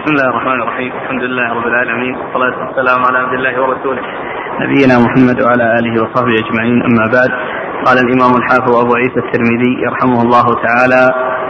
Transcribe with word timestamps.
بسم 0.00 0.12
الله 0.12 0.28
الرحمن 0.30 0.62
الرحيم 0.62 0.92
الحمد 1.02 1.22
لله 1.22 1.48
رب 1.54 1.66
العالمين 1.66 2.14
والصلاة 2.16 2.56
والسلام 2.66 3.00
على 3.04 3.18
عبد 3.18 3.34
الله 3.38 3.62
ورسوله 3.62 4.02
نبينا 4.60 4.94
محمد 5.04 5.42
وعلى 5.44 5.64
آله 5.78 6.02
وصحبه 6.02 6.34
أجمعين 6.44 6.82
أما 6.88 7.04
بعد 7.16 7.30
قال 7.86 7.98
الإمام 8.04 8.36
الحافظ 8.36 8.72
أبو 8.84 8.94
عيسى 8.94 9.20
الترمذي 9.24 9.72
يرحمه 9.86 10.22
الله 10.22 10.46
تعالى 10.66 11.02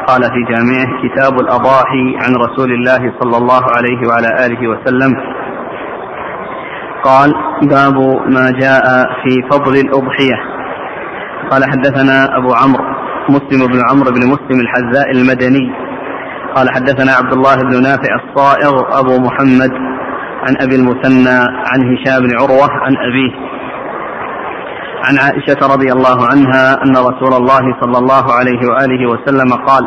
قال 0.08 0.22
في 0.22 0.40
جامعه 0.52 0.88
كتاب 1.04 1.40
الأضاحي 1.40 2.06
عن 2.22 2.32
رسول 2.44 2.70
الله 2.72 3.02
صلى 3.20 3.36
الله 3.42 3.62
عليه 3.76 4.00
وعلى 4.08 4.46
آله 4.46 4.68
وسلم 4.68 5.12
قال 7.04 7.30
باب 7.74 7.96
ما 8.36 8.46
جاء 8.62 8.84
في 9.22 9.32
فضل 9.50 9.74
الأضحية 9.84 10.38
قال 11.50 11.62
حدثنا 11.72 12.36
أبو 12.38 12.50
عمرو 12.62 12.84
مسلم 13.28 13.66
بن 13.72 13.80
عمرو 13.90 14.10
بن 14.16 14.22
مسلم 14.34 14.60
الحذاء 14.60 15.10
المدني 15.10 15.89
قال 16.56 16.70
حدثنا 16.74 17.12
عبد 17.12 17.32
الله 17.32 17.56
بن 17.56 17.82
نافع 17.82 18.14
الصائغ 18.24 18.98
أبو 19.00 19.18
محمد 19.18 19.72
عن 20.46 20.56
أبي 20.60 20.76
المثنى 20.76 21.38
عن 21.70 21.80
هشام 21.90 22.22
بن 22.22 22.30
عروة 22.40 22.70
عن 22.70 22.96
أبيه 22.96 23.32
عن 25.08 25.18
عائشة 25.18 25.74
رضي 25.74 25.92
الله 25.92 26.26
عنها 26.26 26.84
أن 26.84 26.96
رسول 26.96 27.34
الله 27.34 27.80
صلى 27.80 27.98
الله 27.98 28.32
عليه 28.32 28.60
وآله 28.68 29.10
وسلم 29.10 29.52
قال 29.66 29.84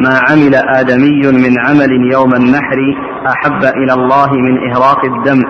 ما 0.00 0.20
عمل 0.30 0.54
آدمي 0.54 1.22
من 1.44 1.54
عمل 1.66 2.12
يوم 2.12 2.34
النحر 2.34 2.78
أحب 3.26 3.64
إلى 3.64 3.92
الله 3.92 4.32
من 4.32 4.70
إهراق 4.70 5.04
الدم. 5.04 5.42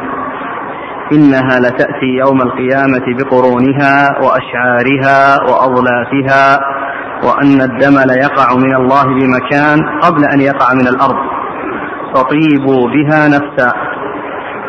إنها 1.13 1.61
لتأتي 1.61 2.07
يوم 2.07 2.43
القيامة 2.43 3.07
بقرونها 3.19 4.19
وأشعارها 4.23 5.43
وأظلافها 5.49 6.61
وأن 7.25 7.61
الدم 7.61 7.97
ليقع 8.13 8.55
من 8.57 8.75
الله 8.75 9.05
بمكان 9.05 9.79
قبل 10.03 10.25
أن 10.25 10.41
يقع 10.41 10.75
من 10.75 10.87
الأرض. 10.89 11.17
فطيبوا 12.15 12.89
بها 12.89 13.29
نفسا. 13.29 13.73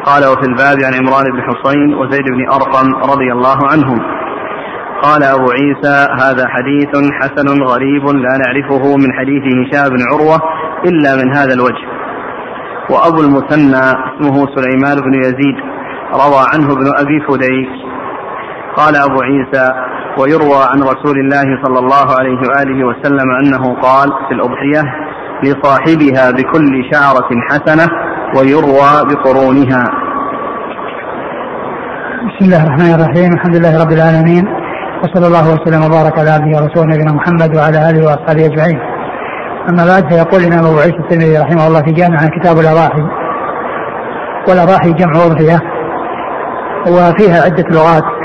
قال 0.05 0.25
وفي 0.25 0.45
الباب 0.49 0.77
عن 0.85 0.93
عمران 0.99 1.23
بن 1.33 1.41
حصين 1.41 1.95
وزيد 1.95 2.25
بن 2.25 2.49
أرقم 2.53 3.11
رضي 3.11 3.31
الله 3.31 3.57
عنهم. 3.71 3.99
قال 5.01 5.23
أبو 5.23 5.51
عيسى 5.51 6.07
هذا 6.21 6.47
حديث 6.47 7.11
حسن 7.21 7.63
غريب 7.63 8.05
لا 8.05 8.37
نعرفه 8.43 8.95
من 8.97 9.13
حديث 9.13 9.43
هشام 9.43 9.89
بن 9.89 10.01
عروة 10.11 10.41
إلا 10.85 11.15
من 11.15 11.37
هذا 11.37 11.53
الوجه. 11.53 11.87
وأبو 12.89 13.21
المثنى 13.21 13.83
اسمه 13.91 14.47
سليمان 14.55 14.97
بن 15.01 15.13
يزيد 15.13 15.57
روى 16.13 16.43
عنه 16.53 16.73
ابن 16.73 16.87
أبي 16.97 17.19
فديك. 17.27 17.69
قال 18.77 18.95
أبو 18.95 19.21
عيسى 19.21 19.73
ويروى 20.19 20.63
عن 20.71 20.81
رسول 20.81 21.19
الله 21.19 21.63
صلى 21.63 21.79
الله 21.79 22.07
عليه 22.19 22.39
وآله 22.49 22.87
وسلم 22.87 23.31
أنه 23.41 23.81
قال 23.81 24.09
في 24.27 24.33
الأضحية 24.33 24.83
لصاحبها 25.43 26.31
بكل 26.31 26.73
شعرة 26.91 27.29
حسنة 27.49 27.87
ويروى 28.37 28.91
بقرونها. 29.09 29.83
بسم 32.27 32.45
الله 32.45 32.63
الرحمن 32.63 32.93
الرحيم. 32.93 33.33
الحمد 33.33 33.55
لله 33.55 33.83
رب 33.83 33.91
العالمين 33.91 34.45
وصلى 35.03 35.27
الله 35.27 35.53
وسلم 35.53 35.83
وبارك 35.85 36.19
على 36.19 36.29
عبده 36.29 36.57
ورسوله 36.57 36.85
نبينا 36.85 37.13
محمد 37.13 37.55
وعلى 37.55 37.89
آله 37.89 38.05
وأصحابه 38.05 38.45
أجمعين. 38.45 38.79
أما 39.69 39.85
بعد 39.85 40.13
فيقول 40.13 40.41
الإمام 40.41 40.65
أبو 40.65 40.79
عيسى 40.79 40.97
الترمذي 40.99 41.37
رحمه 41.37 41.67
الله 41.67 41.81
في 41.81 41.91
جامع 41.91 42.17
كتاب 42.17 42.59
الأضاحي 42.59 43.03
والأضاحي 44.49 44.93
جمع 44.93 45.25
أضحية 45.25 45.59
وفيها 46.87 47.41
عدة 47.45 47.65
لغات. 47.71 48.20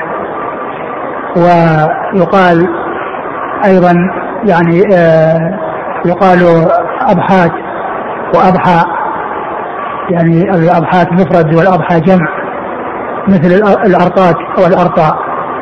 ويقال 1.37 2.69
أيضا 3.65 3.95
يعني 4.45 4.83
آه 4.95 5.59
يقال 6.07 6.69
اضحات 7.01 7.53
وأضحى. 8.35 8.85
يعني 10.11 10.43
الاضحات 10.43 11.13
مفرد 11.13 11.55
والأضحى 11.55 12.01
جمع 12.01 12.27
مثل 13.29 13.53
الارطات 13.87 14.37
أو 14.59 14.67
الأرطاء 14.67 15.17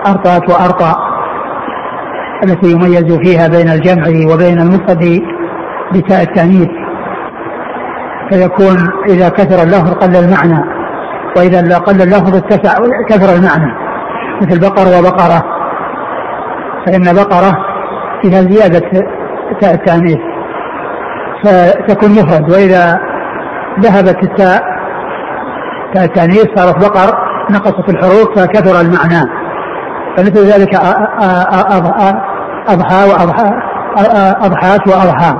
ارطات 0.06 0.50
وأرطاء 0.50 0.96
التي 2.44 2.72
يميز 2.72 3.18
فيها 3.18 3.48
بين 3.48 3.68
الجمع 3.68 4.34
وبين 4.34 4.60
المفرد 4.60 5.22
بتاء 5.92 6.22
التأنيث. 6.22 6.68
فيكون 8.30 8.76
إذا 9.08 9.28
كثر 9.28 9.62
اللفظ 9.62 9.92
قل 9.94 10.16
المعنى 10.16 10.64
وإذا 11.36 11.78
قل 11.78 12.02
اللفظ 12.02 12.36
اتسع 12.36 12.72
كثر 13.08 13.34
المعنى 13.34 13.72
مثل 14.42 14.60
بقر 14.60 14.98
وبقرة. 14.98 15.53
فإن 16.86 17.14
بقرة 17.14 17.56
فيها 18.22 18.40
زيادة 18.40 18.90
تاء 19.60 19.74
التأنيث 19.74 20.18
فتكون 21.44 22.10
مفرد 22.10 22.50
وإذا 22.50 22.98
ذهبت 23.80 24.22
التاء 24.22 24.62
تاء 25.94 26.04
التأنيث 26.04 26.46
صارت 26.56 26.78
بقر 26.78 27.18
نقصت 27.50 27.88
الحروف 27.88 28.38
فكثر 28.38 28.80
المعنى. 28.80 29.30
فمثل 30.16 30.44
ذلك 30.44 30.74
أضحى 32.68 33.08
وأضحى 33.08 33.52
أضحات 34.46 34.88
وأضحى 34.88 35.34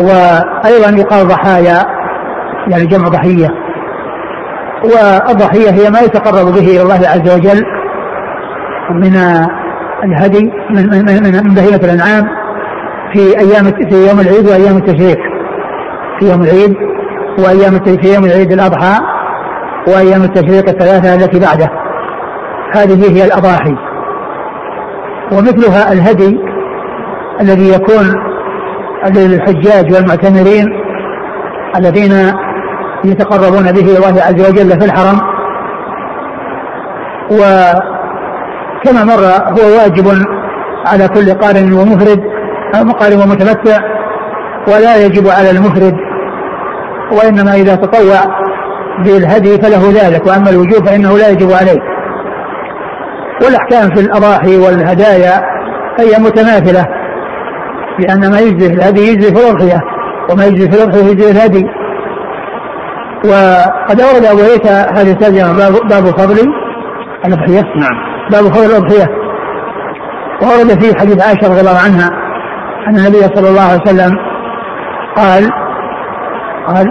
وأيضا 0.00 0.96
يقال 0.98 1.28
ضحايا 1.28 1.84
يعني 2.68 2.86
جمع 2.86 3.08
ضحية. 3.08 3.48
والضحية 4.84 5.70
هي 5.70 5.90
ما 5.90 6.00
يتقرب 6.00 6.46
به 6.46 6.66
إلى 6.66 6.82
الله 6.82 7.08
عز 7.08 7.34
وجل 7.34 7.62
من 8.90 9.16
الهدي 10.04 10.52
من 10.70 10.88
من 10.90 11.44
من 11.44 11.54
بهيمة 11.54 11.80
الأنعام 11.84 12.24
في 13.12 13.38
أيام 13.38 13.64
في 13.64 14.08
يوم 14.08 14.20
العيد 14.20 14.48
وأيام 14.48 14.76
التشريق. 14.76 15.18
في 16.18 16.30
يوم 16.30 16.42
العيد 16.42 16.76
وأيام 17.38 17.78
في 17.78 18.14
يوم 18.14 18.24
العيد 18.24 18.52
الأضحى 18.52 19.00
وأيام 19.88 20.22
التشريق 20.22 20.68
الثلاثة 20.68 21.14
التي 21.14 21.40
بعده. 21.40 21.70
هذه 22.72 23.16
هي 23.16 23.24
الأضاحي. 23.24 23.76
ومثلها 25.32 25.92
الهدي 25.92 26.38
الذي 27.40 27.72
يكون 27.74 28.14
للحجاج 29.14 29.94
والمعتمرين 29.94 30.66
الذين 31.76 32.12
يتقربون 33.04 33.72
به 33.72 33.96
الله 33.96 34.22
عز 34.22 34.50
وجل 34.50 34.80
في 34.80 34.84
الحرم. 34.84 35.20
و 37.30 37.42
كما 38.86 39.04
مر 39.04 39.24
هو 39.60 39.78
واجب 39.78 40.26
على 40.86 41.08
كل 41.08 41.30
قارن 41.30 41.72
ومفرد 41.72 42.20
قارن 43.00 43.20
ومتمتع 43.20 43.78
ولا 44.68 44.96
يجب 45.04 45.28
على 45.28 45.50
المفرد 45.50 45.94
وإنما 47.12 47.54
إذا 47.54 47.74
تطوع 47.74 48.20
بالهدي 49.04 49.58
فله 49.58 49.92
ذلك 50.02 50.26
وأما 50.26 50.50
الوجوب 50.50 50.86
فإنه 50.86 51.18
لا 51.18 51.28
يجب 51.28 51.52
عليه. 51.52 51.80
والأحكام 53.44 53.94
في 53.94 54.00
الأضاحي 54.00 54.56
والهدايا 54.56 55.42
هي 56.00 56.18
متماثلة 56.18 56.86
لأن 57.98 58.30
ما 58.30 58.38
يجزي 58.40 58.68
في 58.68 58.74
الهدي 58.74 59.00
يجزي 59.00 59.34
في 59.34 59.40
الأضحية 59.40 59.80
وما 60.30 60.44
يجزي 60.44 60.70
في 60.70 60.76
الأضحية 60.76 61.04
يجزي 61.04 61.26
في 61.26 61.30
الهدي. 61.30 61.66
وقد 63.24 64.00
أورد 64.00 64.24
أبو 64.24 64.40
عيسى 64.40 64.86
هذه 64.96 65.10
الترجمة 65.10 65.52
باب 65.88 66.04
فضل 66.04 66.52
الأضحية. 67.24 67.62
نعم. 67.62 68.15
باب 68.32 68.44
فضل 68.54 68.64
الأضحية. 68.64 69.06
وورد 70.42 70.82
فيه 70.82 70.94
حديث 71.00 71.26
عائشة 71.26 71.48
رضي 71.48 71.60
الله 71.60 71.78
عنها 71.84 72.08
أن 72.88 72.96
النبي 72.96 73.18
صلى 73.18 73.48
الله 73.48 73.62
عليه 73.62 73.80
وسلم 73.82 74.16
قال 75.16 75.50
قال 76.66 76.86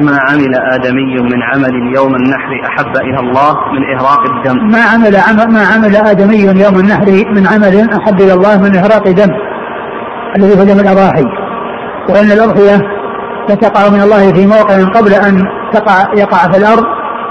ما 0.00 0.18
عمل 0.30 0.54
آدمي 0.72 1.22
من 1.22 1.42
عمل 1.42 1.96
يوم 1.96 2.14
النحر 2.14 2.50
أحب 2.66 2.96
إلى 2.96 3.20
الله 3.20 3.52
من 3.52 3.98
إهراق 3.98 4.20
الدم. 4.20 4.68
ما 4.72 4.82
عمل 4.92 5.12
ما 5.52 5.66
عمل 5.74 5.96
آدمي 5.96 6.62
يوم 6.64 6.78
النحر 6.78 7.06
من 7.34 7.46
عمل 7.46 7.90
أحب 8.02 8.20
إلى 8.20 8.32
الله 8.32 8.62
من 8.62 8.76
إهراق 8.76 9.10
دم 9.10 9.34
الذي 10.36 10.60
هو 10.60 10.64
دم 10.64 10.80
الأضاحي. 10.80 11.24
وإن 12.08 12.32
الأضحية 12.32 12.80
لتقع 13.48 13.88
من 13.88 14.00
الله 14.00 14.32
في 14.32 14.46
موقع 14.46 15.00
قبل 15.00 15.12
أن 15.12 15.44
تقع 15.72 16.14
يقع 16.16 16.38
في 16.38 16.56
الأرض 16.58 16.84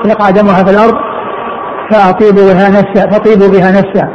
يقع 0.06 0.30
دمها 0.30 0.64
في 0.64 0.72
الأرض 0.72 0.94
فأطيبوا 1.94 2.54
بها 2.54 2.70
نفسا 2.70 3.10
فطيبوا 3.10 3.48
بها 3.48 3.72
نفسا 3.72 4.10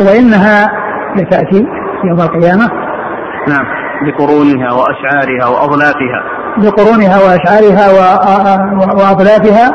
وإنها 0.00 0.68
لتأتي 1.16 1.66
يوم 2.04 2.20
القيامة. 2.20 2.70
نعم. 3.48 3.64
بقرونها 4.06 4.72
وأشعارها 4.72 5.46
وأظلافها. 5.48 6.22
بقرونها 6.58 7.16
وأشعارها 7.16 7.86
وأظلافها. 8.94 9.66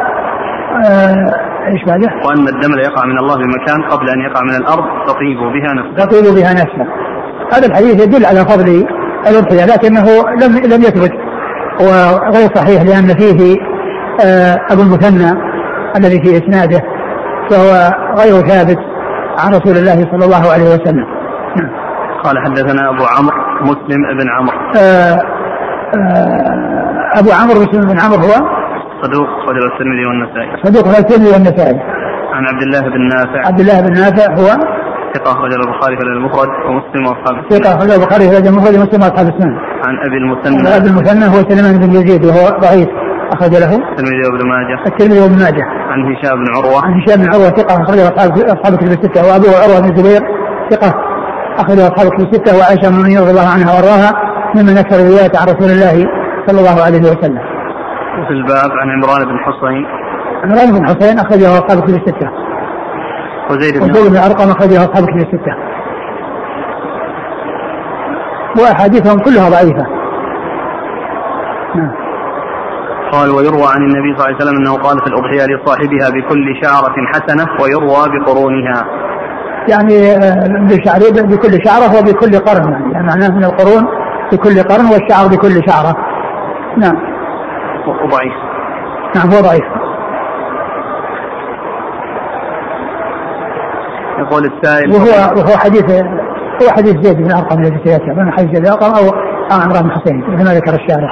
آه، 0.85 1.25
إيش 1.67 1.83
بعده؟ 1.87 2.09
وأن 2.25 2.47
الدم 2.47 2.75
لا 2.75 2.81
يقع 2.81 3.05
من 3.05 3.17
الله 3.19 3.35
بمكان 3.35 3.81
قبل 3.89 4.09
أن 4.09 4.19
يقع 4.19 4.41
من 4.41 4.55
الأرض 4.55 4.83
تطيبوا 5.07 5.51
بها 5.51 5.73
نفسا 5.73 6.05
تطيبوا 6.05 6.35
بها 6.35 6.53
نفسا 6.53 6.87
هذا 7.53 7.67
الحديث 7.67 8.03
يدل 8.03 8.25
على 8.25 8.39
فضل 8.39 8.87
الأضحية 9.27 9.65
لكنه 9.65 10.05
لم 10.41 10.73
لم 10.73 10.81
يثبت. 10.81 11.11
وغير 11.79 12.55
صحيح 12.55 12.81
لأن 12.81 13.07
فيه 13.07 13.57
آه، 14.25 14.59
أبو 14.71 14.81
المثنى 14.81 15.52
الذي 15.97 16.21
في 16.23 16.37
إسناده 16.37 16.81
فهو 17.49 17.71
غير 18.17 18.47
ثابت 18.47 18.79
عن 19.39 19.53
رسول 19.53 19.77
الله 19.77 20.11
صلى 20.11 20.25
الله 20.25 20.51
عليه 20.53 20.63
وسلم. 20.63 21.05
نعم. 21.57 21.71
قال 22.23 22.37
حدثنا 22.45 22.89
أبو 22.89 23.03
عمرو 23.17 23.37
مسلم 23.61 24.01
بن 24.19 24.29
عمرو. 24.29 24.57
آه 24.77 25.17
آه، 25.95 27.19
أبو 27.19 27.29
عمرو 27.41 27.59
مسلم 27.61 27.81
بن 27.81 27.99
عمرو 27.99 28.17
هو؟ 28.17 28.33
صدوق 29.01 29.29
رجل 29.49 29.65
الترمذي 29.71 30.05
والنسائي. 30.05 30.63
صدوق 30.63 30.97
الترمذي 30.97 31.31
والنسائي. 31.31 31.79
عن 32.33 32.45
عبد 32.45 32.61
الله 32.61 32.81
بن 32.81 33.07
نافع. 33.07 33.47
عبد 33.47 33.59
الله 33.59 33.81
بن 33.81 33.93
نافع 33.93 34.33
هو؟ 34.33 34.47
ثقة 35.13 35.41
رجل 35.45 35.61
البخاري 35.61 35.97
في 35.97 36.03
المفرد 36.03 36.49
ومسلم 36.67 37.05
وأصحاب 37.05 37.35
ثقة 37.49 37.83
رجل 37.83 37.93
البخاري 37.93 38.29
في 38.29 38.49
المفرد 38.49 38.75
ومسلم 38.75 39.01
وأصحاب 39.01 39.27
السنن 39.27 39.55
عن 39.85 39.95
أبي 40.07 40.17
المثنى. 40.17 40.77
أبي 40.77 40.87
المثنى 40.87 41.25
هو 41.25 41.49
سليمان 41.49 41.79
بن 41.79 41.91
يزيد 41.91 42.25
وهو 42.25 42.59
ضعيف. 42.59 42.89
أخرج 43.33 43.51
له 43.51 43.75
الترمذي 43.75 44.23
وابن 44.27 44.47
ماجه 44.49 44.87
الترمذي 44.87 45.21
وابن 45.21 45.37
ماجه 45.43 45.65
عن 45.91 45.99
هشام 46.13 46.35
بن 46.43 46.47
عروة 46.55 46.85
عن 46.85 47.01
هشام 47.01 47.21
بن 47.21 47.33
عروة 47.33 47.49
ثقة 47.49 47.83
أخرج 47.83 47.99
أصحاب 47.99 48.31
أصحاب 48.31 48.75
كتب 48.77 48.87
الستة 48.87 49.21
وأبوه 49.27 49.55
عروة 49.63 49.79
بن 49.79 49.89
الزبير 49.91 50.21
ثقة 50.71 50.93
أخرج 51.57 51.79
أصحاب 51.79 52.07
كتب 52.09 52.27
الستة 52.27 52.57
وعائشة 52.57 52.89
بن 52.89 53.17
رضي 53.21 53.31
الله 53.31 53.49
عنها 53.55 53.69
وأرضاها 53.73 54.11
ممن 54.55 54.77
أكثر 54.77 54.97
الرواية 54.99 55.33
عن 55.41 55.47
رسول 55.53 55.69
الله 55.75 55.95
صلى 56.47 56.59
الله 56.59 56.83
عليه 56.85 56.99
وسلم. 56.99 57.43
وفي 58.19 58.33
الباب 58.39 58.71
عن 58.79 58.87
عمران 58.89 59.21
بن 59.29 59.37
حصين 59.45 59.85
عمران 60.43 60.79
بن 60.79 60.87
حصين 60.87 61.19
أخرجه 61.19 61.47
أصحاب 61.59 61.83
كتب 61.83 61.95
الستة. 61.95 62.29
وزيد 63.49 63.73
بن 63.77 63.91
وزيد 63.91 64.11
بن 64.11 64.17
أرقم 64.17 64.49
أخرجه 64.49 64.77
أصحاب 64.77 65.03
كتب 65.05 65.17
الستة. 65.17 65.53
وأحاديثهم 68.59 69.19
كلها 69.19 69.49
ضعيفة. 69.49 69.85
نعم. 71.75 72.02
قال 73.13 73.29
ويروى 73.35 73.67
عن 73.75 73.81
النبي 73.87 74.09
صلى 74.17 74.25
الله 74.25 74.25
عليه 74.25 74.35
وسلم 74.35 74.57
أنه 74.57 74.73
قال 74.85 74.97
في 74.99 75.07
الأضحية 75.07 75.45
لصاحبها 75.45 76.09
بكل 76.09 76.45
شعرة 76.63 76.95
حسنة 77.13 77.47
ويروى 77.61 78.03
بقرونها. 78.13 78.83
يعني 79.71 80.11
آه، 80.11 80.47
بشعر 80.69 80.99
بكل 81.31 81.53
شعرة 81.65 81.99
وبكل 81.99 82.39
قرن 82.39 82.91
يعني 82.91 83.07
معناه 83.07 83.27
من 83.27 83.43
القرون 83.43 83.87
بكل 84.31 84.63
قرن 84.63 84.85
والشعر 84.85 85.27
بكل 85.27 85.69
شعرة. 85.69 85.95
نعم. 86.77 86.95
وضعيف. 87.87 88.33
نعم 89.15 89.31
هو 89.33 89.41
ضعيف. 89.41 89.65
يقول 94.19 94.43
السائل 94.45 94.91
وهو 94.91 95.37
وهو 95.37 95.57
حديث 95.57 95.91
هو 96.63 96.69
حديث 96.77 96.95
زيد 97.01 97.17
بن 97.17 97.31
أرقم 97.31 97.59
الذي 97.59 97.79
سيأتي 97.85 98.05
من 98.05 98.31
حديث 98.31 98.55
زيد 98.55 98.63
بن 98.63 98.71
أرقم 98.71 98.91
أو 98.91 99.13
عمران 99.51 99.83
بن 99.83 99.91
حسين 99.91 100.23
مثل 100.27 100.45
ما 100.45 100.53
ذكر 100.53 100.73
الشارع. 100.73 101.09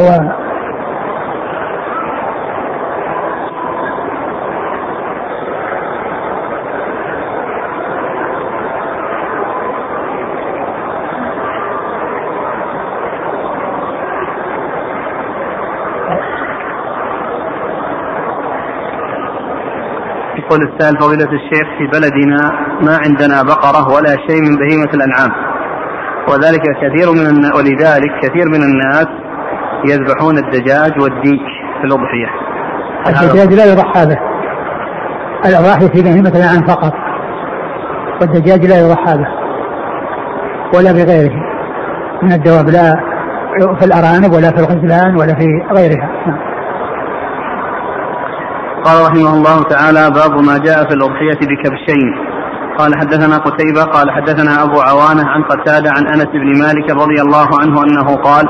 هو 0.00 0.41
يقول 20.52 20.72
السائل 20.72 20.96
فضيلة 21.00 21.30
الشيخ 21.32 21.68
في 21.78 21.86
بلدنا 21.86 22.52
ما 22.80 22.98
عندنا 23.04 23.42
بقرة 23.42 23.94
ولا 23.94 24.16
شيء 24.28 24.40
من 24.42 24.56
بهيمة 24.56 24.90
الأنعام. 24.94 25.30
وذلك 26.28 26.62
كثير 26.82 27.12
من 27.12 27.44
ولذلك 27.56 28.12
كثير 28.22 28.48
من 28.48 28.62
الناس 28.62 29.06
يذبحون 29.90 30.38
الدجاج 30.38 31.00
والديك 31.02 31.42
في 31.80 31.84
الأضحية. 31.84 32.28
الدجاج 33.06 33.54
لا 33.54 33.64
يضحى 33.72 34.06
به 34.06 34.18
الأضاحي 35.46 35.88
في 35.88 36.02
بهيمة 36.02 36.28
الأنعام 36.28 36.66
فقط. 36.66 36.92
والدجاج 38.20 38.66
لا 38.66 38.80
يضحى 38.80 39.16
به 39.16 39.28
ولا 40.74 40.92
بغيره 40.92 41.36
من 42.22 42.32
الدواب 42.32 42.68
لا 42.68 43.00
في 43.78 43.84
الأرانب 43.84 44.32
ولا 44.32 44.50
في 44.50 44.58
الغزلان 44.58 45.16
ولا 45.16 45.34
في 45.34 45.46
غيرها. 45.76 46.10
نعم. 46.26 46.51
قال 48.84 49.06
رحمه 49.06 49.34
الله 49.34 49.62
تعالى 49.62 50.10
باب 50.10 50.32
ما 50.48 50.58
جاء 50.58 50.88
في 50.88 50.94
الأضحية 50.94 51.40
بكبشين. 51.50 52.08
قال 52.78 52.94
حدثنا 53.00 53.36
قتيبة 53.36 53.82
قال 53.82 54.10
حدثنا 54.10 54.62
أبو 54.62 54.80
عوانة 54.80 55.28
عن 55.28 55.42
قتادة 55.42 55.90
عن 55.90 56.06
أنس 56.06 56.26
بن 56.26 56.58
مالك 56.58 56.90
رضي 56.90 57.20
الله 57.22 57.48
عنه 57.60 57.82
أنه 57.84 58.16
قال 58.16 58.44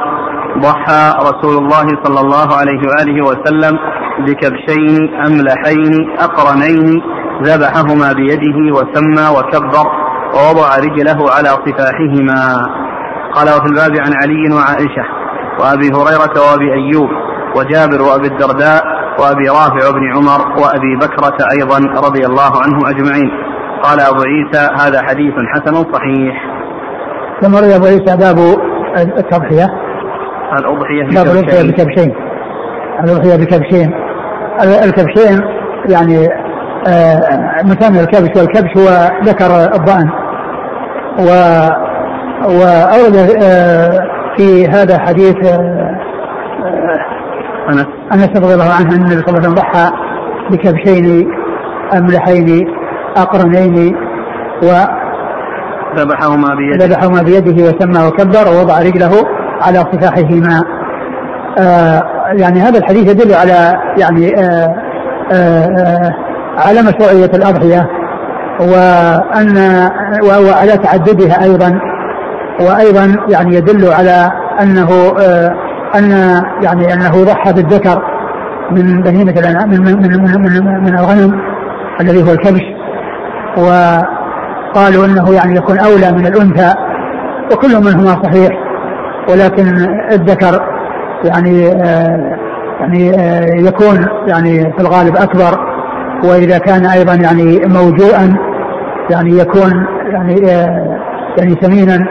ضحى 0.58 1.12
رسول 1.20 1.56
الله 1.62 1.86
صلى 2.04 2.20
الله 2.20 2.56
عليه 2.56 2.80
وآله 2.88 3.24
وسلم 3.24 3.78
بكبشين 4.26 5.14
أملحين 5.26 5.92
أقرنين 6.18 7.02
ذبحهما 7.42 8.12
بيده 8.12 8.58
وسمى 8.76 9.38
وكبر 9.38 9.86
ووضع 10.34 10.76
رجله 10.76 11.30
على 11.36 11.48
صفاحهما. 11.48 12.66
قال 13.34 13.48
وفي 13.48 13.66
الباب 13.66 13.96
عن 14.04 14.12
علي 14.22 14.54
وعائشة 14.54 15.04
وأبي 15.60 15.88
هريرة 15.88 16.34
وأبي 16.50 16.72
أيوب 16.72 17.10
وجابر 17.56 18.02
وأبي 18.02 18.26
الدرداء 18.26 18.91
وأبي 19.18 19.48
رافع 19.48 19.90
بن 19.90 20.16
عمر 20.16 20.62
وأبي 20.62 20.96
بكرة 20.96 21.38
أيضا 21.52 21.78
رضي 22.06 22.26
الله 22.26 22.62
عنهم 22.62 22.86
أجمعين. 22.86 23.30
قال 23.82 24.00
أبو 24.00 24.22
عيسى 24.22 24.68
هذا 24.80 25.02
حديث 25.02 25.34
حسن 25.54 25.74
صحيح. 25.74 26.34
ثم 27.42 27.56
روي 27.56 27.76
أبو 27.76 27.84
عيسى 27.84 28.16
باب 28.16 28.38
التضحية. 28.96 29.66
الأضحية 30.58 31.04
باب 31.14 31.26
الأضحية 31.26 31.62
بكبشين. 31.62 32.14
الأضحية 33.04 33.36
بكبشين. 33.36 33.92
الكبشين 34.84 35.40
يعني 35.88 36.28
آه 36.88 37.62
مثال 37.64 38.00
الكبش 38.00 38.36
والكبش 38.36 38.70
هو 38.76 39.10
ذكر 39.24 39.74
الضأن. 39.74 40.10
و 41.18 41.28
وأورد 42.44 43.16
آه 43.42 43.98
في 44.36 44.66
هذا 44.66 44.98
حديث 44.98 45.36
آه 45.46 45.91
انس 48.12 48.28
رضي 48.36 48.54
الله 48.54 48.72
عنه 48.72 48.96
أن 48.96 49.02
النبي 49.02 49.22
صلى 49.22 49.28
الله 49.28 49.38
عليه 49.38 49.48
وسلم 49.48 49.54
ضحى 49.54 49.90
بكبشين 50.50 51.28
أملحين 51.94 52.68
أقرنين 53.16 53.96
و 54.62 54.66
ذبحهما 55.96 56.54
بيده. 56.54 56.86
ذبحهما 56.86 57.22
بيده 57.22 57.62
وسمى 57.64 58.06
وكبر 58.06 58.48
ووضع 58.48 58.78
رجله 58.78 59.12
على 59.62 59.78
صفاحهما. 59.78 60.62
آه 61.58 62.02
يعني 62.32 62.60
هذا 62.60 62.78
الحديث 62.78 63.10
يدل 63.10 63.34
على 63.34 63.76
يعني 63.98 64.34
آه 64.40 64.74
آه, 65.32 65.66
آه، 65.66 66.14
على 66.58 66.82
مشروعية 66.82 67.30
الأضحية 67.34 67.88
وأن 68.60 69.56
وعلى 70.24 70.76
تعددها 70.76 71.42
أيضا. 71.42 71.80
وأيضا 72.60 73.16
يعني 73.28 73.56
يدل 73.56 73.92
على 73.92 74.30
أنه 74.60 74.90
آه 75.20 75.54
أن 75.94 76.10
يعني 76.62 76.94
أنه 76.94 77.24
ضحى 77.24 77.52
بالذكر 77.52 78.02
من 78.70 79.02
بهيمة 79.02 79.32
الأنعام 79.32 79.70
من 79.70 79.80
من 79.80 79.96
من, 79.96 80.40
من, 80.40 80.84
من 80.84 80.98
الغنم 80.98 81.40
الذي 82.00 82.22
هو 82.22 82.32
الكبش. 82.32 82.62
وقالوا 83.56 85.06
أنه 85.06 85.34
يعني 85.34 85.56
يكون 85.56 85.78
أولى 85.78 86.12
من 86.12 86.26
الأنثى 86.26 86.74
وكل 87.52 87.80
منهما 87.80 88.22
صحيح 88.22 88.50
ولكن 89.28 89.66
الذكر 90.12 90.62
يعني 91.24 91.68
آه 91.68 92.38
يعني 92.80 93.10
آه 93.10 93.46
يكون 93.54 94.06
يعني 94.26 94.72
في 94.72 94.80
الغالب 94.80 95.16
أكبر 95.16 95.58
وإذا 96.24 96.58
كان 96.58 96.86
أيضا 96.86 97.14
يعني 97.14 97.60
موجوءا 97.66 98.36
يعني 99.10 99.38
يكون 99.38 99.86
يعني 100.12 100.52
آه 100.52 100.98
يعني 101.38 101.54
ثمينا 101.54 102.06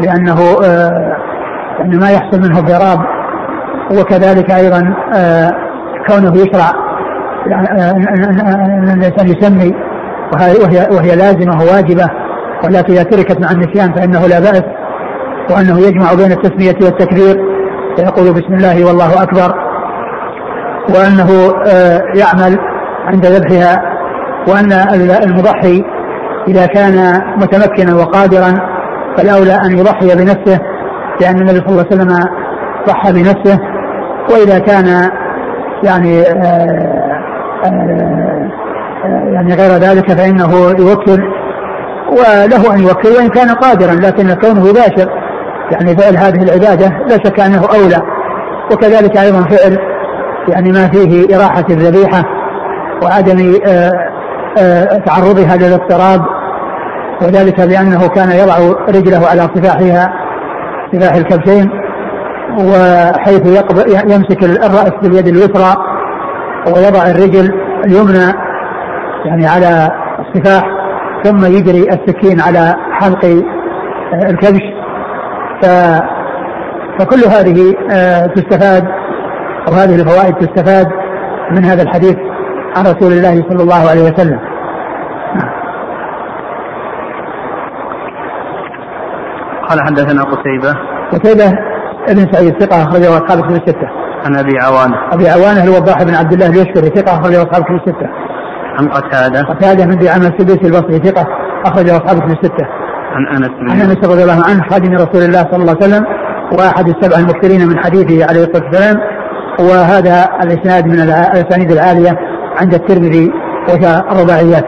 لأنه 0.00 0.40
آه 0.64 1.13
يعني 1.78 1.96
ما 1.96 2.10
يحصل 2.10 2.40
منه 2.40 2.58
الضراب 2.58 2.98
وكذلك 3.90 4.50
أيضا 4.50 4.94
آه 5.14 5.50
كونه 6.08 6.36
يشرع 6.36 6.70
يعني 7.46 7.68
آه، 7.68 7.90
ان 7.90 9.00
الإنسان 9.00 9.28
يسمي 9.28 9.74
وهي 10.32 10.88
وهي 10.90 11.16
لازمة 11.16 11.62
وواجبة 11.62 12.10
ولكن 12.64 12.92
إذا 12.92 13.02
تركت 13.02 13.40
مع 13.40 13.50
النسيان 13.50 13.94
فإنه 13.94 14.26
لا 14.26 14.40
بأس 14.40 14.62
وأنه 15.50 15.78
يجمع 15.78 16.14
بين 16.14 16.32
التسمية 16.32 16.76
والتكبير 16.82 17.36
فيقول 17.96 18.32
بسم 18.32 18.54
الله 18.54 18.84
والله 18.84 19.22
أكبر 19.22 19.54
وأنه 20.88 21.54
آه 21.66 22.00
يعمل 22.14 22.58
عند 23.06 23.26
ذبحها 23.26 23.82
وأن 24.48 24.72
المضحي 25.24 25.84
إذا 26.48 26.66
كان 26.66 27.22
متمكنا 27.36 27.94
وقادرا 27.94 28.54
فالأولى 29.16 29.54
أن 29.54 29.78
يضحي 29.78 30.06
بنفسه 30.06 30.60
لأن 31.20 31.36
النبي 31.36 31.58
صلى 31.58 31.68
الله 31.68 31.86
عليه 31.90 31.96
وسلم 31.96 32.18
ضحى 32.86 33.12
بنفسه 33.12 33.58
وإذا 34.30 34.58
كان 34.58 35.10
يعني 35.82 36.20
آه، 36.20 37.04
آآ 37.64 38.50
آه، 39.04 39.28
يعني 39.32 39.54
غير 39.54 39.70
ذلك 39.70 40.12
فإنه 40.12 40.74
يوكل 40.78 41.22
وله 42.10 42.74
أن 42.74 42.78
يوكل 42.78 43.08
وإن 43.08 43.28
كان 43.28 43.50
قادرا 43.50 43.94
لكن 43.94 44.34
كونه 44.34 44.68
يباشر 44.68 45.10
يعني 45.70 45.96
فعل 45.96 46.16
هذه 46.16 46.42
العبادة 46.42 46.88
لا 47.06 47.16
شك 47.24 47.40
أنه 47.40 47.62
أولى. 47.74 48.00
وكذلك 48.72 49.16
أيضا 49.16 49.42
فعل 49.42 49.78
يعني 50.48 50.72
ما 50.72 50.88
فيه 50.88 51.36
إراحة 51.36 51.64
الذبيحة 51.70 52.24
وعدم 53.02 53.54
آه، 53.66 53.90
تعرضها 55.06 55.56
للاضطراب 55.56 56.20
وذلك 57.22 57.60
بأنه 57.60 58.08
كان 58.08 58.30
يضع 58.30 58.56
رجله 58.88 59.26
على 59.26 59.42
صفاحها 59.54 60.23
سلاح 60.94 61.14
الكبشين 61.14 61.70
وحيث 62.58 63.46
يمسك 64.12 64.44
الرأس 64.44 64.92
باليد 65.02 65.28
اليسرى 65.28 65.76
ويضع 66.66 67.10
الرجل 67.10 67.54
اليمنى 67.86 68.32
يعني 69.24 69.46
على 69.46 69.90
الصفاح 70.18 70.64
ثم 71.24 71.44
يجري 71.44 71.82
السكين 71.82 72.40
على 72.40 72.74
حلق 73.00 73.24
الكبش. 74.30 74.62
ف 75.62 75.66
فكل 76.98 77.24
هذه 77.30 77.74
آه، 77.90 78.26
تستفاد 78.26 78.84
أو 79.68 79.72
هذه 79.72 79.94
الفوائد 79.94 80.34
تستفاد 80.34 80.86
من 81.50 81.64
هذا 81.64 81.82
الحديث 81.82 82.16
عن 82.76 82.84
رسول 82.84 83.12
الله 83.12 83.44
صلى 83.48 83.62
الله 83.62 83.90
عليه 83.90 84.02
وسلم. 84.02 84.38
قال 89.68 89.80
حدثنا 89.86 90.22
قتيبة 90.22 90.74
قتيبة 91.12 91.58
ابن 92.08 92.32
سعيد 92.32 92.62
ثقة 92.62 92.82
أخرجه 92.82 93.08
أصحاب 93.08 93.40
كتب 93.40 93.50
الستة. 93.50 93.88
عن 94.26 94.36
أبي 94.36 94.58
عوانة. 94.58 94.96
أبي 95.12 95.28
عوانة 95.28 95.64
الوضاح 95.64 96.02
بن 96.02 96.14
عبد 96.14 96.32
الله 96.32 96.46
اليشكري 96.46 96.88
ثقة 96.88 97.20
أخرجه 97.20 97.42
أصحاب 97.42 97.62
كتب 97.64 97.74
الستة. 97.74 98.08
عن 98.78 98.88
قتادة. 98.88 99.42
قتادة 99.42 99.86
من 99.86 100.08
عمل 100.08 100.26
السدوسي 100.26 100.66
البصري 100.66 100.98
ثقة 100.98 101.26
أخرجه 101.66 101.96
أصحاب 101.96 102.18
كتب 102.18 102.30
الستة. 102.30 102.66
عن 103.14 103.36
أنس 103.36 103.48
بن 103.48 103.70
عن 103.70 103.80
أنس 103.80 104.08
رضي 104.08 104.22
الله 104.22 104.44
عنه 104.48 104.62
خادم 104.70 104.94
رسول 104.94 105.22
الله 105.22 105.42
صلى 105.50 105.56
الله 105.56 105.76
عليه 105.80 105.86
وسلم 105.86 106.04
وأحد 106.58 106.88
السبع 106.88 107.18
المكثرين 107.18 107.68
من 107.68 107.78
حديثه 107.78 108.26
عليه 108.28 108.44
الصلاة 108.44 108.64
والسلام 108.64 108.96
وهذا 109.60 110.28
الإسناد 110.42 110.86
من 110.86 111.00
الأسانيد 111.00 111.72
العالية 111.72 112.18
عند 112.60 112.74
الترمذي 112.74 113.30
وهي 113.68 114.02
الرباعيات. 114.12 114.64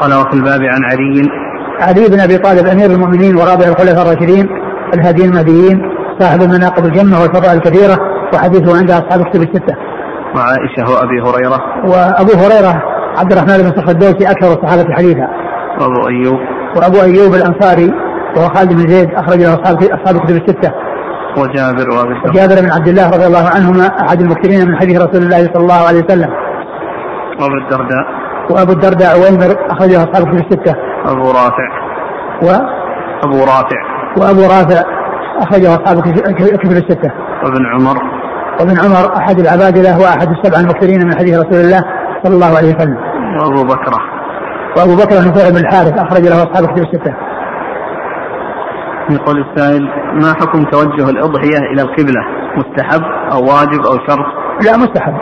قال 0.00 0.14
وفي 0.14 0.34
الباب 0.34 0.60
عن 0.62 0.84
علي 0.84 1.28
علي 1.80 2.08
بن 2.08 2.20
أبي 2.20 2.38
طالب 2.38 2.66
أمير 2.66 2.90
المؤمنين 2.90 3.36
ورابع 3.36 3.66
الخلفاء 3.68 4.02
الراشدين 4.02 4.46
الهادي 4.94 5.24
المهديين 5.24 5.80
صاحب 6.18 6.42
المناقب 6.42 6.84
الجمة 6.84 7.20
والفضائل 7.22 7.56
الكثيره 7.56 7.98
وحديثه 8.34 8.78
عند 8.78 8.90
أصحاب 8.90 9.20
الكتب 9.20 9.42
الستة. 9.42 9.74
وعائشة 10.34 10.92
وأبي 10.92 11.20
هريرة. 11.20 11.60
وأبو 11.84 12.32
هريرة 12.32 12.82
عبد 13.18 13.32
الرحمن 13.32 13.58
بن 13.58 13.80
صخر 13.80 13.90
الدوسي 13.90 14.30
أكثر 14.30 14.48
الصحابة 14.48 14.94
حديثا. 14.94 15.28
وأبو 15.80 16.08
أيوب. 16.08 16.38
وأبو 16.76 17.00
أيوب 17.02 17.34
الأنصاري 17.34 17.90
وهو 18.36 18.48
خالد 18.48 18.72
بن 18.72 18.88
زيد 18.88 19.08
اخرج 19.14 19.38
له 19.38 19.54
اصحاب 19.54 19.76
أصحاب 19.82 20.16
الكتب 20.16 20.36
الستة. 20.36 20.72
وجابر 21.38 21.90
وأبي 21.90 22.14
وجابر 22.28 22.60
بن 22.60 22.70
عبد 22.70 22.88
الله 22.88 23.10
رضي 23.10 23.26
الله 23.26 23.48
عنهما 23.48 23.86
أحد 23.86 24.20
المكثرين 24.20 24.68
من 24.68 24.76
حديث 24.76 25.00
رسول 25.00 25.22
الله 25.22 25.38
صلى 25.52 25.62
الله 25.62 25.86
عليه 25.88 26.04
وسلم. 26.04 26.30
وأبو 27.40 27.54
الدرداء. 27.64 28.29
وابو 28.50 28.72
الدرداء 28.72 29.10
عويمر 29.16 29.50
أخرجه 29.70 29.96
أصحاب 29.96 30.28
الكتب 30.28 30.46
الستة. 30.46 30.74
أبو 31.06 31.30
رافع. 31.30 31.68
و 32.42 32.48
أبو 33.24 33.38
رافع. 33.38 33.80
وأبو 34.18 34.42
رافع 34.42 34.82
أخرجه 35.42 35.74
أصحاب 35.74 35.98
الكتب 35.98 36.70
الستة. 36.70 37.10
وابن 37.44 37.66
عمر. 37.66 37.96
وابن 38.60 38.78
عمر 38.78 39.16
أحد 39.16 39.38
العبادله 39.38 40.00
وأحد 40.00 40.28
السبع 40.30 40.60
المكثرين 40.60 41.06
من 41.06 41.14
حديث 41.18 41.38
رسول 41.38 41.60
الله 41.64 41.82
صلى 42.22 42.34
الله 42.34 42.56
عليه 42.56 42.74
وسلم. 42.74 42.96
وأبو 43.40 43.64
بكر. 43.64 43.92
وأبو 44.76 44.96
بكر 44.96 45.16
نفيع 45.28 45.50
بن 45.50 45.56
الحارث 45.56 45.98
أخرج 45.98 46.22
له 46.28 46.42
أصحاب 46.42 46.64
الكتب 46.64 46.82
الستة. 46.82 47.14
يقول 49.10 49.44
السائل 49.44 49.82
ما 50.22 50.34
حكم 50.40 50.64
توجه 50.64 51.10
الأضحية 51.10 51.58
إلى 51.72 51.82
القبلة 51.82 52.20
مستحب 52.56 53.02
أو 53.32 53.38
واجب 53.38 53.80
أو 53.86 53.98
شرط 54.08 54.26
لا 54.66 54.76
مستحب 54.76 55.14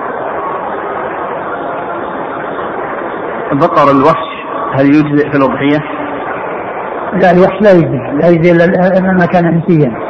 بقر 3.53 3.91
الوحش 3.91 4.29
هل 4.75 4.87
يجزئ 4.87 5.31
في 5.31 5.37
الأضحية؟ 5.37 5.79
لا 7.13 7.31
الوحش 7.31 7.63
لا 7.63 7.73
يجزي 7.73 7.99
لا 8.21 8.29
يجزي 8.29 8.53
إلا 8.53 9.13
ما 9.13 9.27
كان 9.27 9.45
انسيا 9.47 10.09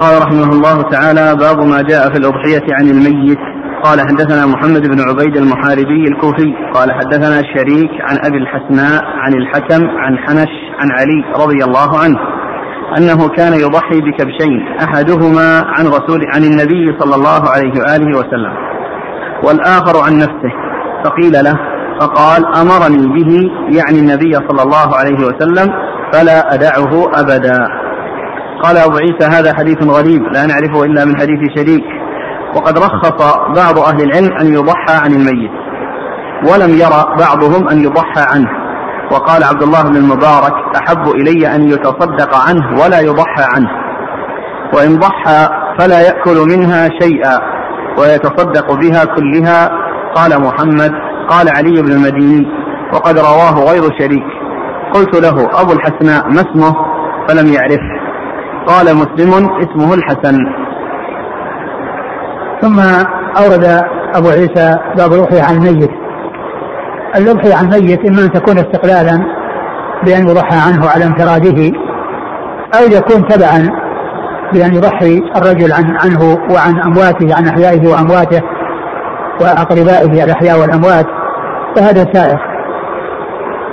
قال 0.00 0.22
رحمه 0.22 0.52
الله 0.52 0.82
تعالى 0.82 1.36
باب 1.40 1.58
ما 1.66 1.82
جاء 1.82 2.10
في 2.12 2.18
الأضحية 2.18 2.74
عن 2.74 2.88
الميت. 2.88 3.38
قال 3.84 4.00
حدثنا 4.00 4.46
محمد 4.46 4.88
بن 4.88 5.00
عبيد 5.08 5.36
المحاربي 5.36 6.04
الكوفي. 6.08 6.54
قال 6.74 6.92
حدثنا 6.92 7.40
الشريك 7.40 7.90
عن 8.00 8.16
أبي 8.26 8.38
الحسناء 8.38 9.04
عن 9.04 9.34
الحكم 9.34 9.88
عن 9.88 10.18
حنش 10.18 10.52
عن 10.80 10.88
علي 10.90 11.44
رضي 11.44 11.64
الله 11.64 11.98
عنه 11.98 12.18
أنه 12.98 13.28
كان 13.28 13.52
يضحي 13.52 14.00
بكبشين 14.00 14.68
أحدهما 14.80 15.62
عن 15.78 15.86
رسول 15.86 16.20
عن 16.34 16.44
النبي 16.44 16.98
صلى 16.98 17.14
الله 17.14 17.50
عليه 17.50 17.72
وآله 17.80 18.18
وسلم. 18.18 18.52
والآخر 19.44 20.04
عن 20.04 20.18
نفسه. 20.18 20.52
فقيل 21.04 21.32
له 21.44 21.54
فقال 22.00 22.46
أمرني 22.56 23.06
به 23.06 23.50
يعني 23.78 23.98
النبي 23.98 24.32
صلى 24.34 24.62
الله 24.62 24.96
عليه 24.96 25.26
وسلم 25.26 25.72
فلا 26.12 26.54
أدعه 26.54 27.10
أبدا. 27.14 27.68
قال 28.62 28.76
أبو 28.76 28.96
عيسى 28.96 29.26
هذا 29.38 29.54
حديث 29.54 29.82
غريب 29.82 30.22
لا 30.22 30.46
نعرفه 30.46 30.84
إلا 30.84 31.04
من 31.04 31.16
حديث 31.16 31.40
شريك. 31.56 31.84
وقد 32.56 32.78
رخص 32.78 33.12
بعض 33.56 33.78
أهل 33.78 34.02
العلم 34.02 34.38
أن 34.40 34.54
يضحى 34.54 34.94
عن 35.04 35.12
الميت 35.12 35.50
ولم 36.50 36.70
يرى 36.70 37.16
بعضهم 37.18 37.68
أن 37.68 37.84
يضحى 37.84 38.24
عنه. 38.34 38.48
وقال 39.12 39.44
عبد 39.44 39.62
الله 39.62 39.82
بن 39.82 39.96
المبارك 39.96 40.54
أحب 40.76 41.08
إلي 41.08 41.54
أن 41.54 41.68
يتصدق 41.68 42.48
عنه 42.48 42.82
ولا 42.82 43.00
يضحى 43.00 43.44
عنه. 43.54 43.68
وإن 44.74 44.98
ضحى 44.98 45.48
فلا 45.78 46.00
يأكل 46.00 46.36
منها 46.48 46.88
شيئا. 47.00 47.40
ويتصدق 47.98 48.72
بها 48.72 49.04
كلها. 49.04 49.70
قال 50.14 50.42
محمد 50.42 50.92
قال 51.28 51.48
علي 51.48 51.82
بن 51.82 51.92
المديني 51.92 52.46
وقد 52.92 53.18
رواه 53.18 53.72
غير 53.72 53.82
شريك. 53.98 54.24
قلت 54.94 55.16
له 55.22 55.60
أبو 55.60 55.72
الحسناء 55.72 56.28
ما 56.28 56.40
اسمه؟ 56.40 56.74
فلم 57.28 57.52
يعرفه 57.52 57.96
قال 58.66 58.96
مسلم 58.96 59.50
اسمه 59.60 59.94
الحسن. 59.94 60.38
ثم 62.62 62.80
أورد 63.42 63.82
أبو 64.14 64.28
عيسى 64.28 64.78
باب 64.96 65.12
الأضحية 65.12 65.42
عن 65.42 65.56
الميت. 65.56 65.90
الأضحية 67.16 67.54
عن 67.54 67.74
الميت 67.74 68.06
إما 68.08 68.22
أن 68.24 68.32
تكون 68.32 68.58
استقلالا 68.58 69.26
بأن 70.04 70.28
يضحى 70.28 70.56
عنه 70.66 70.88
على 70.88 71.04
انفراده 71.04 71.72
أو 72.78 72.84
يكون 72.84 73.28
تبعا 73.28 73.85
بأن 74.52 74.74
يضحي 74.74 75.22
الرجل 75.36 75.72
عن 75.72 75.96
عنه 76.04 76.38
وعن 76.50 76.80
أمواته 76.80 77.36
عن 77.36 77.46
أحيائه 77.48 77.88
وأمواته 77.88 78.42
وأقربائه 79.40 80.24
الأحياء 80.24 80.60
والأموات 80.60 81.06
فهذا 81.76 82.06
سائغ 82.12 82.38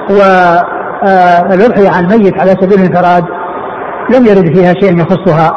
والأضحية 0.10 1.90
عن 1.90 2.04
الميت 2.06 2.42
على 2.42 2.52
سبيل 2.52 2.80
الانفراد 2.80 3.24
لم 4.10 4.26
يرد 4.26 4.56
فيها 4.56 4.74
شيء 4.74 5.00
يخصها 5.00 5.52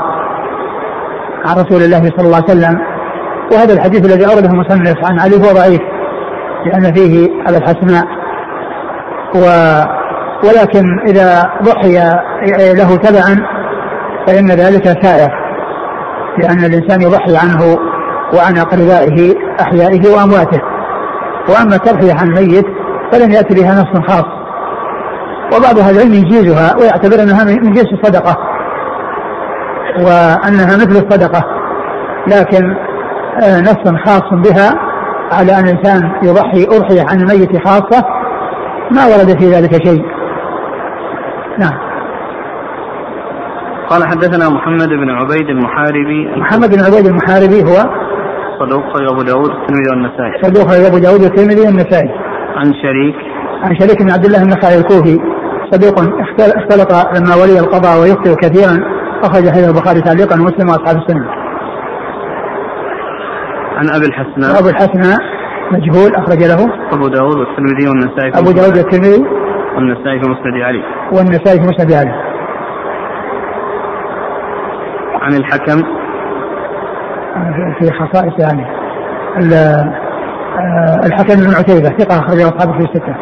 عن 1.46 1.56
رسول 1.56 1.82
الله 1.82 2.10
صلى 2.16 2.26
الله 2.26 2.36
عليه 2.36 2.44
وسلم. 2.44 2.80
وهذا 3.52 3.72
الحديث 3.72 4.06
الذي 4.06 4.26
أورده 4.26 4.48
المصنف 4.48 4.96
عن 5.04 5.20
علي 5.20 5.36
هو 5.36 5.54
ضعيف 5.54 5.80
لأن 6.66 6.94
فيه 6.94 7.28
على 7.46 7.56
الحسناء 7.56 8.04
و 9.34 9.40
ولكن 10.44 10.98
إذا 11.08 11.50
ضحي 11.62 11.94
له 12.74 12.96
تبعا 12.96 13.55
فإن 14.26 14.50
ذلك 14.50 15.04
سائر 15.04 15.46
لأن 16.38 16.64
الإنسان 16.64 17.02
يضحي 17.02 17.36
عنه 17.36 17.78
وعن 18.34 18.58
أقربائه 18.58 19.34
أحيائه 19.60 20.14
وأمواته. 20.14 20.60
وأما 21.48 21.76
التضحية 21.76 22.14
عن 22.14 22.28
الميت 22.28 22.66
فلم 23.12 23.30
يأتي 23.30 23.54
بها 23.54 23.74
نص 23.74 24.08
خاص. 24.08 24.24
وبعض 25.56 25.78
أهل 25.78 25.96
العلم 25.96 26.14
يجيزها 26.14 26.76
ويعتبر 26.76 27.22
أنها 27.22 27.44
من 27.44 27.72
جنس 27.72 27.92
الصدقة 27.92 28.36
وأنها 29.98 30.76
مثل 30.76 31.06
الصدقة. 31.06 31.44
لكن 32.26 32.76
آه، 33.42 33.60
نص 33.60 34.00
خاص 34.06 34.32
بها 34.32 34.74
على 35.32 35.58
أن 35.58 35.64
الإنسان 35.64 36.12
يضحي 36.22 36.64
أضحية 36.64 37.02
عن 37.10 37.20
الميت 37.20 37.68
خاصة 37.68 38.04
ما 38.90 39.06
ورد 39.06 39.38
في 39.38 39.50
ذلك 39.50 39.86
شيء. 39.86 40.04
نعم. 41.58 41.85
قال 43.90 44.04
حدثنا 44.04 44.48
محمد 44.48 44.88
بن 44.88 45.10
عبيد 45.10 45.48
المحاربي. 45.48 46.20
محمد 46.36 46.70
بن 46.74 46.80
عبيد 46.84 47.06
المحاربي 47.06 47.62
هو 47.62 47.76
صدوق 48.60 48.84
أبو 49.12 49.22
داود 49.22 49.50
الترمذي 49.50 49.90
والنسائي. 49.90 50.42
صدوق 50.42 50.86
أبو 50.86 50.98
داود 50.98 51.22
الترمذي 51.22 51.60
والنسائي. 51.66 52.10
عن 52.56 52.72
شريك. 52.82 53.16
عن 53.62 53.76
شريك 53.80 54.02
بن 54.02 54.10
عبد 54.10 54.24
الله 54.24 54.42
النخعي 54.42 54.78
الكوفي. 54.78 55.18
صدوق 55.72 55.96
اختلط 56.58 56.92
لما 57.16 57.34
ولي 57.42 57.58
القضاء 57.60 58.00
ويخطئ 58.00 58.34
كثيرا. 58.34 58.74
أخرج 59.24 59.48
حديث 59.48 59.68
البخاري 59.68 60.00
تعليقا 60.00 60.40
ومسلم 60.40 60.68
وأصحاب 60.68 60.96
السنة. 60.96 61.26
عن 63.78 63.86
أبي 63.96 64.06
الحسناء 64.06 64.58
أبو 64.60 64.68
الحسناء 64.68 65.18
مجهول 65.72 66.14
أخرج 66.14 66.42
له. 66.52 66.60
أبو 66.92 67.08
داود 67.08 67.36
والترمذي 67.36 67.88
والنسائي 67.88 68.30
أبو 68.40 68.50
داود 68.50 68.76
والترمذي. 68.76 69.24
والنسائي 69.76 70.20
في 70.20 70.30
مسند 70.30 70.56
علي. 70.62 70.82
والنسائي 71.12 71.60
في 71.60 71.66
مسند 71.66 71.92
علي. 71.92 72.25
عن 75.26 75.34
الحكم؟ 75.34 75.82
في 77.78 77.90
خصائص 77.92 78.32
يعني. 78.38 78.66
آه، 79.54 81.00
الحكم 81.06 81.34
بن 81.34 81.54
عتيبة 81.58 81.88
ثقة 81.88 82.18
أخرج 82.18 82.40
أصحابه 82.40 82.72
في 82.72 82.86
ستة 82.94 83.14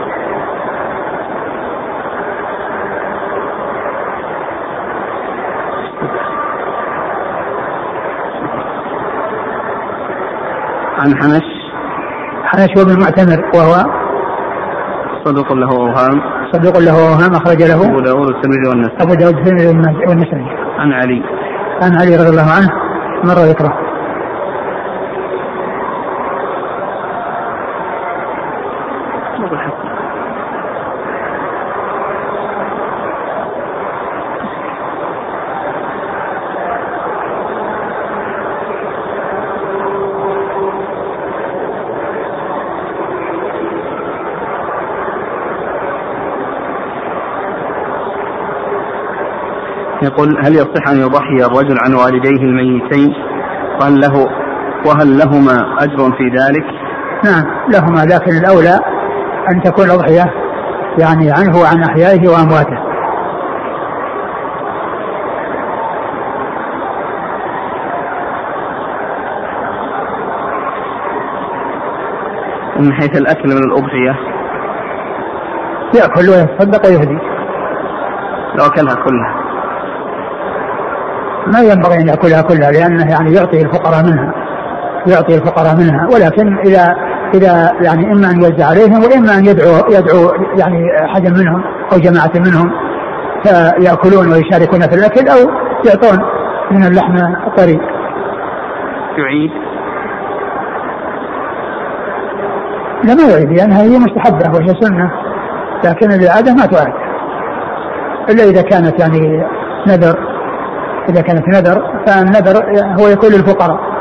عن 10.98 11.14
حنش؟ 11.16 11.44
حنش 12.44 12.78
هو 12.78 12.84
بن 12.84 13.00
معتمر 13.00 13.44
وهو 13.54 13.74
صدوق 15.24 15.52
له 15.52 15.70
أوهام. 15.76 16.20
صدوق 16.52 16.78
له 16.78 16.92
أوهام 16.92 17.34
أخرج 17.34 17.62
له 17.62 17.86
أبو 17.86 18.00
داود 18.00 18.28
الترمذي 18.28 18.68
والنسائي. 18.68 19.02
أبو 19.02 19.14
داود 19.14 19.34
الترمذي 19.38 19.66
والنسائي. 20.08 20.46
عن 20.78 20.92
علي. 20.92 21.22
عن 21.82 21.96
علي 22.00 22.16
رضي 22.16 22.28
الله 22.28 22.50
عنه 22.50 22.68
مر 23.24 23.44
ذكره 23.44 23.83
يقول 50.04 50.28
هل 50.44 50.54
يصح 50.54 50.88
أن 50.88 50.96
يضحي 51.00 51.36
الرجل 51.46 51.76
عن 51.84 51.94
والديه 51.94 52.42
الميتين؟ 52.42 53.14
وهل 53.80 54.00
له 54.00 54.26
وهل 54.86 55.18
لهما 55.18 55.84
أجر 55.84 56.16
في 56.16 56.24
ذلك؟ 56.24 56.64
نعم 57.24 57.44
لهما 57.72 58.04
لكن 58.04 58.36
الأولى 58.36 58.78
أن 59.50 59.62
تكون 59.62 59.84
الأضحية 59.84 60.24
يعني 60.98 61.32
عنه 61.32 61.58
وعن 61.60 61.82
أحيائه 61.82 62.28
وأمواته. 62.28 62.78
من 72.78 72.92
حيث 72.92 73.16
الأكل 73.16 73.48
من 73.48 73.64
الأضحية؟ 73.64 74.16
يأكل 75.94 76.30
ويتصدق 76.30 76.86
ويهدي. 76.86 77.18
لو 78.54 78.66
أكلها 78.66 78.94
كلها. 78.94 79.43
ما 81.46 81.60
ينبغي 81.60 81.94
أن 81.94 82.08
يأكلها 82.08 82.42
كلها 82.42 82.72
لأنه 82.72 83.10
يعني 83.10 83.34
يعطي 83.34 83.62
الفقراء 83.62 84.02
منها 84.02 84.34
يعطي 85.06 85.34
الفقراء 85.34 85.76
منها. 85.76 86.08
ولكن 86.14 86.58
إذا 86.66 86.94
إذا 87.34 87.72
يعني 87.80 88.12
إما 88.12 88.30
أن 88.30 88.42
يوزع 88.42 88.66
عليهم 88.66 89.02
وإما 89.02 89.38
أن 89.38 89.44
يدعو 89.44 89.74
يدعو 89.90 90.30
يعني 90.58 90.84
حدا 91.14 91.30
منهم 91.30 91.62
أو 91.92 91.98
جماعة 91.98 92.32
منهم 92.34 92.70
فيأكلون 93.44 94.32
ويشاركون 94.32 94.80
في 94.80 94.94
الأكل 94.94 95.28
أو 95.28 95.38
يعطون 95.86 96.18
من 96.70 96.84
اللحم 96.84 97.16
الطري. 97.46 97.78
يعيد. 99.18 99.50
لا 103.04 103.14
ما 103.14 103.22
يعيد 103.32 103.52
لأنها 103.52 103.82
هي 103.82 103.98
مستحبة 103.98 104.58
وهي 104.58 104.68
سنة 104.80 105.10
لكن 105.84 106.12
الاعاده 106.12 106.54
ما 106.54 106.66
تعاد 106.66 106.92
إلا 108.30 108.44
إذا 108.44 108.62
كانت 108.62 109.00
يعني 109.00 109.44
نذر. 109.86 110.33
إذا 111.08 111.22
كانت 111.22 111.48
نذر 111.48 111.82
فالنذر 112.06 112.56
هو 113.00 113.08
يكون 113.08 113.30
للفقراء. 113.30 113.94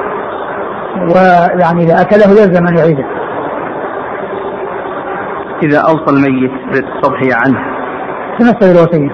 ويعني 1.16 1.84
إذا 1.84 2.02
أكله 2.02 2.30
يلزم 2.32 2.68
أن 2.68 2.78
يعيده. 2.78 3.06
إذا 5.64 5.80
أوصى 5.80 6.10
الميت 6.10 6.52
بالتضحية 6.72 7.36
عنه. 7.36 7.60
تنفذ 8.40 8.70
الوصية. 8.70 9.10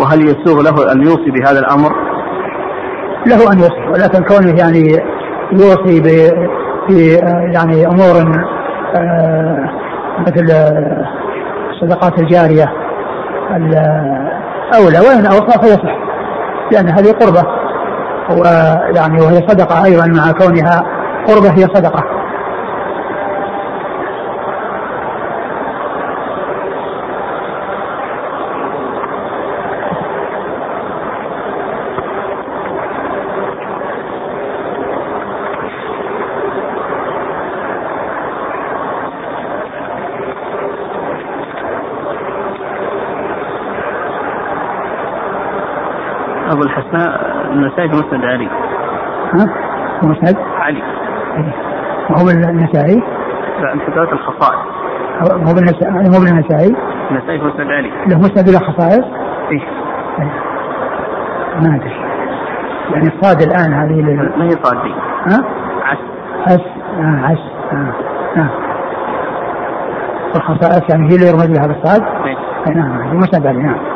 وهل 0.00 0.20
يسوغ 0.20 0.62
له 0.62 0.92
أن 0.92 1.02
يوصي 1.02 1.30
بهذا 1.30 1.58
الأمر؟ 1.58 1.92
له 3.26 3.52
أن 3.52 3.58
يوصي 3.58 3.88
ولكن 3.92 4.24
كونه 4.24 4.58
يعني 4.58 4.98
يوصي 5.52 6.02
في 6.88 7.16
يعني 7.54 7.86
أمور 7.86 8.42
آه، 8.96 9.70
مثل 10.20 10.46
الصدقات 11.70 12.18
الجارية 12.18 12.72
أولى 14.76 15.00
وإن 15.00 15.26
أوصى 15.26 15.58
فيصح 15.58 15.96
لأن 16.72 16.88
هذه 16.88 17.12
قربة 17.12 17.42
ويعني 18.30 19.20
وهي 19.20 19.36
صدقة 19.36 19.84
أيضا 19.84 20.06
مع 20.06 20.32
كونها 20.32 20.82
قربة 21.28 21.50
هي 21.50 21.62
صدقة. 21.74 22.04
أبو 46.62 46.70
الحسناء 46.70 47.20
النسائي 47.52 47.88
في 47.88 47.94
مسند 47.94 48.24
علي 48.24 48.48
ها؟ 49.32 49.46
في 50.00 50.06
مسند؟ 50.06 50.36
علي 50.58 50.82
وهو 52.10 52.30
النسائي؟ 52.30 53.02
لا 53.60 53.72
أنت 53.72 53.82
ذات 53.82 54.12
الخصائص 54.12 54.60
هو 55.22 55.54
بالنسائي 55.54 56.08
هو 56.08 56.24
بالنسائي؟ 56.24 56.76
النسائي 57.10 57.38
في 57.38 57.44
مسند 57.44 57.70
علي 57.70 57.90
له 58.06 58.18
مسند 58.18 58.48
له 58.48 58.58
خصائص؟ 58.58 59.04
إيه 59.50 59.60
ما 61.60 61.76
أدري 61.76 61.96
يعني 62.90 63.08
الصاد 63.08 63.42
الآن 63.42 63.72
هذه 63.74 64.02
ما 64.36 64.44
هي 64.44 64.50
صاد 64.50 64.82
دي 64.82 64.94
ها؟ 65.26 65.44
عس 65.84 65.98
عس 66.46 66.60
آه 66.98 67.20
عس 67.24 67.38
آه. 67.72 67.94
آه. 68.40 68.50
الخصائص 70.36 70.90
يعني 70.90 71.10
هي 71.10 71.14
اللي 71.14 71.26
يرمز 71.26 71.50
لها 71.50 71.66
بالصاد؟ 71.66 72.02
إيه 72.26 72.74
نعم 72.74 73.16
مسند 73.16 73.46
علي 73.46 73.62
نعم 73.62 73.91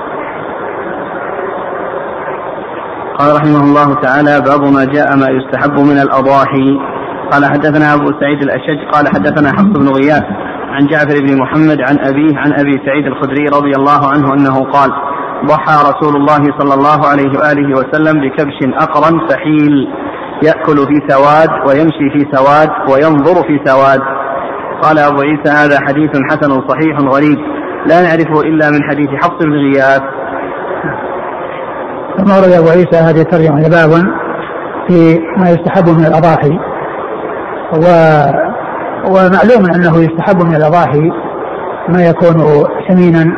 قال 3.19 3.37
رحمه 3.37 3.61
الله 3.61 3.95
تعالى 3.95 4.41
باب 4.41 4.63
ما 4.73 4.85
جاء 4.85 5.17
ما 5.17 5.29
يستحب 5.29 5.79
من 5.81 5.99
الأضاحي. 5.99 6.79
قال 7.33 7.45
حدثنا 7.45 7.95
أبو 7.95 8.13
سعيد 8.21 8.43
الأشج 8.43 8.81
قال 8.93 9.09
حدثنا 9.09 9.49
حفص 9.49 9.79
بن 9.79 9.89
غياث 9.89 10.25
عن 10.71 10.87
جعفر 10.87 11.21
بن 11.21 11.41
محمد 11.43 11.81
عن 11.81 11.99
أبيه 11.99 12.39
عن 12.39 12.53
أبي 12.53 12.73
سعيد 12.87 13.07
الخدري 13.07 13.45
رضي 13.45 13.73
الله 13.77 14.09
عنه 14.13 14.35
أنه 14.35 14.65
قال 14.73 14.91
ضحى 15.47 15.77
رسول 15.91 16.17
الله 16.17 16.43
صلى 16.59 16.75
الله 16.75 17.07
عليه 17.07 17.39
وآله 17.39 17.69
وسلم 17.79 18.21
بكبش 18.21 18.59
أقرن 18.85 19.29
فحيل 19.29 19.89
يأكل 20.43 20.77
في 20.77 21.09
سواد 21.09 21.51
ويمشي 21.67 22.07
في 22.15 22.37
سواد 22.37 22.71
وينظر 22.91 23.37
في 23.49 23.61
سواد. 23.65 24.01
قال 24.83 24.99
أبو 24.99 25.21
عيسى 25.21 25.51
هذا 25.51 25.81
حديث 25.87 26.11
حسن 26.31 26.69
صحيح 26.69 26.99
غريب 27.01 27.39
لا 27.87 28.03
نعرفه 28.03 28.41
إلا 28.41 28.71
من 28.71 28.83
حديث 28.91 29.09
حفص 29.09 29.39
بن 29.41 29.53
غياث. 29.53 30.03
ثم 32.27 32.33
ورد 32.33 32.53
أبو 32.53 32.69
عيسى 32.69 32.97
هذه 32.97 33.21
الترجمه 33.21 33.69
باب 33.69 33.91
في 34.89 35.19
ما 35.37 35.51
يستحب 35.51 35.89
من 35.89 36.07
الأضاحي. 36.07 36.59
و 37.73 37.87
ومعلوم 39.11 39.71
أنه 39.75 39.99
يستحب 39.99 40.43
من 40.43 40.57
الأضاحي 40.57 41.11
ما 41.89 42.07
يكون 42.07 42.65
سمينا 42.89 43.37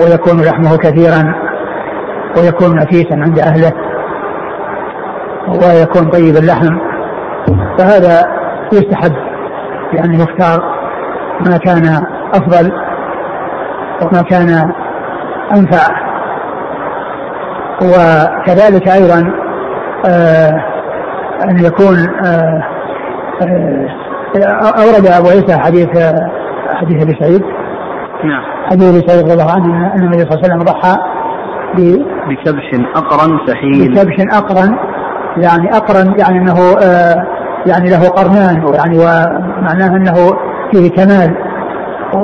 ويكون 0.00 0.40
لحمه 0.40 0.76
كثيرا 0.76 1.34
ويكون 2.36 2.76
نفيسا 2.76 3.14
عند 3.14 3.38
أهله 3.38 3.72
ويكون 5.48 6.10
طيب 6.10 6.36
اللحم. 6.36 6.78
فهذا 7.78 8.26
يستحب 8.72 9.12
لأنه 9.92 10.22
يختار 10.22 10.60
ما 11.46 11.56
كان 11.56 12.06
أفضل 12.34 12.72
وما 14.02 14.22
كان 14.22 14.72
أنفع. 15.52 16.09
وكذلك 17.82 18.88
أيضا 18.88 19.32
آه 20.06 20.64
أن 21.50 21.64
يكون 21.64 21.96
آه 22.24 22.62
آه 23.42 23.86
أورد 24.82 25.06
أبو 25.06 25.28
عيسى 25.28 25.58
حديث 25.58 25.88
حديث 26.74 27.02
أبي 27.02 27.16
سعيد. 27.20 27.42
نعم. 28.24 28.42
حديث 28.70 28.88
أبي 28.88 29.08
سعيد 29.08 29.22
رضي 29.22 29.32
الله 29.32 29.52
عنه 29.52 29.94
أن 29.94 30.02
النبي 30.02 30.18
صلى 30.18 30.30
الله 30.30 30.44
عليه 30.44 30.54
وسلم 30.54 30.62
ضحى 30.62 30.96
بكبش 32.28 32.80
أقرن 32.96 33.38
سحيل. 33.46 33.94
بكبش 33.94 34.34
أقرن 34.34 34.76
يعني 35.36 35.76
أقرن 35.76 36.14
يعني 36.18 36.50
آه 36.50 37.26
يعني 37.66 37.90
له 37.90 38.08
قرنان 38.08 38.64
ويعني 38.64 38.98
ومعناه 38.98 39.96
أنه 39.96 40.14
فيه 40.72 40.90
كمال 40.90 41.36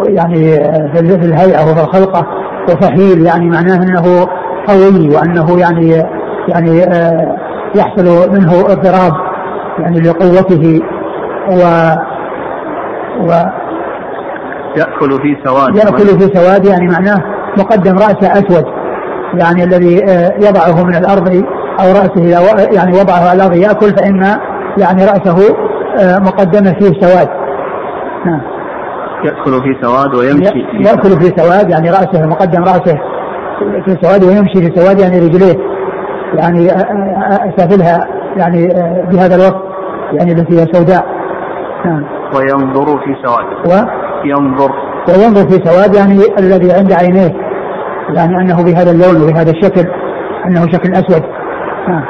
يعني 0.08 0.54
في 0.94 1.26
الهيئة 1.26 1.62
وفي 1.62 1.82
الخلقة 1.82 2.26
وفحيل 2.68 3.26
يعني 3.26 3.50
معناه 3.50 3.76
أنه 3.76 4.26
قوي 4.68 5.08
وأنه 5.16 5.60
يعني 5.60 6.02
يعني 6.48 6.84
آه، 6.84 7.36
يحصل 7.76 8.32
منه 8.32 8.60
اضطراب 8.60 9.12
يعني 9.78 10.00
لقوته 10.00 10.80
و 11.50 11.60
و 13.20 13.30
يأكل 14.76 15.10
في 15.10 15.36
سواد. 15.44 15.76
يأكل 15.76 16.20
في 16.20 16.34
سواد 16.34 16.66
يعني 16.66 16.86
معناه 16.86 17.22
مقدم 17.58 17.94
رأسه 17.98 18.32
أسود 18.32 18.64
يعني 19.34 19.64
الذي 19.64 20.04
آه، 20.04 20.34
يضعه 20.38 20.84
من 20.84 20.94
الأرض 20.94 21.28
أو 21.80 21.92
رأسه 21.92 22.24
يعني 22.72 22.92
وضعه 22.92 23.28
على 23.28 23.32
الأرض 23.32 23.56
يأكل 23.56 23.88
فإن 23.96 24.24
يعني 24.78 25.04
رأسه 25.04 25.56
آه، 25.98 26.18
مقدمة 26.18 26.72
فيه 26.72 27.00
سواد. 27.00 27.28
نعم. 28.26 28.40
يأكل 29.24 29.62
في 29.62 29.76
سواد 29.82 30.14
ويمشي. 30.14 30.58
يأكل 30.80 31.10
في 31.20 31.32
سواد 31.36 31.70
يعني 31.70 31.90
رأسه 31.90 32.26
مقدم 32.26 32.62
رأسه. 32.62 32.98
في 33.84 33.96
سواد 34.02 34.24
ويمشي 34.24 34.54
في 34.54 34.80
سواد 34.80 35.00
يعني 35.00 35.18
رجليه 35.18 35.58
يعني 36.34 36.68
سافلها 37.56 38.08
يعني 38.36 38.68
بهذا 39.12 39.34
الوقت 39.34 39.62
يعني 40.12 40.32
التي 40.32 40.54
هي 40.54 40.66
سوداء. 40.72 41.06
نعم. 41.84 42.04
وينظر 42.36 42.98
في 42.98 43.14
سواد. 43.24 43.46
و؟ 43.66 43.86
ينظر. 44.24 44.70
وينظر 45.08 45.48
في 45.48 45.64
سواد 45.64 45.94
يعني 45.94 46.20
الذي 46.38 46.72
عند 46.72 46.92
عينيه 46.92 47.34
يعني 48.14 48.40
أنه 48.40 48.64
بهذا 48.64 48.90
اللون 48.90 49.22
وبهذا 49.22 49.50
الشكل 49.50 49.90
أنه 50.46 50.60
شكل 50.60 50.92
أسود. 50.92 51.22
نعم. 51.88 52.04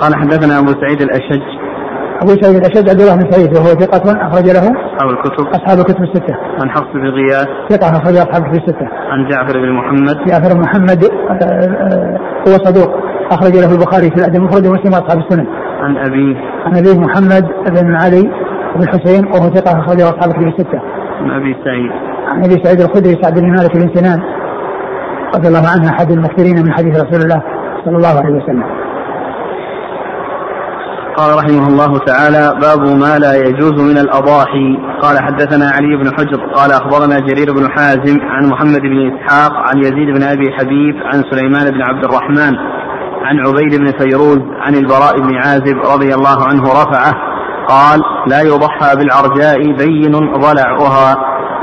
قال 0.00 0.14
حدثنا 0.14 0.58
أبو 0.58 0.72
سعيد 0.80 1.02
الأشج. 1.02 1.59
أبو 2.22 2.32
سعيد 2.42 2.56
الأشج 2.56 2.88
عبد 2.88 3.00
الله 3.00 3.16
بن 3.16 3.30
سعيد 3.30 3.56
وهو 3.56 3.66
ثقة 3.66 4.26
أخرج 4.26 4.46
له؟ 4.56 4.64
أصحاب 4.96 5.10
الكتب. 5.10 5.46
أصحاب 5.46 5.78
الكتب 5.78 6.02
الستة. 6.02 6.34
عن 6.62 6.70
حفص 6.70 6.92
بن 6.94 7.06
غياث. 7.06 7.48
ثقة 7.70 7.90
أخرج 7.90 8.16
أصحاب 8.16 8.42
الكتب 8.42 8.62
الستة. 8.62 8.86
عن 9.10 9.28
جعفر 9.28 9.58
بن 9.58 9.72
محمد. 9.72 10.16
جعفر 10.28 10.54
بن 10.54 10.60
محمد 10.60 11.04
آه، 11.04 11.44
آه، 11.44 12.18
هو 12.48 12.52
صدوق. 12.64 12.90
أخرج 13.32 13.52
له 13.56 13.72
البخاري 13.74 14.10
في 14.10 14.16
الأدب 14.16 14.34
المفرد 14.34 14.66
ومسلم 14.66 14.92
وأصحاب 14.92 15.18
السنن. 15.18 15.46
عن 15.80 15.96
أبيه. 15.96 16.36
عن 16.64 16.76
أبيه 16.76 17.00
محمد 17.00 17.44
بن 17.70 17.94
علي 17.94 18.22
بن 18.76 18.82
الحسين 18.82 19.26
وهو 19.26 19.54
ثقة 19.54 19.80
اخرجه 19.80 20.02
أصحاب 20.02 20.30
الكتب 20.30 20.46
الستة. 20.46 20.80
عن 21.20 21.30
أبي 21.30 21.56
سعيد. 21.64 21.92
عن 22.32 22.44
أبي 22.44 22.64
سعيد 22.64 22.80
الخدري 22.80 23.22
سعد 23.22 23.40
بن 23.40 23.50
مالك 23.50 23.76
بن 23.76 23.94
سنان 23.94 24.20
رضي 25.36 25.48
الله 25.48 25.64
عنه 25.74 25.90
أحد 25.90 26.10
المكثرين 26.10 26.56
من 26.66 26.72
حديث 26.72 26.94
رسول 27.04 27.20
الله 27.22 27.42
صلى 27.84 27.96
الله 27.96 28.16
عليه 28.24 28.36
وسلم. 28.42 28.89
قال 31.16 31.36
رحمه 31.36 31.68
الله 31.68 31.98
تعالى 31.98 32.60
باب 32.60 32.80
ما 32.80 33.18
لا 33.18 33.34
يجوز 33.34 33.72
من 33.72 33.98
الأضاحي. 33.98 34.78
قال 35.02 35.18
حدثنا 35.18 35.70
علي 35.70 35.96
بن 35.96 36.10
حجر 36.16 36.40
قال 36.54 36.72
أخبرنا 36.72 37.18
جرير 37.18 37.52
بن 37.52 37.70
حازم 37.70 38.20
عن 38.20 38.48
محمد 38.48 38.80
بن 38.80 39.10
إسحاق 39.10 39.52
عن 39.52 39.78
يزيد 39.78 40.08
بن 40.16 40.22
أبي 40.22 40.52
حبيب 40.52 40.94
عن 41.04 41.24
سليمان 41.30 41.70
بن 41.70 41.82
عبد 41.82 42.04
الرحمن 42.04 42.56
عن 43.24 43.38
عبيد 43.46 43.80
بن 43.80 43.92
فيروز 43.98 44.38
عن 44.60 44.74
البراء 44.74 45.20
بن 45.20 45.36
عازب 45.36 45.76
رضي 45.94 46.14
الله 46.14 46.46
عنه 46.48 46.62
رفعه 46.62 47.12
قال 47.68 48.00
لا 48.26 48.40
يضحى 48.40 48.96
بالعرجاء 48.96 49.58
بين 49.58 50.12
ضلعها 50.38 51.16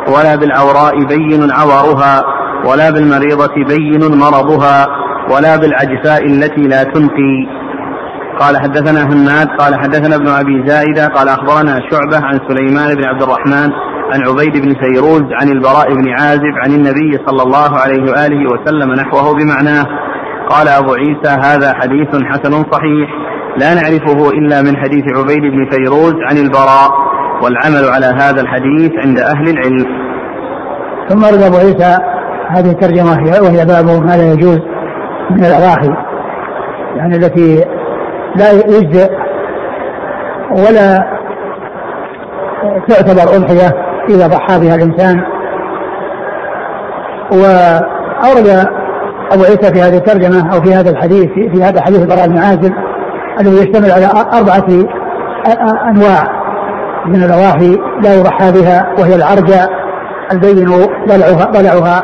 ولا 0.07 0.36
بالعوراء 0.36 1.05
بين 1.05 1.51
عورها 1.51 2.23
ولا 2.65 2.89
بالمريضة 2.89 3.53
بين 3.67 4.19
مرضها 4.19 4.88
ولا 5.31 5.55
بالعجفاء 5.55 6.25
التي 6.25 6.62
لا 6.62 6.83
تنقي 6.83 7.47
قال 8.39 8.58
حدثنا 8.58 9.04
هناد 9.04 9.47
قال 9.47 9.76
حدثنا 9.76 10.15
ابن 10.15 10.28
أبي 10.28 10.67
زائده 10.67 11.08
قال 11.08 11.30
أخبرنا 11.30 11.80
شعبة 11.91 12.26
عن 12.26 12.39
سليمان 12.50 12.95
بن 12.95 13.06
عبد 13.06 13.21
الرحمن 13.21 13.71
عن 14.12 14.21
عبيد 14.28 14.62
بن 14.62 14.73
فيروز 14.82 15.23
عن 15.41 15.50
البراء 15.50 15.93
بن 15.93 16.10
عازب 16.19 16.54
عن 16.63 16.71
النبي 16.71 17.12
صلى 17.28 17.43
الله 17.43 17.80
عليه 17.80 18.12
وآله 18.12 18.52
وسلم 18.52 18.93
نحوه 18.93 19.34
بمعناه 19.36 19.86
قال 20.50 20.67
أبو 20.67 20.93
عيسى 20.93 21.30
هذا 21.30 21.73
حديث 21.73 22.08
حسن 22.08 22.52
صحيح 22.71 23.10
لا 23.58 23.73
نعرفه 23.73 24.30
إلا 24.30 24.62
من 24.62 24.78
حديث 24.78 25.04
عبيد 25.17 25.41
بن 25.41 25.69
فيروز 25.71 26.13
عن 26.30 26.38
البراء 26.38 26.91
والعمل 27.43 27.89
على 27.89 28.06
هذا 28.06 28.41
الحديث 28.41 28.91
عند 29.06 29.19
أهل 29.19 29.50
العلم. 29.50 29.86
ثم 31.10 31.26
رد 31.26 31.41
أبو 31.41 31.56
عيسى 31.56 31.97
هذه 32.50 32.71
الترجمة 32.71 33.41
وهي 33.41 33.65
باب 33.65 33.86
ما 33.86 34.17
لا 34.17 34.34
يجوز 34.34 34.60
من 35.32 35.45
الاضاحي 35.45 35.89
يعني 36.97 37.15
التي 37.15 37.76
لا 38.38 38.52
يجزئ 38.52 39.10
ولا 40.52 41.17
تعتبر 42.89 43.36
أضحية 43.36 43.73
إذا 44.10 44.28
ضحى 44.28 44.60
بها 44.60 44.76
الإنسان. 44.76 45.23
وأورد 47.32 48.67
أبو 49.32 49.43
عيسى 49.43 49.73
في 49.73 49.82
هذه 49.82 49.97
الترجمة 49.97 50.54
أو 50.54 50.62
في 50.62 50.76
هذا 50.76 50.89
الحديث 50.89 51.26
في 51.26 51.63
هذا 51.63 51.80
الحديث 51.80 52.02
البراء 52.02 52.28
بن 52.28 52.38
عازب 52.38 52.73
الذي 53.39 53.56
يشتمل 53.56 53.91
على 53.91 54.06
أربعة 54.34 54.67
أنواع 55.89 56.28
من 57.06 57.23
الأضاحي 57.23 57.78
لا 58.02 58.15
يضحى 58.15 58.52
بها 58.52 58.93
وهي 59.00 59.15
العرجة 59.15 59.69
البين 60.32 60.69
ضلعها 61.08 61.45
ضلعها 61.45 62.04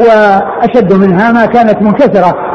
وأشد 0.00 0.92
منها 0.92 1.32
ما 1.32 1.46
كانت 1.46 1.82
منكسرة. 1.82 2.45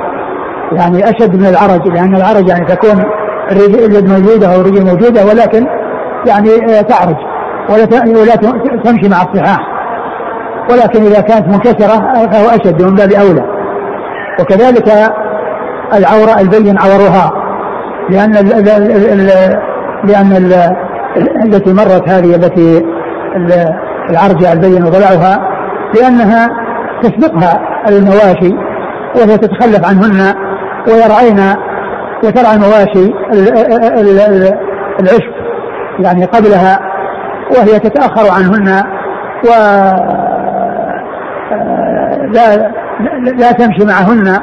يعني 0.72 1.04
أشد 1.04 1.36
من 1.36 1.46
العرج 1.46 1.88
لأن 1.88 2.16
العرج 2.16 2.48
يعني 2.48 2.66
تكون 2.66 3.04
اليد 3.52 4.10
موجودة 4.10 4.56
أو 4.56 4.62
الرجل 4.62 4.86
موجودة 4.86 5.26
ولكن 5.26 5.68
يعني 6.28 6.50
آه، 6.50 6.82
تعرج 6.82 7.16
ولا 7.70 8.20
ولا 8.22 8.36
تمشي 8.84 9.10
مع 9.10 9.22
الصحاح. 9.22 9.60
ولكن 10.72 11.04
إذا 11.04 11.22
كانت 11.22 11.48
منكسرة 11.48 12.14
فهو 12.32 12.50
أشد 12.50 12.82
من 12.82 12.96
باب 12.96 13.12
أولى. 13.12 13.44
وكذلك 14.40 15.14
العوره 15.94 16.42
البين 16.42 16.78
عورها 16.80 17.32
لأن 18.10 18.38
ال 18.38 18.54
ال 18.54 18.70
ال 18.70 19.60
لأن 20.04 20.32
ال 20.32 20.54
التي 21.46 21.74
مرت 21.74 22.10
هذه 22.10 22.36
التي 22.36 22.86
العرجه 24.10 24.54
البين 24.54 24.84
ضلعها 24.84 25.40
لأنها 25.96 26.50
تسبقها 27.04 27.60
المواشي 27.88 28.56
وهي 29.16 29.38
تتخلف 29.38 29.86
عنهن 29.90 30.36
ويرعين 30.88 31.56
وترعى 32.24 32.56
المواشي 32.56 33.14
العشب 35.00 35.34
يعني 36.00 36.26
قبلها 36.26 36.80
وهي 37.58 37.80
تتأخر 37.80 38.32
عنهن 38.32 38.84
و 39.46 39.50
لا 42.34 42.72
لا 43.38 43.52
تمشي 43.52 43.86
معهن 43.86 44.38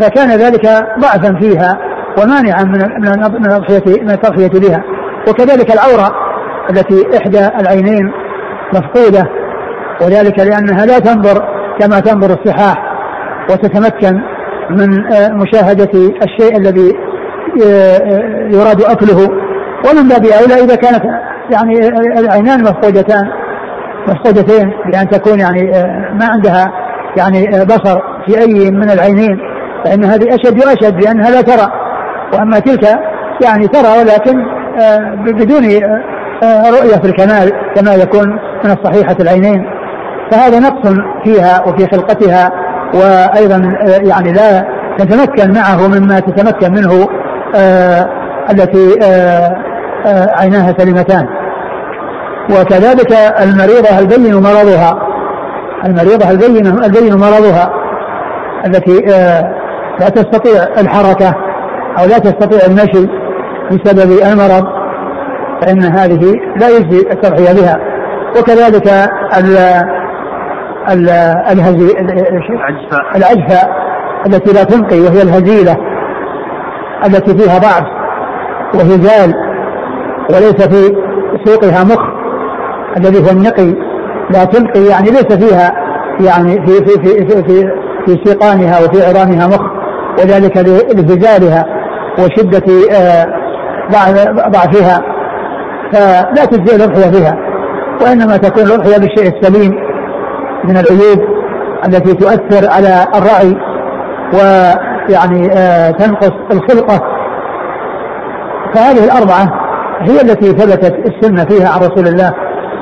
فكان 0.00 0.28
ذلك 0.28 0.66
ضعفا 0.98 1.38
فيها 1.40 1.78
ومانعا 2.18 2.64
من 2.64 2.80
من 3.00 3.52
التضحية 3.52 4.02
من 4.02 4.10
التضحية 4.10 4.60
بها. 4.60 4.82
وكذلك 5.28 5.72
العورة 5.74 6.12
التي 6.70 7.18
إحدى 7.18 7.46
العينين 7.60 8.12
مفقودة 8.74 9.30
وذلك 10.02 10.38
لأنها 10.38 10.86
لا 10.86 10.98
تنظر 10.98 11.44
كما 11.80 12.00
تنظر 12.00 12.38
الصحاح 12.40 12.76
وتتمكن 13.50 14.20
من 14.70 15.12
آه، 15.12 15.28
مشاهدة 15.28 15.90
الشيء 16.22 16.56
الذي 16.58 16.92
آه، 17.66 17.96
آه، 17.96 18.48
يراد 18.52 18.82
أكله. 18.82 19.28
ومن 19.90 20.08
باب 20.08 20.24
أولى 20.24 20.64
إذا 20.64 20.74
كانت 20.74 21.02
يعني 21.50 21.88
العينان 22.18 22.62
مفقودتان 22.62 23.30
مفقودتين 24.08 24.72
بأن 24.92 25.08
تكون 25.08 25.40
يعني 25.40 25.70
ما 26.12 26.26
عندها 26.26 26.72
يعني 27.16 27.64
بصر 27.64 28.00
في 28.26 28.38
أي 28.38 28.70
من 28.70 28.90
العينين 28.90 29.38
فإن 29.84 30.04
هذه 30.04 30.34
أشد 30.34 30.64
وأشد 30.64 31.04
لأنها 31.04 31.30
لا 31.30 31.40
ترى. 31.40 31.72
وأما 32.34 32.58
تلك 32.58 32.84
يعني 33.44 33.68
ترى 33.68 33.88
ولكن 33.98 34.44
بدون 35.26 35.64
رؤية 36.44 36.96
في 37.02 37.04
الكمال 37.04 37.52
كما 37.74 37.94
يكون 37.94 38.28
من 38.64 38.70
الصحيحة 38.70 39.16
العينين. 39.20 39.66
فهذا 40.30 40.58
نقص 40.58 40.94
فيها 41.24 41.64
وفي 41.66 41.86
خلقتها. 41.86 42.52
وأيضا 42.98 43.76
آه، 43.82 44.08
يعني 44.08 44.32
لا 44.32 44.64
تتمكن 44.98 45.54
معه 45.54 45.88
مما 45.88 46.20
تتمكن 46.20 46.72
منه 46.72 47.08
آه 47.54 48.08
التي 48.50 48.98
آه 49.02 49.56
آه 50.06 50.40
عيناها 50.40 50.74
سليمتان. 50.78 51.26
وكذلك 52.50 53.12
المريضة 53.42 53.98
البين 53.98 54.34
مرضها 54.34 54.98
المريضة 55.84 56.30
البين 56.30 56.66
البين 56.66 57.14
مرضها 57.14 57.70
التي 58.66 59.14
آه 59.14 59.54
لا 60.00 60.08
تستطيع 60.08 60.62
الحركة 60.78 61.34
أو 61.98 62.06
لا 62.06 62.18
تستطيع 62.18 62.66
المشي 62.66 63.08
بسبب 63.70 64.12
المرض 64.32 64.66
فإن 65.62 65.82
هذه 65.82 66.34
لا 66.56 66.68
يجزي 66.68 67.00
التضحية 67.12 67.52
بها. 67.60 67.78
وكذلك 68.38 69.10
الهزي 71.52 71.98
العجفاء 73.16 73.86
التي 74.26 74.52
لا 74.52 74.64
تنقي 74.64 75.00
وهي 75.00 75.22
الهزيلة 75.22 75.76
التي 77.06 77.38
فيها 77.38 77.58
ضعف 77.58 77.86
وهزال 78.74 79.34
وليس 80.30 80.68
في 80.68 80.96
سوقها 81.44 81.84
مخ 81.84 82.00
الذي 82.96 83.26
هو 83.26 83.30
النقي 83.30 83.74
لا 84.30 84.44
تنقي 84.44 84.80
يعني 84.80 85.10
ليس 85.10 85.32
فيها 85.32 85.72
يعني 86.20 86.66
في 86.66 86.72
في 86.72 87.02
في 87.02 87.26
في, 87.26 87.42
في, 87.42 87.70
في 88.06 88.24
سيقانها 88.24 88.78
وفي 88.80 89.06
عظامها 89.06 89.46
مخ 89.46 89.76
وذلك 90.18 90.56
لهزالها 90.56 91.66
وشدة 92.18 92.64
آه، 92.92 93.26
ضعفها. 94.48 95.02
فلا 95.92 96.44
تجزي 96.44 96.76
الأضحية 96.76 97.10
فيها 97.10 97.36
وإنما 98.02 98.36
تكون 98.36 98.62
الأضحية 98.62 98.98
بالشيء 98.98 99.36
السليم. 99.36 99.85
من 100.64 100.76
العيوب 100.76 101.36
التي 101.86 102.14
تؤثر 102.14 102.70
على 102.70 103.06
الرعي 103.14 103.56
يعني 105.08 105.52
آه 105.52 105.90
تنقص 105.90 106.32
الخلقة. 106.52 107.00
فهذه 108.74 109.04
الأربعة 109.04 109.66
هي 110.00 110.20
التي 110.20 110.46
ثبتت 110.46 110.94
السنة 111.06 111.44
فيها 111.44 111.68
عن 111.68 111.78
رسول 111.78 112.06
الله 112.06 112.32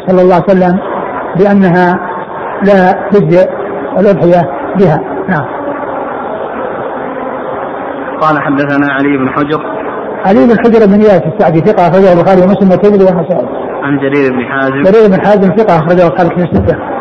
صلى 0.06 0.22
الله 0.22 0.34
عليه 0.34 0.44
وسلم 0.44 0.78
بأنها 1.38 1.98
لا 2.62 3.08
تجزئ 3.10 3.48
الأضحية 3.98 4.42
بها. 4.78 5.00
نعم. 5.28 5.46
قال 8.20 8.42
حدثنا 8.42 8.92
علي 8.92 9.16
بن 9.16 9.30
حجر. 9.30 9.60
علي 10.26 10.46
بن 10.46 10.58
حجر 10.58 10.86
بن 10.86 10.94
إياس 10.94 11.22
السعدي 11.34 11.60
ثقة 11.60 11.88
أخرجه 11.88 12.12
البخاري 12.12 12.42
ومسلم 12.42 12.70
والترمذي 12.70 13.04
والنسائي. 13.04 13.46
عن 13.82 13.98
جرير 13.98 14.32
بن 14.32 14.44
حازم. 14.44 14.82
جرير 14.82 15.08
بن 15.08 15.26
حازم 15.26 15.56
ثقة 15.56 15.78
أخرجه 15.78 16.06
أصحاب 16.06 16.26
الكتب 16.26 16.38
الستة. 16.38 16.93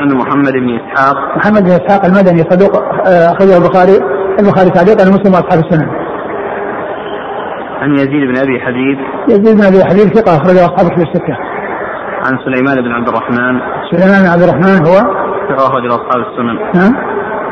عن 0.00 0.08
محمد 0.12 0.52
بن 0.52 0.80
إسحاق. 0.80 1.16
محمد 1.36 1.62
بن 1.62 1.70
إسحاق 1.70 2.04
المدني 2.04 2.42
صدوق 2.50 2.76
آه، 3.08 3.32
أخرجه 3.32 3.56
البخاري 3.56 3.96
البخاري 4.40 4.70
تعليقا 4.70 5.08
ومسلم 5.08 5.34
وأصحاب 5.34 5.58
السنن. 5.64 5.88
عن 7.82 7.90
يزيد 7.92 8.22
بن 8.30 8.36
أبي 8.44 8.60
حبيب. 8.60 8.98
يزيد 9.28 9.56
بن 9.56 9.64
أبي 9.64 9.84
حبيب 9.84 10.14
ثقة 10.14 10.36
أخرجه 10.36 10.64
أصحاب 10.64 10.86
الكتب 10.86 11.02
الستة. 11.08 11.36
عن 12.26 12.38
سليمان 12.44 12.76
بن 12.84 12.92
عبد 12.92 13.08
الرحمن. 13.08 13.54
سليمان 13.90 14.22
بن 14.22 14.30
عبد 14.34 14.42
الرحمن 14.42 14.86
هو؟ 14.86 14.96
ثقة 15.48 15.66
أخرج 15.66 15.86
أصحاب 15.86 16.20
السنن. 16.26 16.56
نعم 16.74 16.92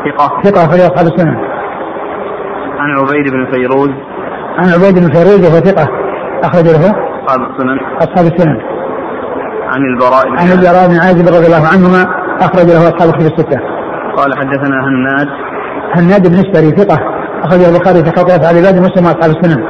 ثقة. 0.06 0.42
ثقة 0.42 0.64
أخرج 0.64 0.80
أصحاب 0.80 1.06
السنن. 1.06 1.36
عن 2.78 2.90
عبيد 2.98 3.32
بن 3.32 3.52
فيروز. 3.52 3.90
عن 4.58 4.68
عبيد 4.74 4.94
بن 4.94 5.12
فيروز 5.14 5.40
وهو 5.46 5.60
ثقة 5.60 5.88
أخرج 6.44 6.64
له 6.64 6.90
أصحاب 7.24 7.40
السنن. 7.50 7.78
أصحاب 7.98 8.26
السنن. 8.32 8.58
عن 9.72 9.80
البراء 9.92 10.24
بن 10.30 10.38
عن 10.38 10.58
البراء 10.58 10.88
بن 10.88 10.96
عازب 11.04 11.26
رضي 11.36 11.46
الله 11.46 11.66
عنهما. 11.72 12.25
أخرج 12.40 12.66
له 12.66 12.88
أصحاب 12.88 13.08
الكتب 13.08 13.26
الستة. 13.26 13.60
قال 14.16 14.38
حدثنا 14.38 14.76
هناد. 14.88 15.28
هناد 15.94 16.28
بن 16.28 16.34
اسفري 16.34 16.70
ثقة. 16.70 16.98
أخرجه 17.44 17.68
البخاري 17.68 18.04
في 18.04 18.10
خطوة 18.10 18.48
على 18.48 18.58
عباد 18.58 18.74
مسلم 18.74 19.04
وأصحاب 19.06 19.30
السنن. 19.36 19.62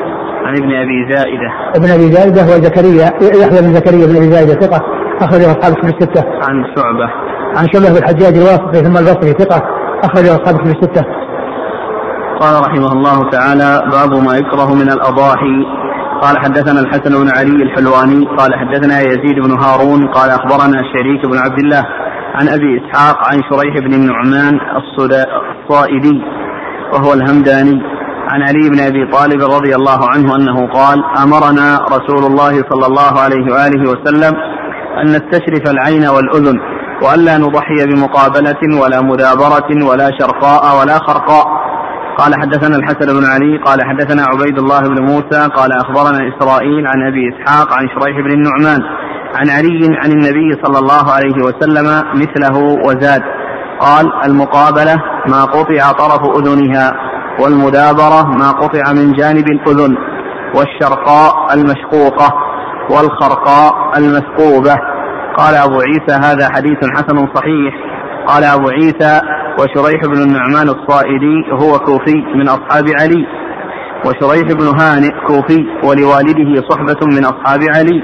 عن 0.46 0.56
ابن 0.56 0.70
أبي 0.74 0.98
زائدة. 1.12 1.50
ابن 1.76 1.90
أبي 1.90 2.12
زائدة 2.12 2.42
هو 2.42 2.62
زكريا 2.66 3.06
يحيى 3.42 3.60
بن 3.62 3.74
زكريا 3.74 4.06
بن 4.06 4.16
أبي 4.16 4.30
زائدة 4.30 4.54
ثقة. 4.54 4.82
أخرجه 5.20 5.50
أصحاب 5.50 5.72
الكتب 5.72 5.88
الستة. 5.88 6.24
عن 6.48 6.64
شعبة. 6.76 7.08
عن 7.56 7.66
شبه 7.72 7.94
بالحجاج 7.94 8.34
الواسطي 8.36 8.84
ثم 8.84 8.96
البصري 8.96 9.32
ثقة. 9.32 9.62
أخرجه 10.04 10.34
أصحاب 10.34 10.54
الكتب 10.54 10.76
الستة. 10.76 11.04
قال 12.40 12.54
رحمه 12.66 12.92
الله 12.92 13.30
تعالى 13.30 13.82
باب 13.92 14.24
ما 14.26 14.36
يكره 14.36 14.74
من 14.74 14.88
الأضاحي. 14.88 15.58
قال 16.22 16.38
حدثنا 16.38 16.80
الحسن 16.80 17.22
بن 17.22 17.28
علي 17.38 17.62
الحلواني 17.62 18.26
قال 18.38 18.50
حدثنا 18.54 19.00
يزيد 19.00 19.36
بن 19.44 19.52
هارون 19.62 20.08
قال 20.08 20.30
أخبرنا 20.30 20.78
شريك 20.92 21.26
بن 21.30 21.38
عبد 21.38 21.58
الله 21.58 21.82
عن 22.36 22.48
أبي 22.48 22.80
إسحاق 22.80 23.16
عن 23.28 23.42
شريح 23.50 23.74
بن 23.86 23.94
النعمان 23.94 24.58
الصائدي 24.76 26.22
وهو 26.92 27.12
الهمداني 27.12 27.82
عن 28.30 28.42
علي 28.42 28.70
بن 28.70 28.80
أبي 28.80 29.12
طالب 29.12 29.42
رضي 29.42 29.74
الله 29.74 30.10
عنه 30.10 30.36
أنه 30.36 30.68
قال 30.72 30.98
أمرنا 31.22 31.78
رسول 31.96 32.24
الله 32.30 32.52
صلى 32.70 32.86
الله 32.86 33.20
عليه 33.20 33.52
وآله 33.52 33.90
وسلم 33.90 34.36
أن 35.02 35.06
نستشرف 35.06 35.70
العين 35.70 36.04
والأذن 36.08 36.60
والا 37.02 37.38
نضحي 37.38 37.86
بمقابلة 37.86 38.82
ولا 38.82 39.00
مدابرة 39.00 39.88
ولا 39.90 40.10
شرقاء 40.18 40.80
ولا 40.80 40.98
خرقاء. 41.06 41.46
قال 42.18 42.34
حدثنا 42.34 42.76
الحسن 42.76 43.20
بن 43.20 43.24
علي 43.26 43.58
قال 43.64 43.78
حدثنا 43.84 44.22
عبيد 44.22 44.58
الله 44.58 44.80
بن 44.80 45.02
موسى 45.02 45.48
قال 45.56 45.72
أخبرنا 45.72 46.18
إسرائيل 46.30 46.86
عن 46.86 47.06
أبي 47.08 47.22
إسحاق 47.32 47.68
عن 47.78 47.88
شريح 47.88 48.16
بن 48.20 48.32
النعمان 48.32 48.80
عن 49.38 49.50
علي 49.50 49.80
عن 50.02 50.10
النبي 50.10 50.50
صلى 50.64 50.78
الله 50.78 51.12
عليه 51.12 51.38
وسلم 51.46 51.86
مثله 52.14 52.56
وزاد. 52.86 53.22
قال 53.80 54.06
المقابلة 54.26 54.96
ما 55.28 55.44
قطع 55.44 55.92
طرف 55.92 56.22
أذنها 56.38 56.92
والمدابرة 57.40 58.26
ما 58.40 58.50
قطع 58.50 58.92
من 58.92 59.12
جانب 59.12 59.44
الأذن 59.48 59.96
والشرقاء 60.56 61.54
المشقوقة 61.54 62.28
والخرقاء 62.90 63.98
المثقوبة 63.98 64.74
قال 65.36 65.54
أبو 65.54 65.80
عيسى 65.80 66.14
هذا 66.26 66.48
حديث 66.54 66.78
حسن 66.96 67.16
صحيح. 67.34 67.74
قال 68.26 68.44
أبو 68.44 68.68
عيسى 68.68 69.20
وشريح 69.58 70.00
بن 70.06 70.22
النعمان 70.22 70.68
الصائدي 70.68 71.36
هو 71.62 71.78
كوفي 71.78 72.16
من 72.34 72.48
أصحاب 72.48 72.84
علي. 73.00 73.26
وشريح 74.06 74.52
بن 74.52 74.80
هانئ 74.80 75.10
كوفي 75.26 75.66
ولوالده 75.84 76.68
صحبة 76.70 77.00
من 77.16 77.24
أصحاب 77.24 77.60
علي. 77.76 78.02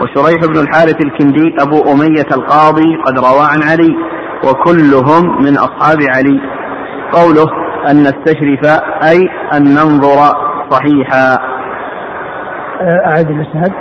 وشريح 0.00 0.40
بن 0.46 0.58
الحارث 0.58 0.96
الكندي 1.04 1.54
أبو 1.60 1.92
أمية 1.92 2.28
القاضي 2.32 2.96
قد 3.06 3.18
روى 3.18 3.46
عن 3.52 3.62
علي 3.62 3.96
وكلهم 4.44 5.42
من 5.44 5.56
أصحاب 5.56 5.98
علي. 6.16 6.40
قوله 7.12 7.46
أن 7.90 8.02
نستشرف 8.02 8.80
أي 9.02 9.28
أن 9.54 9.62
ننظر 9.64 10.18
صحيحا. 10.70 11.38
أعد 13.06 13.30
الإسناد 13.30 13.72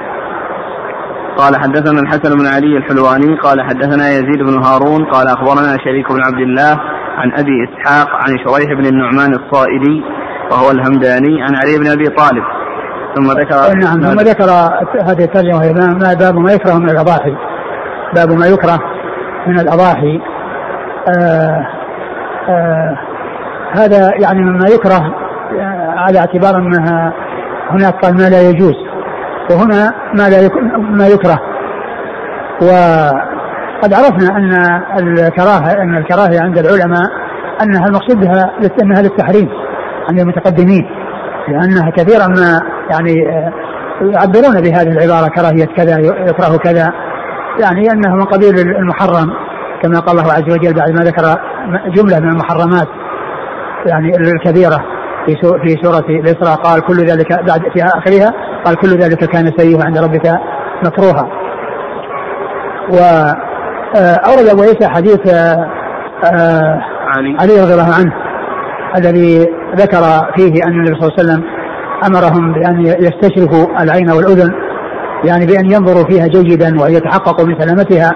قال 1.38 1.56
حدثنا 1.56 2.02
الحسن 2.02 2.38
بن 2.38 2.48
علي 2.48 2.78
الحلواني 2.78 3.40
قال 3.40 3.62
حدثنا 3.62 4.10
يزيد 4.10 4.44
بن 4.44 4.64
هارون 4.64 5.06
قال 5.06 5.28
أخبرنا 5.28 5.78
شريك 5.84 6.12
بن 6.12 6.22
عبد 6.26 6.40
الله 6.40 6.80
عن 7.18 7.32
أبي 7.40 7.52
إسحاق 7.64 8.10
عن 8.10 8.38
شريح 8.38 8.74
بن 8.74 8.86
النعمان 8.86 9.34
الصائدي 9.34 10.04
وهو 10.52 10.72
الهمداني 10.72 11.44
عن 11.44 11.56
علي 11.56 11.78
بن 11.80 11.88
أبي 11.92 12.06
طالب. 12.06 12.44
ثم 13.16 13.32
ذكر 13.32 13.74
نعم 13.74 14.02
ثم 14.02 14.20
ذكر 14.20 14.50
هذه 15.04 15.24
الترجمة 15.24 15.58
وهي 15.58 15.74
باب 16.16 16.36
ما 16.36 16.52
يكره 16.52 16.74
من 16.74 16.90
الأضاحي. 16.90 17.36
باب 18.16 18.32
ما 18.32 18.48
يكره 18.48 18.80
من 19.48 19.60
الأضاحي. 19.60 20.22
آه 21.18 21.68
آه 22.50 22.98
هذا 23.76 24.12
يعني 24.22 24.42
مما 24.42 24.68
يكره 24.68 25.14
على 25.98 26.20
اعتبار 26.20 26.56
أنها 26.56 27.14
هناك 27.70 27.94
قال 27.94 28.14
ما 28.14 28.30
لا 28.30 28.42
يجوز. 28.50 28.76
وهنا 29.52 29.94
ما 30.14 30.30
لا 30.30 30.50
ما 30.80 31.08
يكره. 31.08 31.40
وقد 32.62 33.94
عرفنا 33.94 34.38
أن 34.38 34.54
الكراهه 35.00 35.82
أن 35.82 35.98
الكراهية 35.98 36.40
عند 36.42 36.58
العلماء 36.58 37.08
أنها 37.64 37.86
المقصود 37.88 38.20
بها 38.20 38.52
أنها 38.84 39.02
للتحريم 39.02 39.50
عند 40.10 40.20
المتقدمين. 40.20 40.90
لأنها 41.48 41.90
كثيرا 41.90 42.28
ما 42.28 42.77
يعني 42.92 43.14
يعبرون 44.02 44.62
بهذه 44.62 44.92
العبارة 44.92 45.28
كراهية 45.28 45.66
كذا 45.66 46.00
يكره 46.00 46.58
كذا. 46.58 46.94
يعني 47.62 47.92
أنه 47.92 48.16
من 48.16 48.24
قبيل 48.24 48.60
المحرم 48.60 49.34
كما 49.84 50.00
قال 50.00 50.20
الله 50.20 50.34
عز 50.34 50.54
وجل 50.54 50.74
بعد 50.74 50.90
ما 50.90 51.04
ذكر 51.04 51.24
جملة 51.96 52.20
من 52.20 52.30
المحرمات 52.30 52.88
يعني 53.86 54.10
الكبيرة 54.18 54.86
في 55.26 55.36
في 55.36 55.76
سورة 55.84 56.06
الإسراء 56.10 56.56
قال 56.56 56.82
كل 56.82 56.98
ذلك 56.98 57.34
بعد 57.48 57.62
في 57.74 57.84
آخرها 57.84 58.34
قال 58.66 58.76
كل 58.76 58.90
ذلك 58.90 59.26
كان 59.26 59.52
سيئا 59.58 59.86
عند 59.86 59.98
ربك 59.98 60.32
مكروها. 60.86 61.30
وأورد 62.90 64.48
أبو 64.50 64.62
عيسى 64.62 64.88
حديث 64.88 65.34
آه، 65.34 65.72
آه، 66.26 66.82
علي. 67.08 67.38
علي 67.40 67.62
رضي 67.62 67.74
الله 67.74 67.94
عنه 68.00 68.14
الذي 68.98 69.40
ذكر 69.76 70.02
فيه 70.36 70.64
أن 70.66 70.72
النبي 70.72 71.00
صلى 71.00 71.08
الله 71.08 71.14
عليه 71.20 71.24
وسلم 71.24 71.44
أمرهم 72.06 72.54
بأن 72.54 72.86
يستشرفوا 72.86 73.84
العين 73.84 74.12
والأذن 74.12 74.54
يعني 75.26 75.46
بأن 75.46 75.72
ينظروا 75.72 76.04
فيها 76.10 76.28
جيدا 76.28 76.82
وأن 76.82 76.92
يتحققوا 76.94 77.46
من 77.46 77.60
سلامتها. 77.60 78.12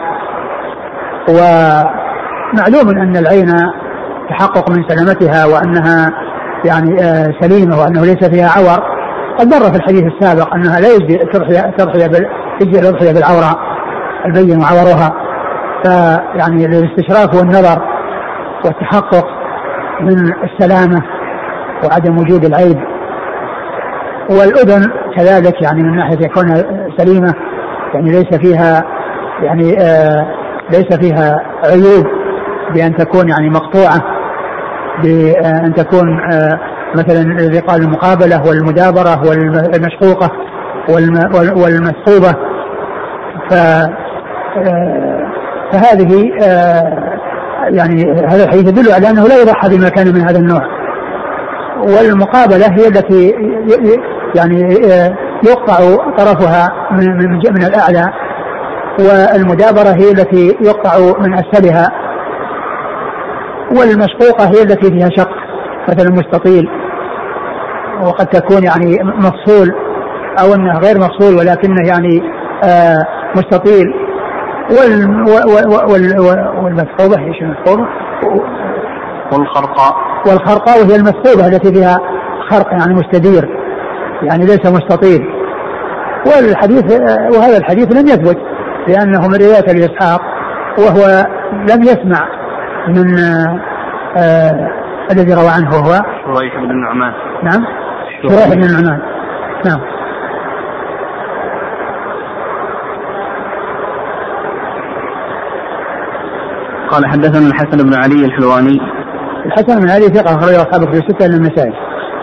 ومعلوم 1.30 2.90
أن 3.02 3.18
العين 3.18 3.50
التحقق 4.22 4.70
من 4.70 4.84
سلامتها 4.88 5.46
وأنها 5.46 6.12
يعني 6.66 7.04
آه، 7.04 7.28
سليمة 7.42 7.80
وأنه 7.80 8.02
ليس 8.02 8.30
فيها 8.30 8.50
عور. 8.50 8.80
قد 9.40 9.48
مر 9.48 9.72
في 9.72 9.78
الحديث 9.78 10.04
السابق 10.04 10.54
أنها 10.56 10.80
لا 10.80 10.88
يجزي 10.88 11.18
تضحيه 11.18 11.76
تضحيه 11.78 12.06
الاضحيه 12.80 13.12
بالعورة 13.14 13.60
البين 14.26 14.64
عورها. 14.64 15.12
فيعني 15.84 16.66
الاستشراف 16.66 17.36
والنظر 17.36 17.82
والتحقق 18.66 19.26
من 20.02 20.34
السلامة 20.44 21.02
وعدم 21.84 22.18
وجود 22.18 22.46
العيب 22.46 22.91
والأذن 24.40 24.92
كذلك 25.18 25.62
يعني 25.62 25.84
من 25.84 25.96
ناحية 25.96 26.28
كونها 26.28 26.64
سليمة 26.98 27.34
يعني 27.94 28.12
ليس 28.12 28.36
فيها 28.42 28.84
يعني 29.44 29.80
آه 29.80 30.42
ليس 30.72 30.98
فيها 31.00 31.42
عيوب 31.64 32.08
بأن 32.74 32.96
تكون 32.96 33.30
يعني 33.30 33.50
مقطوعة 33.50 34.02
بأن 35.04 35.74
تكون 35.74 36.20
آه، 36.32 36.60
مثلا 36.96 37.62
قال 37.68 37.82
المقابلة 37.82 38.48
والمدابرة 38.48 39.22
والمشقوقة 39.30 40.32
والمثقوبة 41.56 42.36
ف 43.50 43.54
آه، 43.54 45.32
فهذه 45.72 46.32
آه، 46.44 47.20
يعني 47.70 48.12
هذا 48.12 48.44
الحديث 48.44 48.68
يدل 48.68 48.92
على 48.92 49.10
أنه 49.10 49.28
لا 49.28 49.42
يضحى 49.42 49.78
بما 49.78 49.90
كان 49.90 50.08
من 50.08 50.22
هذا 50.22 50.40
النوع. 50.40 50.62
والمقابلة 51.78 52.66
هي 52.72 52.88
التي 52.88 53.36
يعني 54.36 54.62
يقطع 55.44 55.76
طرفها 56.18 56.70
من 56.92 57.18
من 57.54 57.64
الأعلى 57.64 58.14
والمدابرة 59.00 59.90
هي 59.90 60.12
التي 60.12 60.58
يقطع 60.62 61.20
من 61.20 61.34
أسفلها 61.34 61.88
والمشقوقة 63.78 64.46
هي 64.46 64.64
التي 64.64 64.92
فيها 64.92 65.10
شق 65.18 65.30
مثلا 65.90 66.12
مستطيل 66.12 66.70
وقد 68.04 68.26
تكون 68.26 68.64
يعني 68.64 68.98
مفصول 69.04 69.72
أو 70.42 70.54
إنه 70.56 70.80
غير 70.80 70.98
مفصول 70.98 71.36
ولكنه 71.36 71.88
يعني 71.88 72.22
آه 72.64 72.98
مستطيل. 73.36 73.94
وال 74.70 75.22
وال 75.90 76.20
والمثقوبة 76.64 77.20
إيش 77.28 77.42
المثقوبة؟ 77.42 77.88
والخرقاء. 79.34 79.96
والخرقاء 80.28 80.84
وهي 80.84 80.96
المثقوبة 80.96 81.48
التي 81.48 81.74
فيها 81.74 81.98
خرق 82.50 82.72
يعني 82.72 82.94
مستدير. 82.94 83.61
يعني 84.24 84.46
ليس 84.46 84.66
مستطيل. 84.66 85.22
والحديث 86.26 87.00
وهذا 87.38 87.58
الحديث 87.58 87.96
لم 87.96 88.08
يثبت 88.08 88.38
لأنه 88.88 89.28
من 89.28 89.36
رواية 89.36 89.72
أبي 89.72 89.86
إسحاق 89.86 90.22
وهو 90.78 91.26
لم 91.52 91.84
يسمع 91.84 92.28
من 92.88 93.20
آه 94.18 94.70
الذي 95.12 95.34
روى 95.34 95.50
عنه 95.50 95.70
وهو 95.70 95.94
شريح 96.26 96.56
بن 96.56 96.72
النعمان. 96.72 97.14
نعم؟ 97.44 97.66
شريح 98.24 98.48
بن 98.48 98.64
النعمان. 98.64 99.02
نعم. 99.66 99.80
قال 106.90 107.06
حدثنا 107.06 107.48
الحسن 107.48 107.90
بن 107.90 107.94
علي 107.94 108.26
الحلواني. 108.26 108.80
الحسن 109.46 109.80
بن 109.80 109.90
علي 109.90 110.06
ثقة 110.06 110.36
أخرجه 110.36 110.62
أصحاب 110.62 110.94
في 110.94 111.00
الستة 111.00 111.28
من 111.28 111.34
النسائي. 111.34 111.74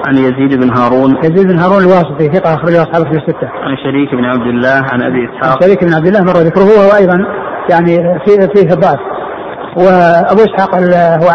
عن 0.06 0.14
يزيد 0.14 0.61
بن 0.61 0.70
هارون 0.76 1.16
يزيد 1.24 1.46
بن 1.46 1.58
هارون 1.58 1.78
الواسطي 1.78 2.28
ثقة 2.28 2.54
أخرجه 2.54 2.82
أصحاب 2.82 3.02
في 3.06 3.18
الستة. 3.18 3.48
عن 3.62 3.76
شريك 3.84 4.14
بن 4.14 4.24
عبد 4.24 4.46
الله 4.46 4.82
عن 4.92 5.02
أبي 5.02 5.28
إسحاق. 5.30 5.62
شريك 5.62 5.84
بن 5.84 5.94
عبد 5.94 6.06
الله 6.06 6.22
مر 6.22 6.38
ذكره 6.48 6.64
وهو 6.64 6.96
أيضا 6.96 7.18
يعني 7.70 8.20
في 8.26 8.48
فيه 8.54 8.74
ضعف. 8.74 9.00
وأبو 9.76 10.40
إسحاق 10.48 10.74
هو 11.22 11.28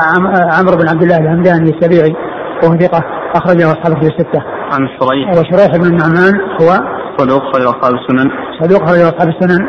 عمرو 0.59 0.77
بن 0.77 0.87
عبد 0.89 1.01
الله 1.01 1.17
الهمداني 1.17 1.69
السبيعي 1.69 2.15
وهو 2.63 2.77
ثقة 2.77 3.03
أخرجه 3.35 3.71
أصحاب 3.71 3.93
في 4.01 4.07
الستة. 4.07 4.41
عن 4.73 4.87
شريح. 4.99 5.29
وشريح 5.29 5.77
بن 5.77 5.85
النعمان 5.85 6.33
هو 6.61 6.69
صدوق 7.17 7.41
أخرجه 7.41 7.69
أصحاب 7.69 7.93
السنن. 7.93 8.29
صدوق 8.61 8.83
أخرجه 8.83 9.09
أصحاب 9.09 9.29
السنن. 9.29 9.67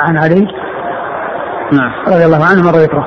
عن 0.00 0.18
علي 0.18 0.46
نعم 1.72 1.92
رضي 2.08 2.24
الله 2.24 2.44
عنه 2.44 2.62
مر 2.62 2.78
ذكره. 2.78 3.06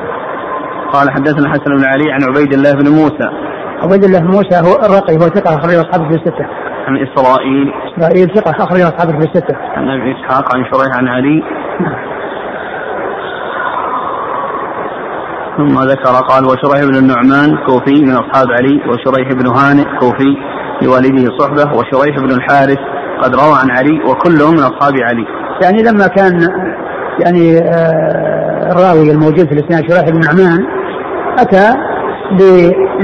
قال 0.94 1.10
حدثنا 1.12 1.50
حسن 1.50 1.76
بن 1.78 1.84
علي 1.86 2.12
عن 2.12 2.24
عبيد 2.24 2.54
الله 2.54 2.74
بن 2.74 2.90
موسى 2.90 3.30
عبيد 3.84 4.04
الله 4.04 4.20
بن 4.20 4.28
موسى 4.28 4.56
هو 4.56 4.76
الرقي 4.86 5.16
هو 5.16 5.20
ثقة 5.20 5.56
أخرجه 5.56 5.82
أصحابه 5.82 6.10
في 6.10 6.16
الستة. 6.16 6.46
عن 6.88 6.98
إسرائيل 6.98 7.74
إسرائيل 7.98 8.36
ثقة 8.36 8.64
أخرجه 8.64 8.88
أصحابه 8.88 9.12
في 9.12 9.26
الستة. 9.26 9.56
عن 9.76 9.90
أبي 9.90 10.12
إسحاق 10.12 10.56
عن 10.56 10.64
شريح 10.74 10.98
عن 10.98 11.08
علي 11.08 11.44
ثم 15.58 15.80
ذكر 15.80 16.26
قال 16.30 16.46
وشريح 16.46 16.84
بن 16.90 16.96
النعمان 16.96 17.58
كوفي 17.66 18.06
من 18.06 18.12
أصحاب 18.12 18.48
علي 18.52 18.82
وشريح 18.90 19.28
بن 19.34 19.48
هانئ 19.48 20.00
كوفي 20.00 20.38
لوالده 20.82 21.38
صحبة 21.38 21.78
وشريح 21.78 22.18
بن 22.18 22.32
الحارث 22.32 22.80
قد 23.22 23.36
روى 23.36 23.54
عن 23.62 23.72
علي 23.72 24.04
وكلهم 24.04 24.54
من 24.54 24.60
أصحاب 24.60 24.94
علي 25.04 25.26
يعني 25.64 25.84
لما 25.84 26.08
كان 26.08 26.48
يعني 27.26 27.58
آه 27.58 28.72
الراوي 28.72 29.12
الموجود 29.12 29.48
في 29.48 29.54
الإسناد 29.54 29.92
شريح 29.92 30.10
بن 30.10 30.16
النعمان 30.16 30.60
أتى 31.40 31.74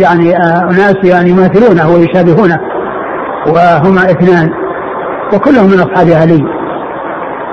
يعني 0.02 0.38
آه 0.38 0.64
أناس 0.64 0.96
يعني 1.04 1.30
يماثلونه 1.30 1.90
ويشابهونه 1.90 2.60
وهما 3.48 4.02
اثنان 4.12 4.50
وكلهم 5.34 5.66
من 5.66 5.80
أصحاب 5.80 6.10
علي 6.22 6.44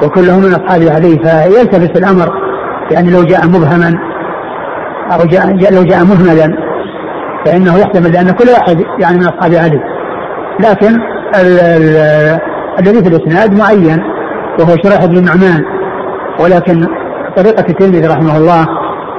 وكلهم 0.05 0.39
من 0.43 0.55
أصحاب 0.55 0.83
علي 0.83 1.19
فيلتبس 1.25 1.99
الأمر 1.99 2.33
يعني 2.91 3.11
لو 3.11 3.23
جاء 3.23 3.47
مبهما 3.47 3.99
أو 5.13 5.27
جاء, 5.27 5.53
جاء 5.53 5.75
لو 5.75 5.83
جاء 5.83 6.05
مهملا 6.05 6.57
فإنه 7.47 7.79
يحتمل 7.79 8.13
لأن 8.13 8.31
كل 8.31 8.49
واحد 8.49 8.85
يعني 9.01 9.19
من 9.19 9.25
أصحاب 9.25 9.55
علي 9.55 9.81
لكن 10.61 11.01
الذي 12.81 13.05
في 13.05 13.09
الإسناد 13.09 13.59
معين 13.59 14.03
وهو 14.59 14.77
شريح 14.85 15.07
بن 15.07 15.17
النعمان 15.17 15.65
ولكن 16.41 16.87
طريقة 17.37 17.65
الترمذي 17.69 18.07
رحمه 18.07 18.37
الله 18.37 18.67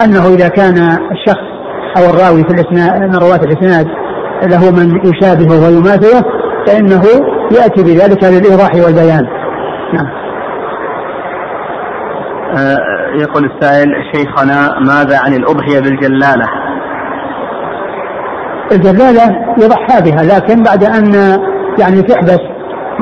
أنه 0.03 0.27
إذا 0.27 0.47
كان 0.47 0.77
الشخص 1.11 1.52
أو 1.97 2.09
الراوي 2.09 2.43
في 2.43 2.53
الإسناد 2.53 3.01
من 3.01 3.15
رواة 3.15 3.39
الإسناد 3.43 3.87
له 4.43 4.71
من 4.71 4.99
يشابهه 5.05 5.67
ويماثله 5.67 6.21
فإنه 6.67 7.01
يأتي 7.51 7.83
بذلك 7.83 8.23
للإيضاح 8.23 8.75
والبيان. 8.75 9.25
نعم. 9.93 10.07
آه 12.57 12.77
يقول 13.21 13.45
السائل 13.45 13.87
شيخنا 14.15 14.79
ماذا 14.79 15.19
عن 15.19 15.33
الأضحية 15.33 15.79
بالجلالة؟ 15.79 16.45
الجلالة 18.71 19.35
يضحى 19.57 20.01
بها 20.01 20.23
لكن 20.23 20.63
بعد 20.63 20.83
أن 20.83 21.13
يعني 21.79 22.01
تحبس 22.01 22.39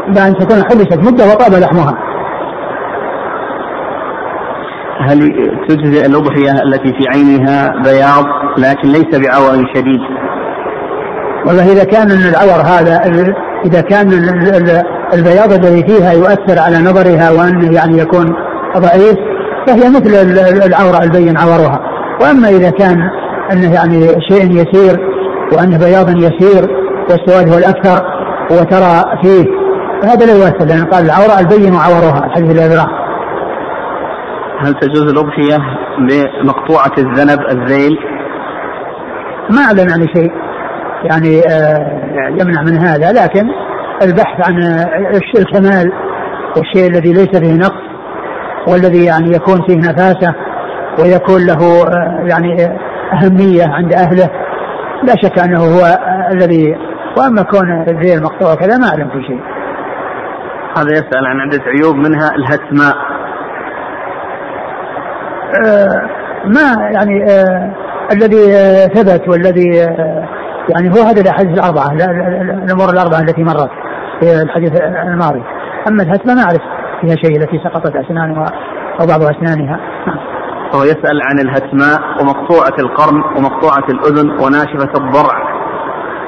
بعد 0.08 0.28
أن 0.28 0.36
تكون 0.36 0.64
حبست 0.64 0.98
مدة 0.98 1.26
وطاب 1.26 1.54
لحمها. 1.54 2.11
هل 5.10 5.32
تجزئ 5.68 6.06
الأضحية 6.06 6.52
التي 6.64 6.94
في 6.94 7.08
عينها 7.16 7.74
بياض 7.84 8.26
لكن 8.58 8.90
ليس 8.90 9.20
بعور 9.20 9.66
شديد؟ 9.76 10.00
والله 11.48 11.72
إذا 11.72 11.84
كان 11.84 12.12
العور 12.12 12.62
هذا 12.62 13.02
إذا 13.66 13.82
كان 13.82 14.12
البياض 15.14 15.54
الذي 15.54 15.84
فيها 15.88 16.14
يؤثر 16.14 16.60
على 16.60 16.78
نظرها 16.78 17.32
وأنه 17.32 17.74
يعني 17.74 17.98
يكون 17.98 18.26
ضعيف 18.78 19.18
فهي 19.68 19.90
مثل 19.90 20.14
العورة 20.66 21.04
البين 21.04 21.38
عورها. 21.38 21.80
وأما 22.22 22.50
إذا 22.50 22.70
كان 22.70 22.98
أنه 23.52 23.74
يعني 23.74 24.08
شيء 24.30 24.52
يسير 24.52 25.00
وأنه 25.54 25.78
بياض 25.78 26.10
يسير 26.10 26.68
والسواد 27.10 27.50
هو 27.50 27.58
الأكثر 27.58 28.06
وترى 28.52 29.04
فيه 29.24 29.46
فهذا 30.02 30.26
لا 30.26 30.34
يؤثر 30.34 30.66
لأن 30.66 30.86
قال 30.86 31.06
العورة 31.06 31.40
البين 31.40 31.76
عورها 31.76 32.26
الحديث 32.26 32.52
الذي 32.52 32.86
هل 34.66 34.74
تجوز 34.74 35.12
الأضحية 35.12 35.58
بمقطوعة 36.00 36.92
الذنب 36.98 37.40
الذيل؟ 37.52 37.98
ما 39.50 39.62
أعلم 39.62 39.90
يعني 39.90 40.08
شيء. 40.16 40.32
يعني 41.04 41.40
آه 41.40 42.02
يمنع 42.30 42.62
من 42.62 42.78
هذا 42.78 43.12
لكن 43.12 43.50
البحث 44.04 44.50
عن 44.50 44.58
الكمال 45.38 45.92
والشيء 46.58 46.88
الذي 46.92 47.14
ليس 47.14 47.40
فيه 47.40 47.58
نقص 47.58 47.92
والذي 48.68 49.06
يعني 49.06 49.36
يكون 49.36 49.62
فيه 49.68 49.78
نفاسة 49.78 50.36
ويكون 51.00 51.46
له 51.48 51.88
آه 51.88 52.28
يعني 52.28 52.66
أهمية 53.14 53.64
عند 53.68 53.94
أهله 53.94 54.30
لا 55.04 55.16
شك 55.24 55.40
أنه 55.40 55.60
هو 55.60 55.86
آه 55.86 56.32
الذي 56.34 56.76
وأما 57.18 57.42
كون 57.42 57.82
الذيل 57.88 58.24
مقطوع 58.24 58.56
كذا 58.56 58.78
ما 58.78 58.88
أعلم 58.88 59.10
في 59.10 59.24
شيء. 59.28 59.42
هذا 60.78 60.92
يسأل 60.92 61.26
عن 61.26 61.40
عدة 61.40 61.64
عيوب 61.68 61.96
منها 61.96 62.30
الهتماء. 62.36 62.96
آه 62.96 63.21
ما 66.46 66.92
يعني 66.92 67.26
آه 67.32 67.72
الذي 68.14 68.56
آه 68.56 68.88
ثبت 68.88 69.30
والذي 69.30 69.84
آه 69.84 70.28
يعني 70.70 70.90
هو 70.90 71.08
هذا 71.08 71.22
الأحاديث 71.22 71.60
الأربعة 71.60 71.92
الأمور 72.66 72.90
الأربعة 72.90 73.20
التي 73.20 73.44
مرت 73.44 73.70
في 74.20 74.42
الحديث 74.42 74.82
الماضي. 74.82 75.44
أما 75.88 76.04
الهتمه 76.04 76.34
ما 76.34 76.42
اعرف 76.42 76.62
فيها 77.02 77.16
شيء 77.16 77.38
التي 77.38 77.60
سقطت 77.64 77.96
اسنانها 77.96 78.46
أو 79.02 79.08
بعض 79.08 79.22
أسنانها. 79.22 79.80
نعم. 80.08 80.18
هو 80.76 80.84
يسأل 80.84 81.22
عن 81.22 81.40
الهتماء 81.40 82.00
ومقطوعة 82.22 82.76
القرن 82.80 83.22
ومقطوعة 83.38 83.86
الأذن 83.90 84.30
وناشفة 84.30 84.92
الضرع. 84.96 85.62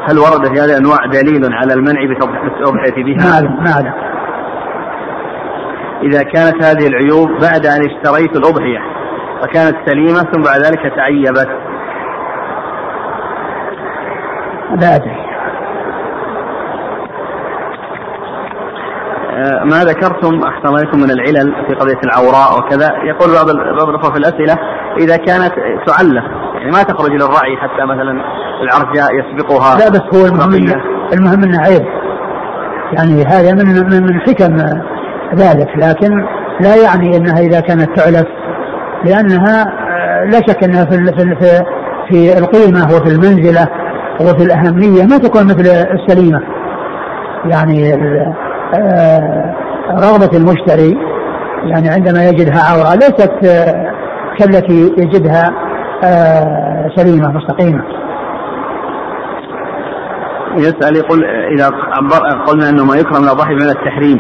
هل 0.10 0.18
ورد 0.20 0.46
في 0.48 0.62
هذه 0.62 0.72
الأنواع 0.72 1.06
دليل 1.06 1.54
على 1.54 1.74
المنع 1.74 2.02
بالتضحيه 2.02 3.04
بها؟ 3.04 3.26
ما 3.26 3.34
اعلم 3.34 3.64
ما 3.64 3.72
اعلم 3.72 3.94
إذا 6.04 6.24
كانت 6.24 6.64
هذه 6.66 6.88
العيوب 6.88 7.30
بعد 7.30 7.66
أن 7.66 7.82
اشتريت 7.86 8.36
الأضحية. 8.36 8.93
فكانت 9.44 9.76
سليمة 9.90 10.20
ثم 10.20 10.42
بعد 10.42 10.60
ذلك 10.66 10.94
تعيبت. 10.96 11.50
لا 14.82 14.96
أدري. 14.96 15.24
ما 19.64 19.84
ذكرتم 19.84 20.42
أحسن 20.44 20.76
عليكم 20.76 21.00
من 21.00 21.12
العلل 21.12 21.66
في 21.68 21.76
قضية 21.76 22.00
العوراء 22.04 22.60
وكذا. 22.60 22.90
يقول 23.04 23.34
بعض 23.34 23.46
بعض 23.78 23.90
الأخوة 23.90 24.12
في 24.12 24.18
الأسئلة 24.18 24.58
إذا 24.98 25.18
كانت 25.18 25.54
تعلق 25.88 26.24
يعني 26.56 26.72
ما 26.72 26.84
تخرج 26.84 27.12
للرعي 27.12 27.58
حتى 27.58 27.86
مثلا 27.86 28.24
العرجاء 28.64 29.08
يسبقها 29.14 29.78
لا 29.78 29.90
بس 29.90 30.18
هو 30.18 30.26
المهم 30.26 30.82
المهم 31.14 31.44
إنه 31.44 31.62
عيب. 31.62 31.86
يعني 32.94 33.24
هذا 33.24 33.54
من 33.54 33.66
من 33.66 34.04
من 34.04 34.22
حكم 34.22 34.56
ذلك 35.36 35.68
لكن 35.78 36.28
لا 36.60 36.76
يعني 36.76 37.18
إنها 37.18 37.40
إذا 37.40 37.60
كانت 37.60 38.00
تعلف 38.00 38.28
لأنها 39.06 39.66
لا 40.26 40.42
شك 40.48 40.64
أنها 40.64 40.86
في 40.86 40.98
في 41.16 41.64
في 42.10 42.38
القيمة 42.38 42.84
وفي 42.86 43.16
المنزلة 43.16 43.68
وفي 44.22 44.44
الأهمية 44.44 45.04
ما 45.04 45.18
تكون 45.18 45.46
مثل 45.46 45.66
السليمة 45.68 46.42
يعني 47.46 47.94
رغبة 49.92 50.38
المشتري 50.38 50.98
يعني 51.64 51.90
عندما 51.90 52.26
يجدها 52.26 52.62
عورة 52.72 52.96
ليست 52.96 53.32
كالتي 54.40 54.94
يجدها 54.98 55.54
سليمة 56.96 57.32
مستقيمة 57.32 57.84
يسأل 60.58 60.96
يقول 60.96 61.26
إذا 61.26 61.70
قلنا 62.48 62.70
أنه 62.70 62.86
ما 62.86 62.96
يكرم 62.96 63.24
الأضاحي 63.24 63.54
من 63.54 63.70
التحريم 63.70 64.20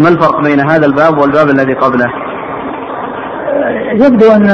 ما 0.00 0.08
الفرق 0.08 0.42
بين 0.42 0.60
هذا 0.70 0.86
الباب 0.86 1.18
والباب 1.18 1.48
الذي 1.48 1.74
قبله؟ 1.74 2.27
يبدو 3.92 4.32
أن 4.32 4.46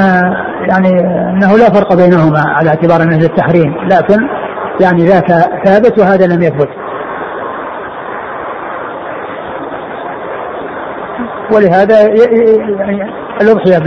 يعني 0.69 0.99
أنه 1.29 1.57
لا 1.57 1.69
فرق 1.73 1.93
بينهما 1.93 2.43
على 2.47 2.69
اعتبار 2.69 3.01
أنه 3.01 3.17
للتحريم 3.17 3.75
لكن 3.87 4.27
يعني 4.81 5.05
ذاك 5.05 5.31
ثابت 5.65 5.99
وهذا 5.99 6.27
لم 6.27 6.41
يثبت. 6.43 6.69
ولهذا 11.53 12.01
يعني 12.01 13.11
الأضحية 13.41 13.77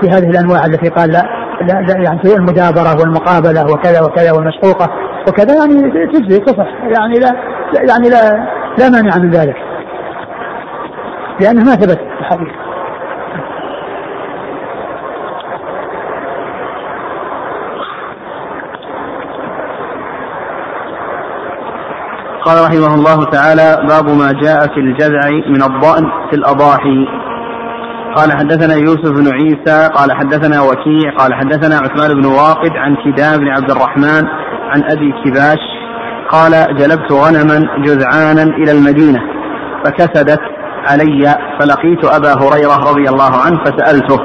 في 0.00 0.10
هذه 0.10 0.30
الأنواع 0.30 0.64
التي 0.66 0.88
قال 0.88 1.10
لا, 1.10 1.22
لا, 1.60 1.96
يعني 2.02 2.20
المدابرة 2.36 3.00
والمقابلة 3.00 3.64
وكذا 3.72 4.00
وكذا 4.02 4.32
والمشقوقة 4.32 4.90
وكذا 5.28 5.54
يعني 5.54 6.06
تجزي 6.12 6.40
تصح 6.40 6.66
يعني 6.82 7.18
لا 7.18 7.32
يعني 7.88 8.08
لا 8.08 8.46
لا 8.78 8.88
مانع 8.90 9.16
من 9.18 9.30
ذلك. 9.30 9.56
لأنه 11.40 11.64
ما 11.64 11.74
ثبت 11.74 11.98
في 11.98 12.20
الحديث 12.20 12.61
قال 22.44 22.64
رحمه 22.64 22.94
الله 22.94 23.24
تعالى 23.24 23.86
باب 23.88 24.08
ما 24.08 24.32
جاء 24.32 24.60
في 24.74 24.80
الجذع 24.80 25.30
من 25.48 25.62
الضأن 25.62 26.04
في 26.30 26.36
الأضاحي. 26.36 27.06
قال 28.16 28.32
حدثنا 28.32 28.74
يوسف 28.74 29.10
بن 29.10 29.32
عيسى 29.32 29.88
قال 29.94 30.12
حدثنا 30.12 30.62
وكيع 30.62 31.16
قال 31.18 31.34
حدثنا 31.34 31.76
عثمان 31.76 32.20
بن 32.20 32.26
واقد 32.26 32.70
عن 32.76 32.96
كدام 33.04 33.38
بن 33.38 33.48
عبد 33.48 33.70
الرحمن 33.70 34.24
عن 34.72 34.82
أبي 34.90 35.12
كباش 35.24 35.58
قال 36.30 36.76
جلبت 36.76 37.12
غنما 37.12 37.66
جذعانا 37.84 38.42
إلى 38.42 38.72
المدينة 38.72 39.20
فكسدت 39.84 40.40
علي 40.90 41.36
فلقيت 41.60 42.04
أبا 42.04 42.32
هريرة 42.32 42.90
رضي 42.90 43.08
الله 43.08 43.32
عنه 43.46 43.64
فسألته 43.64 44.18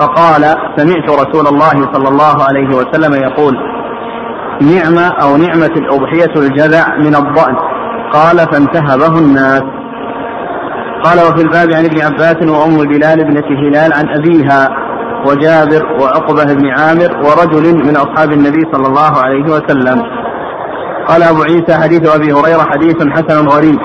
فقال 0.00 0.42
سمعت 0.76 1.10
رسول 1.10 1.46
الله 1.46 1.92
صلى 1.92 2.08
الله 2.08 2.44
عليه 2.48 2.68
وسلم 2.76 3.14
يقول 3.14 3.56
نعمة 4.60 5.06
أو 5.22 5.36
نعمة 5.36 5.66
الأضحية 5.76 6.32
الجذع 6.36 6.96
من 6.96 7.14
الضأن. 7.14 7.56
قال 8.12 8.38
فانتهبه 8.38 9.18
الناس. 9.18 9.62
قال 11.04 11.18
وفي 11.18 11.42
الباب 11.42 11.72
عن 11.72 11.84
ابن 11.84 12.02
عباس 12.02 12.36
وأم 12.48 12.88
بلال 12.88 13.20
ابنة 13.20 13.68
هلال 13.68 13.92
عن 13.92 14.08
أبيها 14.08 14.68
وجابر 15.26 15.86
وعقبة 16.00 16.54
بن 16.54 16.66
عامر 16.66 17.16
ورجل 17.16 17.86
من 17.86 17.96
أصحاب 17.96 18.32
النبي 18.32 18.60
صلى 18.72 18.86
الله 18.86 19.22
عليه 19.24 19.44
وسلم. 19.44 20.02
قال 21.08 21.22
أبو 21.22 21.42
عيسى 21.42 21.82
حديث 21.82 22.14
أبي 22.14 22.32
هريرة 22.32 22.66
حديث 22.70 22.96
حسن 23.10 23.46
غريب. 23.48 23.78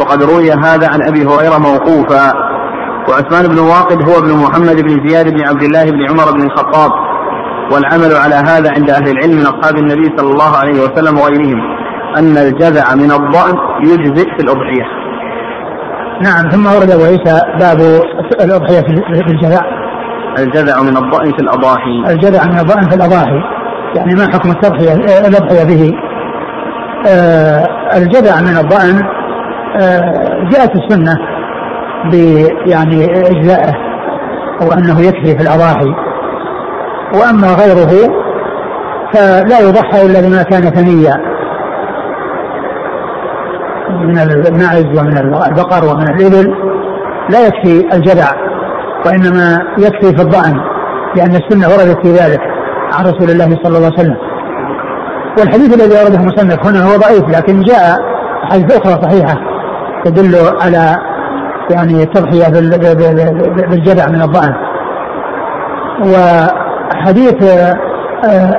وقد 0.00 0.22
روي 0.22 0.52
هذا 0.52 0.88
عن 0.88 1.02
أبي 1.02 1.26
هريرة 1.26 1.58
موقوفا. 1.58 2.32
وعثمان 3.08 3.46
بن 3.48 3.58
واقد 3.58 4.10
هو 4.10 4.18
ابن 4.18 4.42
محمد 4.44 4.80
بن 4.80 5.08
زياد 5.08 5.34
بن 5.34 5.48
عبد 5.48 5.62
الله 5.62 5.84
بن 5.84 6.10
عمر 6.10 6.32
بن 6.32 6.42
الخطاب. 6.42 6.90
والعمل 7.72 8.16
على 8.16 8.34
هذا 8.34 8.70
عند 8.72 8.90
أهل 8.90 9.08
العلم 9.08 9.34
من 9.34 9.46
أصحاب 9.46 9.76
النبي 9.76 10.16
صلى 10.16 10.32
الله 10.32 10.56
عليه 10.56 10.80
وسلم 10.82 11.18
وغيرهم 11.18 11.60
أن 12.18 12.36
الجذع 12.36 12.94
من 12.94 13.10
الضأن 13.12 13.54
يجزئ 13.82 14.24
في 14.24 14.42
الأضحية. 14.44 14.84
نعم 16.22 16.50
ثم 16.50 16.66
ورد 16.66 16.90
أبو 16.90 17.04
عيسى 17.04 17.40
باب 17.60 17.78
الأضحية 18.40 18.80
في 18.80 19.30
الجذع. 19.30 19.60
الجذع 20.38 20.82
من 20.82 20.96
الضأن 20.96 21.32
في 21.32 21.42
الأضاحي. 21.42 22.04
الجذع 22.10 22.44
من 22.44 22.58
الضأن 22.58 22.88
في 22.88 22.96
الأضاحي. 22.96 23.40
يعني 23.96 24.14
ما 24.14 24.26
حكم 24.32 24.50
التضحية 24.50 24.94
الأضحية 25.28 25.64
به؟ 25.64 25.92
آه 27.08 27.66
الجذع 27.96 28.40
من 28.40 28.56
الضأن 28.58 29.02
آه 29.80 30.48
جاءت 30.50 30.70
السنة 30.76 31.12
يعني 32.66 33.04
إجزائه 33.04 33.74
وأنه 34.70 35.00
يكفي 35.00 35.36
في 35.38 35.42
الأضاحي. 35.42 35.94
وأما 37.14 37.48
غيره 37.54 37.92
فلا 39.14 39.60
يضحى 39.60 40.06
إلا 40.06 40.20
بما 40.20 40.42
كان 40.42 40.62
ثنيا. 40.62 41.32
من 43.90 44.18
الماعز 44.18 44.98
ومن 44.98 45.18
البقر 45.18 45.84
ومن 45.84 46.08
الإبل 46.08 46.54
لا 47.30 47.46
يكفي 47.46 47.96
الجدع 47.96 48.28
وإنما 49.06 49.58
يكفي 49.78 50.16
في 50.16 50.22
الضأن 50.22 50.60
لأن 51.16 51.30
السنة 51.36 51.68
وردت 51.68 52.06
في 52.06 52.12
ذلك 52.12 52.40
عن 52.92 53.04
رسول 53.04 53.30
الله 53.30 53.58
صلى 53.62 53.76
الله 53.76 53.86
عليه 53.86 53.98
وسلم. 53.98 54.16
والحديث 55.38 55.74
الذي 55.74 56.00
أورده 56.00 56.18
المصنف 56.18 56.66
هنا 56.66 56.84
هو 56.84 56.96
ضعيف 56.96 57.38
لكن 57.38 57.60
جاء 57.60 57.96
حديث 58.50 58.76
أخرى 58.76 59.02
صحيحة 59.02 59.34
تدل 60.04 60.34
على 60.62 60.96
يعني 61.70 62.02
التضحية 62.02 62.48
بالجدع 63.68 64.06
من 64.08 64.22
الضأن. 64.22 64.54
حديث 66.94 67.42
آه، 67.42 67.74
آه، 68.24 68.56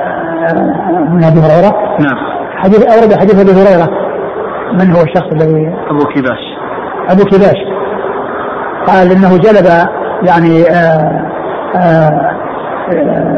من 1.10 1.24
أبي 1.24 1.40
هريرة. 1.40 1.74
نعم. 2.00 2.16
حديث 2.56 2.86
أورد 2.86 3.14
حديث 3.14 3.40
أبي 3.40 3.50
هريرة. 3.52 3.88
من 4.72 4.90
هو 4.96 5.02
الشخص 5.02 5.32
الذي؟ 5.32 5.74
أبو 5.90 6.04
كباش 6.04 6.40
أبو 7.10 7.24
كباش 7.24 7.56
قال 8.86 9.12
إنه 9.12 9.36
جلب 9.36 9.66
يعني 10.22 10.62
آآ 10.62 11.24
آه، 11.76 11.78
آآ 11.78 12.34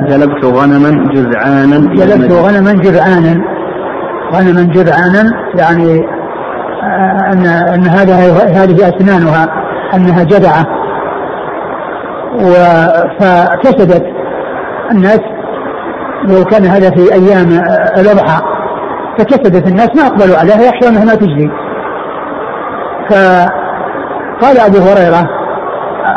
جلبت 0.09 0.45
غنما 0.45 1.13
جذعانا 1.15 1.77
جلبت 1.95 2.33
غنما 2.33 2.73
جذعانا. 2.73 3.45
غنما 4.35 4.63
جذعانا 4.63 5.31
يعني 5.59 6.07
أن 7.33 7.47
أن 7.47 7.87
هذا 7.87 8.15
هذه 8.63 8.89
أسنانها 8.89 9.49
أنها 9.95 10.25
جدعة. 10.25 10.65
فكسدت. 13.21 14.16
الناس 14.91 15.21
لو 16.25 16.45
كان 16.45 16.65
هذا 16.65 16.91
في 16.91 17.13
أيام 17.13 17.47
الأضحى 17.99 18.43
فكسدت 19.19 19.69
الناس 19.69 19.89
ما 19.97 20.07
أقبلوا 20.07 20.37
عليها 20.37 20.63
يخشون 20.63 20.89
انها 20.89 21.05
ما 21.05 21.15
تجزي. 21.15 21.51
فقال 23.11 24.59
أبو 24.59 24.79
هريرة 24.79 25.25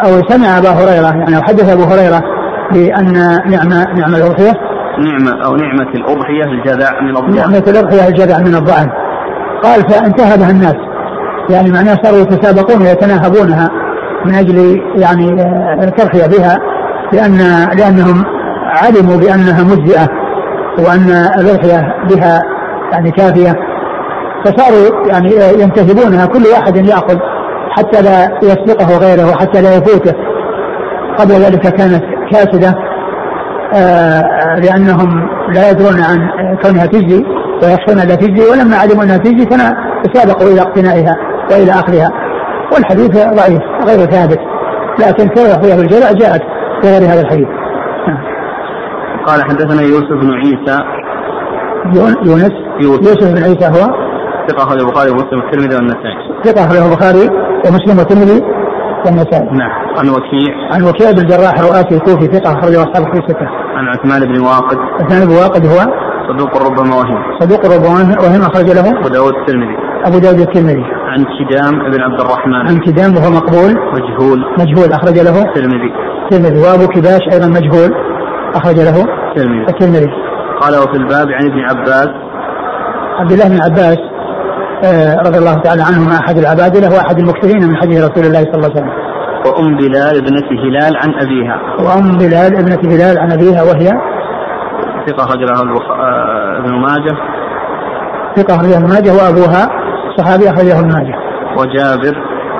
أو 0.04 0.30
سمع 0.30 0.58
أبا 0.58 0.70
هريرة 0.70 1.18
يعني 1.20 1.38
أو 1.38 1.42
حدث 1.42 1.70
أبو 1.70 1.84
هريرة 1.84 2.22
بأن 2.72 3.14
نعمه 3.52 3.94
نعمه 3.94 4.18
الأضحية. 4.18 4.54
نعمه 5.00 5.46
أو 5.46 5.56
نعمة 5.56 5.94
الأضحية 5.96 6.44
الجذع 6.44 7.02
من 7.02 7.18
الضأن 7.18 7.36
نعمة 7.36 7.64
الأضحية 7.68 8.08
الجذع 8.08 8.38
من 8.38 8.56
الضأن 8.56 8.90
قال 9.64 9.90
فانتهبها 9.90 10.52
الناس. 10.52 10.76
يعني 11.50 11.72
معناه 11.72 11.96
صاروا 12.04 12.20
يتسابقون 12.20 12.82
ويتناهبونها 12.82 13.70
من 14.26 14.36
أجل 14.36 14.82
يعني 14.96 15.34
التضحية 15.84 16.28
بها 16.28 16.58
لأن 17.14 17.38
لأنهم 17.78 18.39
علموا 18.70 19.18
بأنها 19.18 19.64
مجزئة 19.64 20.08
وأن 20.80 21.10
الأضحية 21.40 21.94
بها 22.10 22.42
يعني 22.92 23.12
كافية 23.12 23.56
فصاروا 24.46 25.08
يعني 25.08 25.32
ينتهبونها 25.62 26.26
كل 26.26 26.44
واحد 26.54 26.76
يأخذ 26.76 27.18
حتى 27.72 28.02
لا 28.02 28.40
يسبقه 28.44 28.98
غيره 28.98 29.30
وحتى 29.30 29.62
لا 29.62 29.76
يفوته. 29.76 30.14
قبل 31.18 31.32
ذلك 31.32 31.62
كانت 31.62 32.04
كاسدة 32.32 32.76
آه 33.74 34.24
لأنهم 34.56 35.30
لا 35.54 35.70
يدرون 35.70 36.02
عن 36.04 36.30
كونها 36.64 36.86
تجزي 36.86 37.24
ويخشون 37.64 38.08
لا 38.08 38.16
تجزي 38.16 38.50
ولما 38.52 38.76
علموا 38.76 39.04
أنها 39.04 39.18
تجزي 39.18 39.46
تسابقوا 40.04 40.48
إلى 40.48 40.62
اقتنائها 40.62 41.16
وإلى 41.52 41.72
أخذها. 41.72 42.10
والحديث 42.74 43.12
ضعيف 43.12 43.62
غير 43.88 44.12
ثابت 44.12 44.40
لكن 45.00 45.28
كره 45.28 45.62
فيها 45.62 45.76
بالجزاء؟ 45.76 46.14
جاءت 46.14 46.42
في 46.82 46.88
غير 46.90 47.02
هذا 47.02 47.22
الحديث. 47.22 47.48
قال 49.30 49.44
حدثنا 49.44 49.82
يوسف 49.82 50.18
بن 50.22 50.34
عيسى. 50.34 50.78
يونس. 52.26 52.52
يوسف, 52.82 53.08
يوسف 53.08 53.34
بن 53.34 53.44
عيسى 53.44 53.68
هو؟ 53.68 54.10
ثقة 54.48 54.64
أخرجه 54.64 54.82
البخاري 54.82 55.12
ومسلم 55.12 55.40
والترمذي 55.40 55.76
والنسائي. 55.76 56.44
ثقة 56.44 56.66
أخرجه 56.66 56.86
البخاري 56.86 57.30
ومسلم 57.66 57.98
والترمذي 58.00 58.44
والنسائي. 59.06 59.50
نعم. 59.62 59.72
عن 59.98 60.10
وكيع. 60.10 60.54
عن 60.74 60.84
وكيع 60.84 61.12
بن 61.12 61.20
الجراح 61.20 61.60
الرؤاسي 61.60 61.96
الكوفي 61.96 62.26
ثقة 62.26 62.60
أخرجه 62.60 62.80
أصحاب 62.84 63.02
الكتب 63.08 63.24
الستة 63.24 63.48
عن 63.78 63.86
عثمان 63.88 64.22
بن 64.34 64.42
واقد. 64.42 64.78
عثمان 65.00 65.28
بن 65.28 65.34
واقد 65.34 65.66
هو؟ 65.66 65.80
صدوق 66.30 66.68
ربما 66.68 66.96
وهم. 66.96 67.40
صدوق 67.40 67.66
ربما 67.76 67.90
وهم 68.24 68.42
أخرج 68.42 68.72
له؟ 68.72 69.00
أبو 69.00 69.08
داود 69.08 69.34
الترمذي. 69.36 69.78
أبو 70.08 70.18
داود 70.20 70.40
الترمذي. 70.40 70.86
عن 71.12 71.26
كدام 71.38 71.92
بن 71.92 72.02
عبد 72.02 72.20
الرحمن. 72.22 72.68
عن 72.68 72.78
كدام 72.78 73.16
وهو 73.16 73.30
مقبول؟ 73.32 73.72
مجهول. 73.96 74.40
مجهول. 74.60 74.92
أخرج 74.92 75.20
له؟ 75.20 75.42
الترمذي. 75.42 75.92
الترمذي. 76.24 76.60
وأبو 76.64 76.88
كباش 76.88 77.24
أيضا 77.34 77.48
مجهول. 77.48 77.92
أخرج 78.56 78.80
له؟ 78.80 79.19
الترمذي. 79.30 79.66
الترمذي. 79.70 80.10
قال 80.62 80.76
وفي 80.76 80.98
الباب 80.98 81.28
عن 81.28 81.46
ابن 81.52 81.60
عباس. 81.60 82.10
عبد 83.20 83.32
الله 83.32 83.48
بن 83.50 83.60
عباس 83.64 83.98
آه 84.84 85.16
رضي 85.28 85.38
الله 85.38 85.54
تعالى 85.54 85.84
عنهما 85.84 86.16
أحد 86.20 86.38
العبادلة 86.38 86.88
وأحد 86.96 87.20
المكثرين 87.20 87.68
من 87.70 87.76
حديث 87.78 88.10
رسول 88.10 88.26
الله 88.26 88.40
صلى 88.40 88.56
الله 88.56 88.70
عليه 88.70 88.80
وسلم. 88.80 89.10
وأم 89.46 89.78
بلال 89.78 90.18
ابنة 90.18 90.48
هلال 90.64 90.98
عن 90.98 91.14
أبيها. 91.24 91.58
وأم 91.86 92.18
بلال 92.18 92.58
ابنة 92.58 92.96
هلال 92.96 93.20
عن 93.20 93.32
أبيها 93.32 93.64
وهي؟ 93.64 93.90
ثقة 95.08 95.26
رجلها 95.34 95.62
آه، 95.62 96.60
ابن 96.60 96.72
ماجه. 96.82 97.16
ثقة 98.36 98.56
أخرجه 98.56 98.78
ابن 98.78 98.90
ماجه 98.90 99.12
وأبوها 99.12 99.70
صحابي 100.18 100.50
أخرجه 100.50 100.80
ابن 100.80 100.94
ماجه. 100.94 101.16
وجابر. 101.58 102.16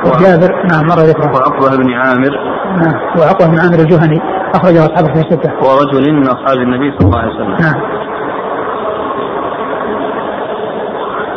وجابر 0.06 0.52
نعم 0.72 0.86
مر 0.86 1.00
ذكره. 1.00 1.32
وعقبة 1.34 1.78
بن 1.78 1.94
عامر. 1.94 2.32
نعم 2.78 3.20
وعقبة 3.20 3.48
بن 3.52 3.60
عامر 3.60 3.80
الجهني. 3.80 4.39
أخرجه 4.56 4.86
أصحابه 4.86 5.14
في 5.14 5.20
الستة. 5.20 5.52
ورجل 5.54 6.14
من 6.14 6.28
أصحاب 6.28 6.58
النبي 6.58 6.98
صلى 6.98 7.08
الله 7.08 7.20
عليه 7.20 7.36
وسلم. 7.36 7.52
نعم. 7.52 8.00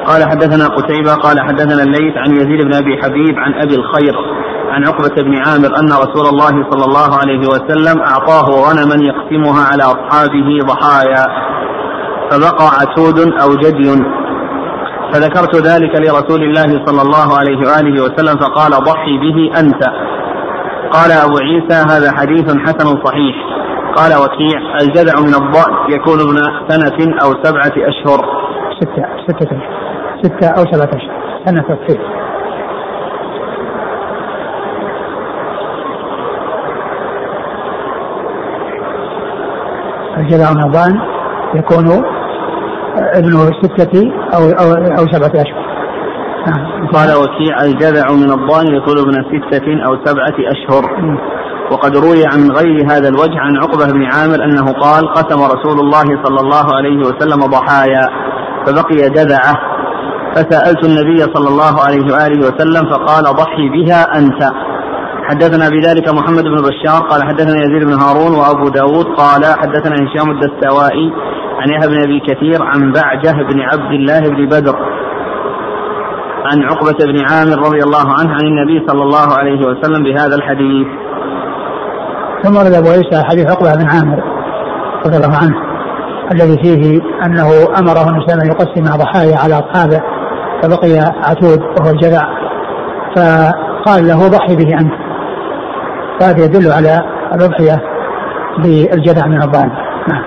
قال 0.07 0.23
حدثنا 0.31 0.67
قتيبة 0.67 1.15
قال 1.15 1.41
حدثنا 1.41 1.83
الليث 1.83 2.17
عن 2.17 2.31
يزيد 2.37 2.61
بن 2.65 2.75
أبي 2.75 3.03
حبيب 3.03 3.35
عن 3.39 3.55
أبي 3.55 3.75
الخير 3.75 4.15
عن 4.71 4.85
عقبة 4.85 5.23
بن 5.23 5.35
عامر 5.37 5.79
أن 5.81 5.89
رسول 6.05 6.27
الله 6.27 6.71
صلى 6.71 6.85
الله 6.85 7.11
عليه 7.21 7.49
وسلم 7.49 8.01
أعطاه 8.01 8.47
غنما 8.67 8.97
يقسمها 9.05 9.65
على 9.73 9.83
أصحابه 9.83 10.59
ضحايا 10.65 11.27
فبقى 12.31 12.67
عتود 12.81 13.19
أو 13.43 13.55
جدي. 13.55 14.05
فذكرت 15.13 15.57
ذلك 15.57 15.95
لرسول 16.01 16.43
الله 16.43 16.87
صلى 16.87 17.03
الله 17.03 17.39
عليه 17.39 17.59
وآله 17.59 18.03
وسلم 18.05 18.41
فقال 18.41 18.71
ضحي 18.71 19.19
به 19.19 19.61
أنت. 19.61 20.12
قال 20.93 21.13
أبو 21.13 21.37
عيسى 21.39 21.77
هذا 21.93 22.13
حديث 22.19 22.57
حسن 22.57 23.05
صحيح. 23.05 23.37
قال 23.97 24.13
وكيع 24.23 24.61
الجذع 24.83 25.21
من 25.21 25.35
الضأن 25.35 25.73
يكون 25.91 26.21
ابن 26.21 26.37
سنة 26.69 27.17
أو 27.25 27.31
سبعة 27.43 27.73
أشهر. 27.77 28.21
ستة 28.81 29.05
ستة 29.29 29.61
ستة 30.23 30.49
أو 30.49 30.65
سبعة 30.73 30.91
أشهر. 30.97 31.43
سنة 31.47 31.65
الصيف 31.71 32.01
الجذع 40.19 40.53
من 40.53 40.63
الضأن 40.65 41.01
يكون 41.55 42.05
ابنه 43.15 43.51
ستة 43.63 44.13
أو 44.35 44.43
أو 44.43 44.73
أو 44.99 45.07
سبعة 45.13 45.43
أشهر. 45.43 45.62
قال 46.95 47.09
وكيع 47.23 47.57
الجذع 47.65 48.13
من 48.13 48.31
الضان 48.31 48.67
يكون 48.67 48.99
ابن 48.99 49.15
ستة 49.31 49.67
أو 49.87 50.05
سبعة 50.05 50.37
أشهر. 50.55 50.85
وقد 51.73 51.97
روي 51.97 52.23
عن 52.33 52.51
غير 52.51 52.87
هذا 52.93 53.09
الوجه 53.09 53.39
عن 53.39 53.57
عقبة 53.57 53.93
بن 53.93 54.05
عامر 54.05 54.45
أنه 54.45 54.73
قال 54.73 55.13
قسم 55.13 55.41
رسول 55.43 55.81
الله 55.81 56.25
صلى 56.25 56.41
الله 56.41 56.77
عليه 56.77 56.99
وسلم 56.99 57.41
ضحايا 57.47 58.05
فبقي 58.67 59.11
جذعة. 59.11 59.55
فسألت 60.35 60.85
النبي 60.85 61.19
صلى 61.35 61.49
الله 61.49 61.75
عليه 61.87 62.13
وآله 62.13 62.39
وسلم 62.39 62.91
فقال 62.91 63.25
ضحي 63.25 63.69
بها 63.69 64.19
أنت. 64.19 64.43
حدثنا 65.29 65.69
بذلك 65.69 66.15
محمد 66.15 66.45
بن 66.45 66.57
بشار 66.57 67.03
قال 67.11 67.23
حدثنا 67.23 67.61
يزيد 67.65 67.85
بن 67.85 67.93
هارون 67.93 68.35
وأبو 68.35 68.69
داود 68.69 69.07
قال 69.07 69.45
حدثنا 69.45 69.95
هشام 69.95 70.31
الدستوائي 70.31 71.13
عن 71.61 71.69
يحيى 71.71 71.89
بن 71.89 72.03
أبي 72.03 72.21
كثير 72.21 72.63
عن 72.63 72.93
بعجة 72.93 73.33
بن 73.33 73.61
عبد 73.61 73.93
الله 73.93 74.21
بن 74.21 74.47
بدر. 74.47 74.77
عن 76.45 76.63
عقبة 76.63 76.99
بن 77.13 77.19
عامر 77.31 77.59
رضي 77.67 77.83
الله 77.83 78.07
عنه 78.19 78.31
عن 78.35 78.47
النبي 78.47 78.87
صلى 78.89 79.03
الله 79.03 79.39
عليه 79.39 79.67
وسلم 79.67 80.05
بهذا 80.05 80.37
الحديث. 80.37 80.87
ثم 82.43 82.57
ورد 82.57 82.75
أبو 82.75 82.89
عيسى 82.89 83.25
حديث 83.25 83.51
عقبة 83.51 83.75
بن 83.75 83.89
عامر 83.91 84.23
رضي 85.07 85.17
الله 85.17 85.37
عنه 85.43 85.57
الذي 86.33 86.57
فيه 86.63 87.01
أنه 87.27 87.49
أمره 87.79 88.13
النبي 88.13 88.41
أن 88.41 88.47
يقسم 88.47 88.97
ضحايا 88.97 89.37
على 89.39 89.55
أصحابه 89.55 90.01
فبقي 90.63 91.13
عتود 91.25 91.61
وهو 91.61 91.91
الجذع 91.91 92.23
فقال 93.17 94.07
له 94.09 94.29
ضحي 94.29 94.57
به 94.57 94.81
أنت. 94.81 94.93
فهذا 96.21 96.45
يدل 96.45 96.73
على 96.73 97.01
الأضحية 97.35 97.83
بالجذع 98.59 99.27
من 99.27 99.43
الضال 99.43 99.71
نعم. 100.09 100.23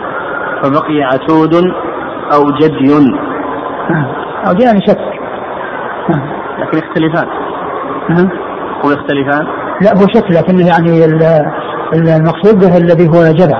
فبقي 0.63 1.01
عتود 1.13 1.53
أو 2.33 2.43
جدي. 2.61 3.09
نعم. 3.89 4.05
أو 4.47 4.53
يعني 4.65 4.81
شك. 4.87 5.14
لكن 6.59 6.77
يختلفان. 6.77 7.27
نعم. 8.09 8.29
هو 8.85 8.91
يختلفان؟ 8.91 9.45
لا 9.81 9.91
هو 9.97 10.07
شك 10.13 10.31
لكنه 10.31 10.67
يعني 10.67 11.05
المقصود 12.15 12.59
به 12.59 12.77
الذي 12.77 13.07
هو 13.07 13.33
جذع. 13.33 13.59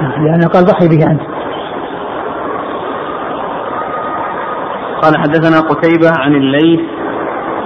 لأنه 0.00 0.48
قال 0.48 0.64
ضحي 0.64 0.88
به 0.88 1.06
أنت. 1.10 1.20
قال 5.02 5.18
حدثنا 5.18 5.60
قتيبة 5.60 6.10
عن 6.18 6.34
الليث. 6.34 6.80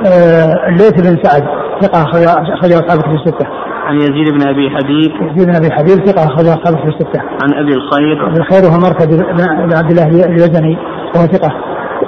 آه 0.07 0.69
الليث 0.69 0.93
بن 0.93 1.23
سعد 1.23 1.43
ثقة 1.81 2.03
أخرج 2.03 2.73
أصحابه 2.73 3.03
في 3.03 3.15
الستة. 3.15 3.47
عن 3.87 3.97
يزيد 3.97 4.35
بن 4.35 4.49
أبي 4.49 4.71
حبيب. 4.71 5.11
يزيد 5.23 5.49
بن 5.49 5.57
أبي 5.57 5.71
حبيب 5.71 6.07
ثقة 6.07 6.25
أخرج 6.25 6.47
أصحابه 6.47 6.77
في 6.77 6.89
الستة. 6.89 7.21
عن 7.21 7.55
أبي 7.55 7.75
الخير. 7.75 8.27
أبي 8.27 8.39
الخير 8.41 8.65
وهو 8.65 8.79
مركز 8.79 9.07
بن 9.07 9.77
عبد 9.77 9.91
الله 9.91 10.07
اليزني 10.27 10.79
وهو 11.15 11.27
ثقة 11.27 11.51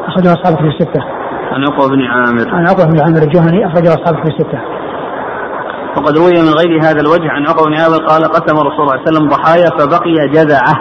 أخرج 0.09 0.27
أصحابه 0.27 0.57
في 0.57 0.67
الستة. 0.67 1.22
عن 1.53 1.65
عقبة 1.65 1.89
بن 1.89 2.03
عامر. 2.03 2.55
عن 2.55 2.67
عقبة 2.67 2.85
بن 2.85 3.01
عامر 3.01 3.23
الجهني 3.23 3.67
اخرج 3.67 3.87
اصحابه 3.87 4.23
في 4.23 4.29
الستة. 4.29 4.61
وقد 5.97 6.19
روي 6.19 6.33
من 6.33 6.55
غير 6.61 6.73
هذا 6.83 7.01
الوجه 7.01 7.29
عن 7.31 7.47
عقبة 7.47 7.65
بن 7.71 7.75
عامر 7.75 8.07
قال 8.11 8.23
قسم 8.25 8.57
رسول 8.57 8.81
الله 8.81 8.93
صلى 8.93 8.95
الله 8.95 9.07
عليه 9.07 9.11
وسلم 9.11 9.29
ضحايا 9.29 9.69
فبقي 9.79 10.29
جذعه. 10.37 10.75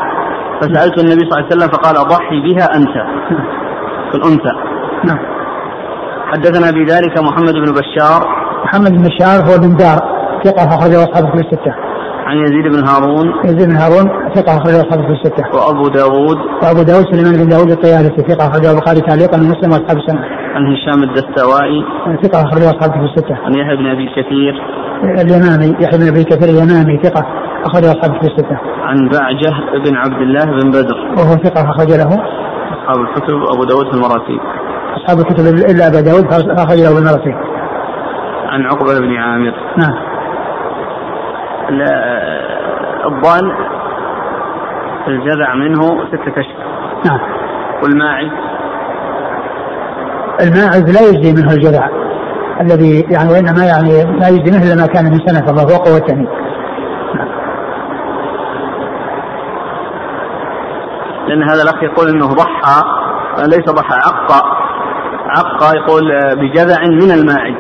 فسألت 0.62 0.96
النبي 1.04 1.24
صلى 1.30 1.34
الله 1.34 1.46
عليه 1.46 1.56
وسلم 1.56 1.68
فقال 1.68 1.96
ضحي 2.08 2.38
بها 2.48 2.66
أنت. 2.78 2.96
في 4.12 4.18
الأنثى. 4.18 4.54
نعم. 5.08 5.20
حدثنا 6.32 6.72
بذلك 6.72 7.20
محمد 7.20 7.54
بن 7.54 7.72
بشار. 7.80 8.22
محمد 8.66 8.92
بن 8.92 9.04
بشار 9.04 9.38
هو 9.48 9.58
بن 9.64 9.76
دار 9.76 10.00
ثقة 10.44 10.64
أخرجه 10.76 11.04
أصحابه 11.04 11.32
في 11.32 11.40
الستة. 11.46 11.74
عن 12.26 12.38
يزيد 12.38 12.66
بن 12.74 12.88
هارون. 12.88 13.28
يزيد 13.46 13.70
بن 13.70 13.76
هارون 13.76 14.06
ثقة 14.36 14.58
أخرجه 14.58 14.82
أصحابه 14.82 15.04
في 15.08 15.14
الستة. 15.18 15.44
وأبو 15.54 15.88
داود. 15.88 16.38
وأبو 16.64 16.82
داود 16.82 17.06
سليمان 17.12 17.34
بن 17.44 17.50
داود 17.50 17.72
الطيالسي 17.72 18.22
ثقة 18.30 18.48
أخرجه 18.48 18.72
البخاري 18.72 19.02
تعليقا 19.02 19.38
ومسلم 19.38 19.72
وأصحاب 19.72 19.98
السنة. 19.98 20.41
عن 20.56 20.74
هشام 20.74 21.04
الدستوائي. 21.04 21.86
ثقة 22.24 22.44
أخرجه 22.44 22.70
أصحابه 22.70 22.94
في 22.94 23.14
الستة. 23.14 23.36
عن 23.46 23.54
يحيى 23.54 23.76
بن 23.76 23.88
أبي 23.88 24.08
كثير. 24.16 24.54
اليمامي 25.04 25.70
يحيى 25.84 26.00
بن 26.00 26.08
أبي 26.08 26.24
كثير 26.24 26.50
اليمامي 26.50 27.00
ثقة 27.04 27.24
أخرجه 27.66 27.92
أصحابه 27.92 28.20
في 28.20 28.28
الستة. 28.28 28.58
عن 28.84 29.10
بعجة 29.10 29.54
بن 29.86 29.96
عبد 29.96 30.22
الله 30.22 30.46
بن 30.46 30.70
بدر. 30.70 30.98
وهو 31.18 31.36
ثقة 31.46 31.62
أخرج 31.72 31.92
له. 31.92 32.42
أصحاب 32.72 33.00
الكتب 33.02 33.36
أبو 33.54 33.64
داود 33.64 33.86
في 33.86 33.94
المراتب 33.94 34.40
أصحاب 34.96 35.20
الكتب 35.20 35.46
إلا 35.72 35.88
أبا 35.88 36.02
داود 36.02 36.24
فأخرج 36.32 36.80
له 36.80 36.96
بالمراتب 36.96 37.36
عن 38.46 38.66
عقبة 38.66 39.00
بن 39.00 39.16
عامر. 39.18 39.54
نعم. 39.78 39.96
الضال 43.06 43.52
الجذع 45.08 45.56
منه 45.56 45.82
ستة 46.08 46.40
أشهر 46.40 46.66
نعم. 47.06 47.20
والماعز. 47.84 48.51
الماعز 50.42 50.84
لا 50.84 51.02
يجزي 51.10 51.42
منه 51.42 51.54
الجذع 51.54 51.90
الذي 52.62 53.06
يعني 53.12 53.30
وإنما 53.30 53.66
يعني 53.66 54.20
لا 54.20 54.28
يجزي 54.28 54.52
منه 54.52 54.64
إلا 54.64 54.82
ما 54.82 54.88
كان 54.88 55.06
من 55.06 55.20
سنة 55.28 55.50
الله 55.50 55.64
هو 55.64 55.84
قوتني 55.84 56.28
لأن 61.28 61.44
هذا 61.44 61.62
الأخ 61.64 61.84
يقول 61.84 62.10
إنه 62.10 62.28
ضحى 62.28 62.84
ليس 63.40 63.70
ضحى 63.70 63.96
عقى 63.96 64.42
عقى 65.38 65.78
يقول 65.78 66.04
بجذع 66.36 66.82
من 66.82 67.12
الماعز. 67.12 67.56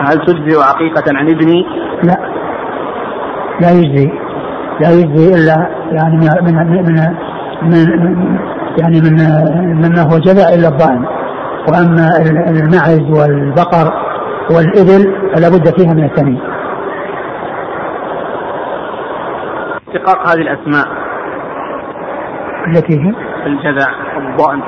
هل 0.00 0.18
تجزي 0.26 0.62
عقيقة 0.62 1.04
عن 1.08 1.28
ابني؟ 1.28 1.66
لا. 2.02 2.16
لا 3.60 3.70
يجزي. 3.70 4.10
لا 4.80 4.90
يجزي 4.90 5.34
إلا 5.34 5.68
يعني 5.92 6.16
من 6.16 6.28
من 6.44 6.54
من, 6.82 7.10
من 7.62 8.38
يعني 8.78 9.00
من 9.00 9.14
مما 9.74 10.02
هو 10.02 10.18
جذع 10.18 10.48
إلا 10.54 10.68
الضأن 10.68 11.17
وأما 11.70 12.08
المعز 12.48 13.18
والبقر 13.18 13.92
والإبل 14.50 15.32
فلا 15.34 15.48
بد 15.48 15.80
فيها 15.80 15.94
من 15.94 16.04
الثمين. 16.04 16.40
اشتقاق 19.88 20.28
هذه 20.28 20.40
الأسماء. 20.40 20.86
التي 22.66 22.94
هي؟ 23.00 23.14
الجذع 23.46 23.88
الضأن 24.18 24.62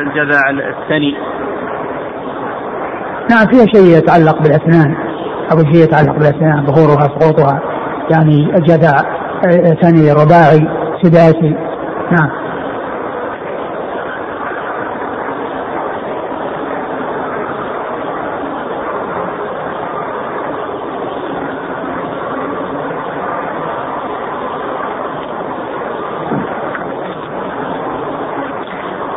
الجذع 0.00 0.50
الثني. 0.50 1.14
نعم 3.30 3.46
فيها 3.46 3.66
شيء 3.74 3.98
يتعلق 3.98 4.42
بالأسنان 4.42 4.96
أو 5.52 5.58
شيء 5.58 5.84
يتعلق 5.84 6.12
بالأسنان 6.12 6.66
ظهورها 6.66 7.08
سقوطها 7.18 7.60
يعني 8.10 8.52
جذع 8.68 8.92
ثاني 9.82 10.12
رباعي 10.12 10.68
سداسي. 11.02 11.56
نعم. 12.10 12.45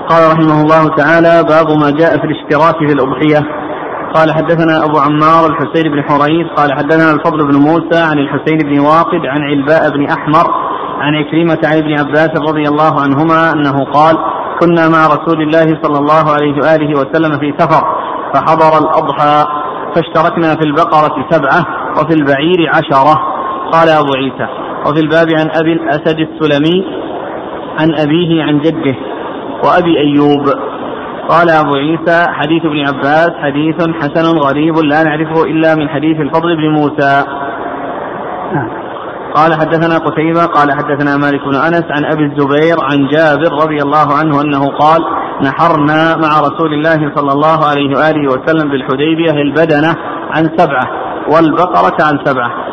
قال 0.09 0.31
رحمه 0.31 0.61
الله 0.61 0.95
تعالى 0.95 1.43
باب 1.43 1.67
ما 1.81 1.91
جاء 1.91 2.17
في 2.17 2.25
الاشتراك 2.25 2.77
في 2.77 2.93
الأضحية. 2.93 3.41
قال 4.15 4.33
حدثنا 4.33 4.85
أبو 4.85 4.97
عمار 4.97 5.51
الحسين 5.51 5.91
بن 5.91 6.03
حريث 6.03 6.47
قال 6.57 6.73
حدثنا 6.73 7.11
الفضل 7.11 7.47
بن 7.47 7.55
موسى 7.55 7.99
عن 8.11 8.17
الحسين 8.19 8.57
بن 8.57 8.79
واقد 8.79 9.21
عن 9.25 9.41
علباء 9.41 9.89
بن 9.89 10.05
أحمر 10.05 10.45
عن 10.99 11.15
عكرمة 11.15 11.59
عن 11.65 11.77
ابن 11.77 11.99
عباس 11.99 12.29
رضي 12.49 12.67
الله 12.67 13.01
عنهما 13.01 13.53
أنه 13.53 13.85
قال 13.85 14.15
كنا 14.59 14.89
مع 14.89 15.07
رسول 15.07 15.41
الله 15.41 15.67
صلى 15.83 15.99
الله 15.99 16.33
عليه 16.33 16.53
وآله 16.53 16.99
وسلم 16.99 17.39
في 17.39 17.53
سفر 17.57 17.83
فحضر 18.33 18.77
الأضحى 18.77 19.45
فاشتركنا 19.95 20.55
في 20.55 20.63
البقرة 20.65 21.25
سبعة 21.29 21.65
وفي 21.91 22.13
البعير 22.13 22.69
عشرة. 22.69 23.15
قال 23.71 23.89
أبو 23.89 24.11
عيسى 24.17 24.47
وفي 24.85 24.99
الباب 24.99 25.27
عن 25.39 25.49
أبي 25.61 25.73
الأسد 25.73 26.19
السلمي 26.19 26.83
عن 27.79 27.89
أبيه 27.99 28.43
عن 28.43 28.59
جده. 28.59 28.95
وأبي 29.63 29.99
أيوب 29.99 30.49
قال 31.29 31.49
أبو 31.49 31.75
عيسى 31.75 32.25
حديث 32.27 32.65
ابن 32.65 32.87
عباس 32.87 33.31
حديث 33.43 33.75
حسن 34.01 34.37
غريب 34.37 34.77
لا 34.77 35.03
نعرفه 35.03 35.43
إلا 35.43 35.75
من 35.75 35.89
حديث 35.89 36.19
الفضل 36.19 36.55
بن 36.55 36.69
موسى. 36.69 37.23
قال 39.35 39.53
حدثنا 39.53 39.97
قتيبة 39.97 40.45
قال 40.45 40.71
حدثنا 40.71 41.17
مالك 41.17 41.41
بن 41.45 41.55
أنس 41.55 41.83
عن 41.89 42.05
أبي 42.05 42.23
الزبير 42.23 42.77
عن 42.81 43.07
جابر 43.07 43.53
رضي 43.63 43.81
الله 43.81 44.15
عنه 44.19 44.41
أنه 44.41 44.77
قال 44.77 45.01
نحرنا 45.41 46.15
مع 46.15 46.39
رسول 46.39 46.73
الله 46.73 47.15
صلى 47.15 47.31
الله 47.31 47.65
عليه 47.69 47.89
وآله 47.97 48.27
وسلم 48.27 48.71
بالحديبية 48.71 49.31
البدنة 49.31 49.95
عن 50.31 50.43
سبعة 50.57 50.87
والبقرة 51.33 51.97
عن 52.05 52.19
سبعة 52.25 52.68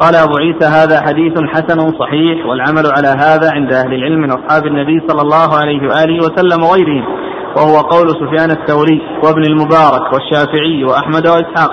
قال 0.00 0.14
أبو 0.14 0.36
عيسى 0.36 0.66
هذا 0.66 1.00
حديث 1.00 1.32
حسن 1.54 1.98
صحيح 1.98 2.46
والعمل 2.46 2.86
على 2.96 3.08
هذا 3.08 3.50
عند 3.52 3.72
أهل 3.72 3.94
العلم 3.94 4.20
من 4.20 4.30
أصحاب 4.30 4.66
النبي 4.66 5.00
صلى 5.08 5.22
الله 5.22 5.58
عليه 5.60 5.88
وآله 5.88 6.16
وسلم 6.18 6.62
وغيرهم 6.62 7.04
وهو 7.56 7.76
قول 7.80 8.08
سفيان 8.08 8.50
الثوري 8.50 9.02
وابن 9.24 9.44
المبارك 9.44 10.12
والشافعي 10.12 10.84
وأحمد 10.84 11.26
وإسحاق. 11.26 11.70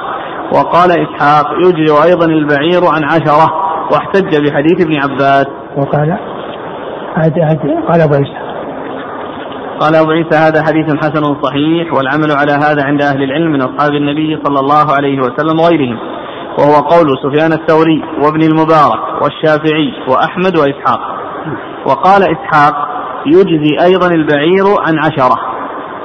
وقال 0.55 0.91
إسحاق 0.91 1.45
يجري 1.65 2.03
أيضا 2.03 2.25
البعير 2.25 2.81
عن 2.95 3.03
عشرة 3.03 3.53
واحتج 3.91 4.47
بحديث 4.47 4.85
ابن 4.85 4.95
عباس. 5.03 5.47
وقال 5.77 6.17
قال 7.87 8.01
أبو 8.01 8.13
عيسى. 8.13 8.43
قال 9.79 9.95
أبو 9.95 10.11
عيسى 10.11 10.35
هذا 10.35 10.63
حديث 10.63 10.95
حسن 10.95 11.41
صحيح 11.41 11.93
والعمل 11.93 12.31
على 12.31 12.51
هذا 12.51 12.83
عند 12.83 13.01
أهل 13.01 13.23
العلم 13.23 13.51
من 13.51 13.61
أصحاب 13.61 13.93
النبي 13.93 14.39
صلى 14.43 14.59
الله 14.59 14.95
عليه 14.95 15.19
وسلم 15.19 15.59
وغيرهم. 15.59 16.12
وهو 16.59 16.73
قول 16.73 17.07
سفيان 17.23 17.51
الثوري 17.53 18.03
وابن 18.23 18.41
المبارك 18.41 19.21
والشافعي 19.21 19.93
وأحمد 20.07 20.57
وإسحاق. 20.57 20.99
وقال 21.85 22.23
إسحاق 22.23 22.75
يجزي 23.25 23.85
أيضا 23.85 24.07
البعير 24.07 24.65
عن 24.87 24.97
عشرة. 24.97 25.35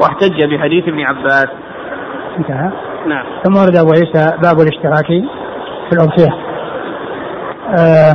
واحتج 0.03 0.43
بحديث 0.45 0.85
ابن 0.89 1.01
عباس. 1.01 1.49
انتهى. 2.39 2.71
نعم. 3.07 3.25
ثم 3.45 3.57
ورد 3.57 3.77
أبو 3.77 3.91
عيسى 3.91 4.37
باب 4.43 4.61
الاشتراك 4.61 5.07
في 5.89 5.93
الأضحية. 5.93 6.31
آه 7.79 8.15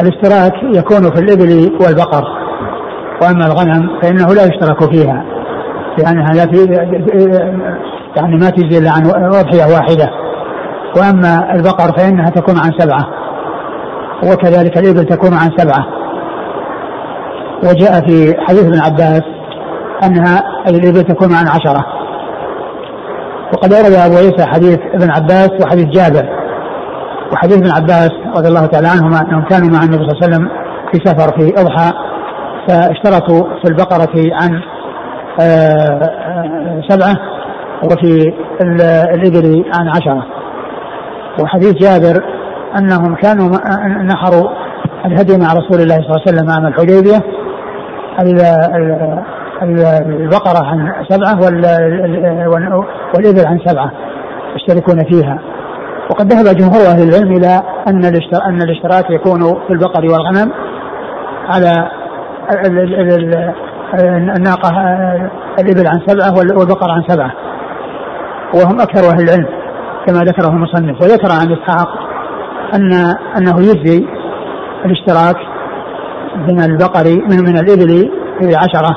الاشتراك 0.00 0.62
يكون 0.62 1.02
في 1.14 1.20
الإبل 1.20 1.72
والبقر. 1.86 2.24
وأما 3.22 3.46
الغنم 3.46 4.00
فإنه 4.02 4.34
لا 4.34 4.44
يشترك 4.44 4.92
فيها 4.92 5.24
لأنها 5.98 6.28
لا 6.34 6.46
في 6.52 6.66
يعني 8.16 8.36
ما 8.36 8.50
تجزي 8.50 8.78
إلا 8.78 8.90
عن 8.90 9.24
أضحية 9.24 9.74
واحدة. 9.74 10.17
وأما 10.98 11.54
البقر 11.54 11.98
فإنها 11.98 12.30
تكون 12.30 12.58
عن 12.58 12.70
سبعة 12.78 13.06
وكذلك 14.24 14.78
الإبل 14.78 15.04
تكون 15.04 15.34
عن 15.34 15.50
سبعة. 15.56 15.86
وجاء 17.64 17.92
في 18.06 18.34
حديث 18.48 18.64
ابن 18.64 18.80
عباس 18.80 19.22
أنها 20.04 20.42
الإبل 20.68 21.02
تكون 21.02 21.34
عن 21.34 21.48
عشرة. 21.48 21.84
وقد 23.52 23.72
أورد 23.72 23.92
أبو 23.92 24.16
عيسى 24.16 24.46
حديث 24.46 24.78
ابن 24.94 25.10
عباس 25.10 25.50
وحديث 25.64 25.84
جابر. 25.84 26.28
وحديث 27.32 27.56
ابن 27.56 27.70
عباس 27.70 28.10
رضي 28.36 28.48
الله 28.48 28.66
تعالى 28.66 28.88
عنهما 28.88 29.20
أنهم 29.20 29.44
كانوا 29.44 29.68
مع 29.68 29.84
النبي 29.84 29.96
صلى 29.96 30.12
الله 30.12 30.22
عليه 30.22 30.26
وسلم 30.26 30.48
في 30.92 31.00
سفر 31.04 31.38
في 31.38 31.60
أضحى 31.60 31.92
فاشترطوا 32.68 33.42
في 33.42 33.70
البقرة 33.70 34.34
عن 34.42 34.62
آه، 35.40 36.02
آه، 36.02 36.80
سبعة 36.88 37.16
وفي 37.84 38.32
الإبل 39.14 39.64
عن 39.74 39.88
عشرة. 39.88 40.37
وحديث 41.42 41.72
جابر 41.72 42.24
أنهم 42.78 43.14
كانوا 43.14 43.48
نحروا 44.02 44.48
الهدي 45.06 45.38
مع 45.38 45.52
رسول 45.52 45.80
الله 45.80 45.94
صلى 45.94 46.06
الله 46.06 46.22
عليه 46.26 46.28
وسلم 46.28 46.50
عام 46.50 46.66
الحديبية. 46.66 47.18
البقرة 49.62 50.66
عن 50.66 50.92
سبعة 51.08 51.40
والإبل 53.14 53.46
عن 53.46 53.58
سبعة 53.66 53.90
يشتركون 54.56 55.04
فيها. 55.04 55.38
وقد 56.10 56.32
ذهب 56.32 56.56
جمهور 56.56 56.86
أهل 56.86 57.08
العلم 57.08 57.32
إلى 57.36 57.62
أن 57.88 58.04
أن 58.48 58.62
الاشتراك 58.62 59.10
يكون 59.10 59.40
في 59.40 59.72
البقر 59.72 60.04
والغنم 60.04 60.52
على 61.48 61.90
الناقه 64.36 64.70
الإبل 65.60 65.86
عن 65.86 66.00
سبعة 66.06 66.34
والبقر 66.58 66.90
عن 66.90 67.02
سبعة. 67.08 67.32
وهم 68.54 68.80
أكثر 68.80 69.10
أهل 69.10 69.22
العلم. 69.22 69.57
كما 70.08 70.24
ذكره 70.24 70.48
المصنف 70.48 71.02
وذكر 71.02 71.32
عن 71.32 71.52
إسحاق 71.52 71.88
ان 72.74 72.92
أنه 73.38 73.60
يجزي 73.60 74.06
الاشتراك 74.84 75.36
من 76.36 76.60
البقر 76.60 77.04
من 77.30 77.38
من 77.38 77.58
الإبل 77.58 78.10
في 78.40 78.56
عشرة 78.56 78.96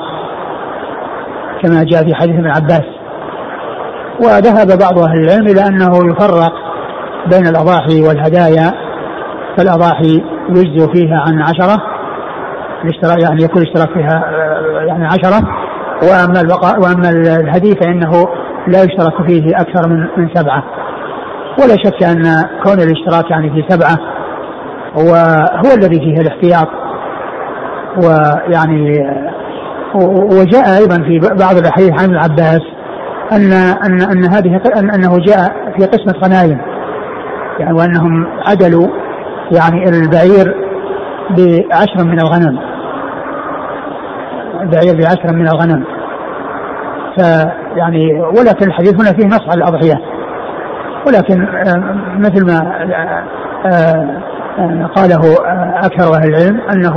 كما 1.63 1.83
جاء 1.83 2.03
في 2.03 2.15
حديث 2.15 2.35
ابن 2.35 2.47
عباس. 2.47 2.85
وذهب 4.19 4.79
بعض 4.79 4.99
أهل 4.99 5.23
العلم 5.23 5.47
إلى 5.47 5.67
أنه 5.67 6.11
يفرق 6.11 6.53
بين 7.31 7.47
الأضاحي 7.47 8.01
والهدايا 8.07 8.71
فالأضاحي 9.57 10.23
يجزي 10.49 10.87
فيها 10.93 11.23
عن 11.27 11.41
عشرة 11.41 11.83
الاشتراك 12.83 13.23
يعني 13.23 13.43
يكون 13.43 13.61
الاشتراك 13.61 13.93
فيها 13.93 14.23
يعني 14.87 15.05
عشرة. 15.05 15.47
وأما 16.03 16.41
البقاء 16.41 16.79
وأما 16.79 17.09
الهدي 17.39 17.75
فإنه 17.75 18.11
لا 18.67 18.83
يشترك 18.83 19.27
فيه 19.27 19.51
أكثر 19.55 19.89
من 19.89 20.07
من 20.17 20.29
سبعة. 20.33 20.63
ولا 21.59 21.75
شك 21.83 22.03
أن 22.03 22.23
كون 22.63 22.79
الاشتراك 22.79 23.31
يعني 23.31 23.49
في 23.49 23.65
سبعة 23.69 23.97
وهو 24.95 25.75
الذي 25.77 25.99
فيه 25.99 26.21
الاحتياط. 26.21 26.67
ويعني 27.97 28.99
وجاء 30.39 30.77
أيضا 30.77 30.95
في 30.95 31.19
بعض 31.19 31.57
الأحاديث 31.57 31.91
عن 32.01 32.05
ابن 32.05 32.17
ان 33.31 33.53
ان 33.85 34.01
أن 34.01 34.25
هذه 34.33 34.61
أن 34.77 34.89
أنه 34.89 35.17
جاء 35.17 35.71
في 35.77 35.85
قسمة 35.85 36.13
غنائم 36.23 36.61
يعني 37.59 37.73
وأنهم 37.73 38.27
عدلوا 38.47 38.87
يعني 39.51 39.89
البعير 39.89 40.55
بعشر 41.29 42.05
من 42.05 42.19
الغنم. 42.19 42.59
البعير 44.61 44.95
بعشر 44.95 45.35
من 45.35 45.47
الغنم. 45.47 45.83
فيعني 47.17 48.21
ولكن 48.21 48.67
الحديث 48.67 48.93
هنا 48.93 49.17
فيه 49.17 49.27
نص 49.27 49.41
على 49.49 49.57
الأضحية. 49.57 50.10
ولكن 51.07 51.41
آه، 51.41 51.95
مثل 52.17 52.45
ما 52.45 52.71
آه، 53.65 54.21
آه، 54.59 54.85
قاله 54.95 55.21
أكثر 55.85 56.15
أهل 56.15 56.35
العلم 56.35 56.61
أنه 56.61 56.93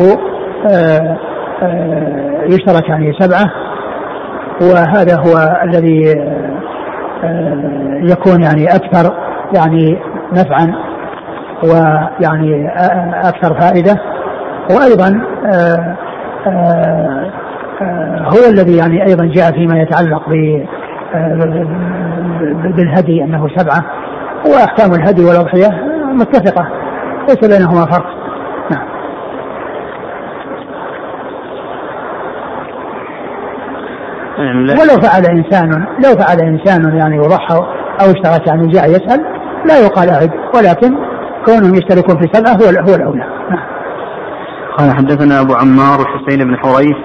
يشترك 2.46 2.88
يعني 2.88 3.12
سبعة 3.18 3.44
وهذا 4.60 5.16
هو 5.16 5.58
الذي 5.64 6.14
يكون 8.12 8.42
يعني 8.42 8.66
أكثر 8.66 9.14
يعني 9.56 9.98
نفعا 10.32 10.74
ويعني 11.62 12.68
أكثر 13.28 13.60
فائدة. 13.60 13.96
وأيضا 14.70 15.20
آه، 15.46 15.96
آه، 16.46 17.32
آه، 17.82 18.22
هو 18.22 18.50
الذي 18.50 18.76
يعني 18.76 19.06
أيضا 19.06 19.24
جاء 19.24 19.52
فيما 19.52 19.82
يتعلق 19.82 20.28
بالهدي 22.76 23.24
أنه 23.24 23.48
سبعة 23.56 23.84
وأحكام 24.46 24.94
الهدي 24.94 25.24
والأضحية 25.24 25.68
متفقة 26.12 26.68
ليس 27.28 27.38
بينهما 27.38 27.86
فرق 27.86 28.06
نعم 28.70 28.86
ولو 34.80 35.00
فعل 35.00 35.26
إنسان 35.26 35.86
لو 36.04 36.10
فعل 36.18 36.40
إنسان 36.40 36.96
يعني 36.96 37.18
وضحى 37.18 37.56
أو 38.00 38.10
اشترك 38.10 38.46
يعني 38.46 38.68
جاء 38.68 38.90
يسأل 38.90 39.24
لا 39.68 39.78
يقال 39.78 40.10
أعد 40.10 40.30
ولكن 40.54 40.94
كونهم 41.46 41.74
يشتركون 41.74 42.20
في 42.20 42.28
سبعة 42.32 42.52
هو 42.52 42.88
هو 42.88 42.94
الأولى 42.94 43.24
نعم. 43.50 43.74
قال 44.78 44.96
حدثنا 44.96 45.40
أبو 45.40 45.54
عمار 45.54 46.00
الحسين 46.00 46.48
بن 46.48 46.56
حريث 46.56 46.96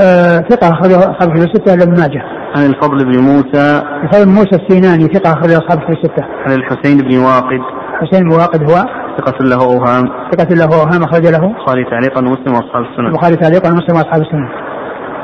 آه 0.00 0.38
ثقة 0.38 0.72
أخرج 0.72 0.92
أصحاب 0.92 1.36
الستة 1.36 1.74
لابن 1.74 2.00
ماجه. 2.00 2.37
عن 2.56 2.66
الفضل 2.66 3.04
بن 3.04 3.18
موسى. 3.18 3.82
الفضل 4.02 4.24
بن 4.24 4.32
موسى 4.32 4.56
السيناني 4.56 5.04
ثقة 5.04 5.32
أخرج 5.32 5.50
أصحاب 5.50 5.78
في 5.80 5.92
الستة. 5.92 6.24
عن 6.46 6.52
الحسين 6.52 6.98
بن 6.98 7.18
واقد. 7.18 7.60
حسين 8.00 8.28
بن 8.28 8.32
واقد 8.32 8.62
هو؟ 8.70 8.76
ثقة 9.18 9.44
له 9.44 9.64
أوهام. 9.64 10.04
ثقة 10.32 10.54
له 10.54 10.64
أوهام 10.64 11.02
أخرج 11.02 11.26
له. 11.26 11.44
البخاري 11.46 11.84
تعليقا 11.84 12.20
ومسلم 12.20 12.54
وأصحاب 12.54 12.82
السنة 12.82 13.08
البخاري 13.08 13.36
تعليقا 13.36 13.68
ومسلم 13.70 13.96
وأصحاب 13.96 14.20
السنة. 14.20 14.48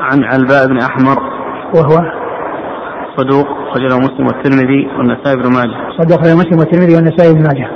عن 0.01 0.23
علباء 0.23 0.67
بن 0.67 0.77
أحمر. 0.77 1.17
وهو؟ 1.75 1.95
صدوق 3.17 3.47
خرج 3.73 3.93
مسلم 3.93 4.27
والترمذي 4.27 4.87
والنسائي 4.97 5.35
بن 5.35 5.47
ماجه. 5.53 5.77
صدوق 5.99 6.17
خرج 6.21 6.31
مسلم 6.31 6.59
والترمذي 6.59 6.95
والنسائي 6.95 7.33
بن 7.33 7.43
ماجه. 7.43 7.67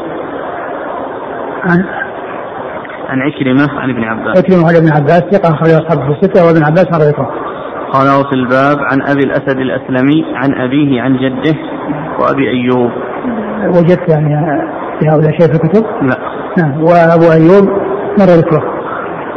عن؟ 1.64 1.84
عن 3.10 3.20
عكرمة 3.22 3.80
عن 3.80 3.90
ابن 3.90 4.04
عباس. 4.04 4.38
عكرمة 4.38 4.68
عن 4.68 4.76
ابن 4.76 4.90
عباس 4.98 5.22
ثقة 5.32 5.56
خرج 5.56 5.72
أصحابه 5.72 6.02
في 6.02 6.12
الستة 6.12 6.46
وابن 6.46 6.64
عباس 6.64 6.86
مر 6.94 7.00
ذكره 7.00 7.49
قال 7.94 8.08
في 8.30 8.36
الباب 8.36 8.78
عن 8.80 9.02
أبي 9.02 9.24
الأسد 9.24 9.58
الأسلمي 9.58 10.26
عن 10.36 10.54
أبيه 10.54 11.02
عن 11.02 11.18
جده 11.18 11.56
وأبي 12.20 12.50
أيوب. 12.50 12.92
وجدت 13.68 14.10
يعني 14.10 14.36
في 15.00 15.10
هؤلاء 15.10 15.32
شيء 15.32 15.48
في 15.48 15.54
الكتب؟ 15.54 15.86
لا. 16.02 16.18
نعم. 16.58 16.84
وأبو 16.84 17.32
أيوب 17.32 17.70
مر 18.20 18.26
ذكره 18.26 18.64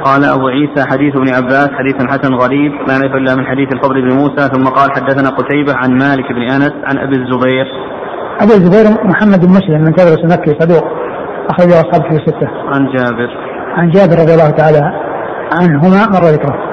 قال 0.05 0.25
أبو 0.25 0.49
عيسى 0.49 0.89
حديث 0.91 1.17
ابن 1.17 1.29
عباس 1.29 1.69
حديث 1.79 1.95
حسن 2.11 2.35
غريب 2.35 2.73
لا 2.73 2.99
نعرف 2.99 3.15
إلا 3.15 3.35
من 3.35 3.47
حديث 3.47 3.69
الفضل 3.73 4.03
بن 4.03 4.17
موسى 4.17 4.49
ثم 4.55 4.65
قال 4.65 4.91
حدثنا 4.93 5.31
قتيبة 5.31 5.75
عن 5.77 5.91
مالك 5.91 6.33
بن 6.33 6.43
أنس 6.43 6.73
عن 6.85 6.99
أبي 6.99 7.17
الزبير. 7.17 7.67
أبو 8.41 8.53
الزبير 8.53 9.05
محمد 9.05 9.47
بن 9.47 9.53
مسلم 9.53 9.81
من 9.81 9.95
تدرس 9.95 10.25
مكي 10.25 10.61
صدوق 10.61 10.85
أخرجه 11.51 11.81
أصحابه 11.81 12.09
في 12.09 12.17
الستة. 12.17 12.49
عن 12.67 12.87
جابر. 12.87 13.31
عن 13.77 13.91
جابر 13.91 14.13
رضي 14.23 14.35
الله 14.35 14.51
تعالى 14.51 14.93
عنهما 15.61 16.07
مر 16.07 16.25
ذكره 16.35 16.72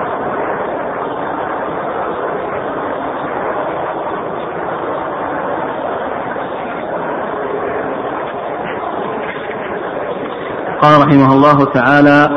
قال 10.82 11.08
رحمه 11.08 11.34
الله 11.34 11.66
تعالى 11.74 12.30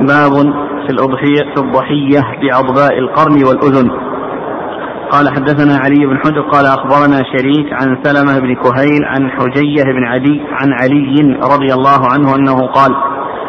باب 0.00 0.32
في 0.86 0.92
الأضحية 0.92 1.54
في 1.54 1.62
الضحية 1.62 2.20
بعضباء 2.42 2.98
القرن 2.98 3.44
والأذن. 3.44 3.90
قال 5.10 5.28
حدثنا 5.28 5.76
علي 5.76 6.06
بن 6.06 6.18
حجر 6.18 6.40
قال 6.40 6.66
أخبرنا 6.66 7.22
شريك 7.32 7.72
عن 7.72 7.98
سلمة 8.02 8.38
بن 8.38 8.54
كهيل 8.54 9.04
عن 9.04 9.30
حجية 9.30 9.82
بن 9.82 10.04
عدي 10.04 10.42
عن 10.50 10.72
علي 10.72 11.38
رضي 11.54 11.74
الله 11.74 12.12
عنه 12.12 12.34
أنه 12.34 12.66
قال 12.66 12.94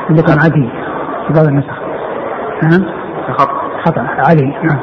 عندكم 0.10 0.40
عدي. 0.40 0.70
في 1.28 1.34
بعض 1.34 1.48
النسخ 1.48 1.78
خطأ 3.38 3.54
خطأ 3.86 4.02
علي 4.02 4.46
نعم. 4.64 4.80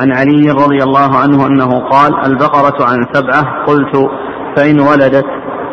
عن 0.00 0.12
علي 0.12 0.50
رضي 0.50 0.82
الله 0.82 1.18
عنه 1.18 1.46
أنه 1.46 1.80
قال 1.80 2.26
البقرة 2.26 2.86
عن 2.90 3.06
سبعة 3.12 3.64
قلت 3.66 4.10
فإن 4.56 4.80
ولدت؟ 4.80 5.26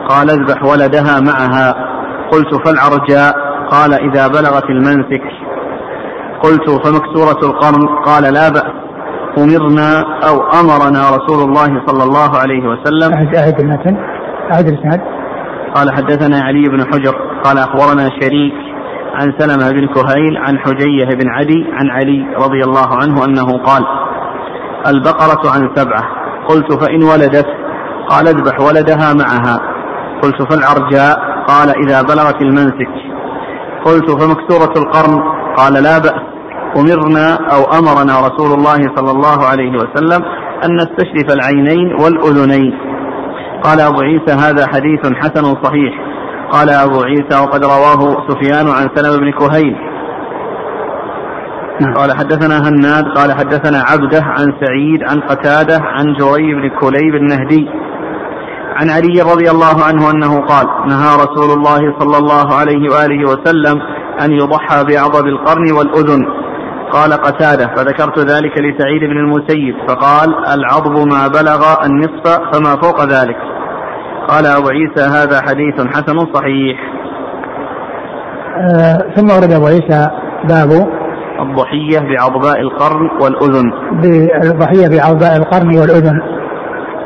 قال 0.10 0.30
اذبح 0.30 0.64
ولدها 0.64 1.20
معها. 1.20 1.89
قلت 2.32 2.68
فالعرجاء 2.68 3.34
قال 3.72 3.94
إذا 3.94 4.28
بلغت 4.28 4.70
المنسك 4.70 5.24
قلت 6.44 6.70
فمكسورة 6.70 7.52
القرن. 7.52 7.88
قال 8.06 8.34
لا 8.34 8.50
بأس. 8.50 8.72
أمرنا 9.38 10.00
أو 10.30 10.36
أمرنا 10.62 11.10
رسول 11.10 11.50
الله 11.50 11.86
صلى 11.86 12.04
الله 12.04 12.38
عليه 12.38 12.64
وسلم. 12.68 13.14
أعد 13.14 13.36
أعد 13.36 13.60
المتن. 13.60 13.98
أعد 14.54 14.68
الإسناد. 14.68 15.02
قال 15.76 15.92
حدثنا 15.94 16.42
علي 16.42 16.70
بن 16.70 16.86
حجر. 16.94 17.16
قال 17.44 17.58
أخبرنا 17.58 18.10
شريك 18.22 18.54
عن 19.14 19.34
سلمة 19.40 19.72
بن 19.72 19.88
كهيل 19.88 20.38
عن 20.38 20.60
حجية 20.60 21.06
بن 21.06 21.30
عدي 21.30 21.66
عن 21.74 21.90
علي 21.90 22.36
رضي 22.36 22.64
الله 22.64 22.96
عنه 22.96 23.26
أنه 23.26 23.58
قال 23.66 23.84
البقرة 24.88 25.52
عن 25.54 25.70
سبعة. 25.76 26.04
قلت 26.50 26.84
فإن 26.84 27.04
ولدت. 27.04 27.48
قال 28.10 28.28
اذبح 28.28 28.60
ولدها 28.60 29.14
معها. 29.14 29.60
قلت 30.24 30.54
فالعرجاء. 30.54 31.29
قال 31.50 31.70
إذا 31.70 32.02
بلغت 32.02 32.42
المنسك. 32.42 32.94
قلت 33.86 34.12
فمكسورة 34.12 34.74
القرن. 34.78 35.24
قال 35.58 35.74
لا 35.74 35.98
بأس. 36.00 36.22
أمرنا 36.78 37.28
أو 37.54 37.62
أمرنا 37.80 38.14
رسول 38.28 38.52
الله 38.58 38.80
صلى 38.96 39.12
الله 39.12 39.46
عليه 39.46 39.72
وسلم 39.72 40.22
أن 40.66 40.76
نستشرف 40.76 41.28
العينين 41.34 41.94
والأذنين. 42.04 42.74
قال 43.64 43.80
أبو 43.80 44.02
عيسى 44.02 44.34
هذا 44.34 44.68
حديث 44.68 45.14
حسن 45.16 45.64
صحيح. 45.64 45.94
قال 46.52 46.70
أبو 46.70 47.02
عيسى 47.02 47.40
وقد 47.44 47.66
رواه 47.66 48.28
سفيان 48.30 48.68
عن 48.68 48.90
سلمة 48.96 49.18
بن 49.18 49.32
كهيل. 49.32 49.76
نعم. 51.82 51.94
قال 51.94 52.18
حدثنا 52.18 52.58
هناد. 52.70 53.06
قال 53.18 53.32
حدثنا 53.32 53.84
عبده 53.92 54.24
عن 54.24 54.54
سعيد 54.64 55.04
عن 55.10 55.20
قتادة 55.20 55.80
عن 55.82 56.06
جري 56.14 56.54
بن 56.54 56.70
كليب 56.82 57.16
النهدي. 57.16 57.89
عن 58.80 58.90
علي 58.90 59.22
رضي 59.22 59.52
الله 59.52 59.84
عنه 59.88 60.12
أنه 60.12 60.46
قال 60.46 60.68
نهى 60.88 61.16
رسول 61.16 61.58
الله 61.58 62.00
صلى 62.00 62.18
الله 62.18 62.56
عليه 62.56 62.90
وآله 62.94 63.30
وسلم 63.32 63.82
أن 64.22 64.32
يضحى 64.32 64.84
بعضد 64.84 65.26
القرن 65.26 65.72
والأذن. 65.72 66.26
قال 66.92 67.14
قتادة 67.14 67.68
فذكرت 67.76 68.20
ذلك 68.20 68.52
لسعيد 68.58 69.02
بن 69.02 69.18
المسيب 69.18 69.76
فقال 69.88 70.36
العضب 70.54 71.08
ما 71.08 71.28
بلغ 71.28 71.86
النصف 71.86 72.40
فما 72.54 72.82
فوق 72.82 73.04
ذلك. 73.04 73.38
قال 74.28 74.46
أبو 74.46 74.70
عيسى 74.70 75.02
هذا 75.02 75.42
حديث 75.42 75.88
حسن 75.88 76.18
صحيح. 76.34 76.80
آه 78.58 78.98
ثم 79.16 79.26
ورد 79.26 79.52
أبو 79.52 79.66
عيسى 79.66 80.10
باب 80.50 80.88
الضحية 81.40 82.00
بعضباء 82.00 82.60
القرن 82.60 83.10
والأذن. 83.22 83.72
بالضحيه 84.02 84.88
بعضباء 84.98 85.38
القرن 85.38 85.76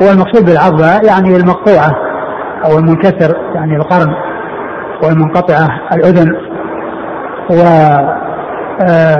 والاذن 0.00 0.20
والمقصود 0.20 0.44
بالعضة 0.44 0.86
يعني 0.86 1.36
المقطوعة 1.36 1.90
أو 2.64 2.78
المنكسر 2.78 3.36
يعني 3.54 3.76
القرن 3.76 4.14
والمنقطعة 5.04 5.68
الأذن. 5.94 6.32
و 7.50 7.54
آه 8.80 9.18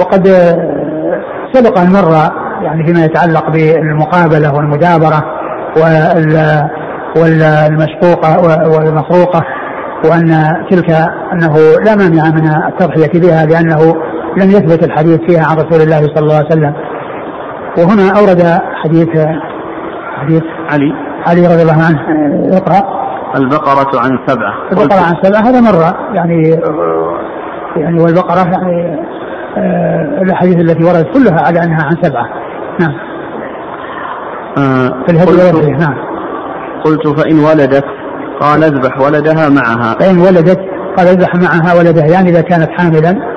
وقد 0.00 0.28
سبق 1.52 1.78
أن 1.78 1.92
مر 1.92 2.12
يعني 2.62 2.86
فيما 2.86 3.04
يتعلق 3.04 3.50
بالمقابلة 3.50 4.54
والمدابرة 4.54 5.22
والمشقوقة 7.16 8.40
والمفروقة 8.78 9.42
وأن 10.04 10.28
تلك 10.70 10.90
أنه 11.32 11.54
لا 11.84 11.96
مانع 11.96 12.30
من 12.30 12.48
التضحية 12.68 13.20
بها 13.20 13.46
لأنه 13.46 13.94
لم 14.36 14.50
يثبت 14.50 14.84
الحديث 14.84 15.20
فيها 15.20 15.44
عن 15.50 15.56
رسول 15.56 15.80
الله 15.82 16.00
صلى 16.00 16.20
الله 16.22 16.36
عليه 16.36 16.46
وسلم. 16.46 16.74
وهنا 17.78 18.10
أورد 18.20 18.60
حديث 18.84 19.08
حديث 20.24 20.42
علي. 20.70 20.92
علي 21.26 21.46
رضي 21.46 21.62
الله 21.62 21.82
عنه 21.84 22.00
يقرأ 22.56 23.04
البقرة 23.36 24.00
عن 24.00 24.18
سبعة. 24.26 24.52
البقرة 24.72 25.00
عن 25.00 25.14
سبعة 25.22 25.40
هذا 25.40 25.60
مرة 25.60 26.14
يعني 26.14 26.50
يعني 27.76 28.02
والبقرة 28.02 28.50
يعني 28.52 29.04
آه، 29.56 30.22
الأحاديث 30.22 30.56
التي 30.56 30.84
وردت 30.84 31.06
كلها 31.14 31.46
على 31.46 31.62
أنها 31.62 31.84
عن 31.84 31.96
سبعة. 32.02 32.28
نعم. 32.80 32.92
آه 34.58 35.04
في 35.06 35.12
الهدي 35.12 35.70
نعم. 35.70 35.94
قلت 36.84 37.20
فإن 37.20 37.38
ولدت 37.38 37.84
قال 38.40 38.64
اذبح 38.64 39.00
ولدها 39.00 39.48
معها. 39.48 39.94
فإن 40.00 40.18
ولدت 40.18 40.60
قال 40.96 41.06
اذبح 41.08 41.34
معها 41.34 41.78
ولدها 41.78 42.06
يعني 42.06 42.30
إذا 42.30 42.40
كانت 42.40 42.70
حاملا 42.70 43.34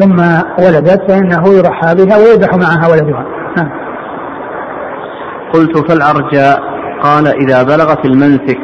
ثم 0.00 0.18
ولدت 0.64 1.10
فإنه 1.10 1.48
يرحى 1.48 1.94
بها 1.94 2.16
ويذبح 2.16 2.54
معها 2.54 2.90
ولدها. 2.90 3.26
نعم. 3.56 3.81
قلت 5.52 5.90
فالعرجاء 5.90 6.60
قال 7.02 7.26
إذا 7.26 7.62
بلغت 7.62 8.04
المنسك. 8.04 8.58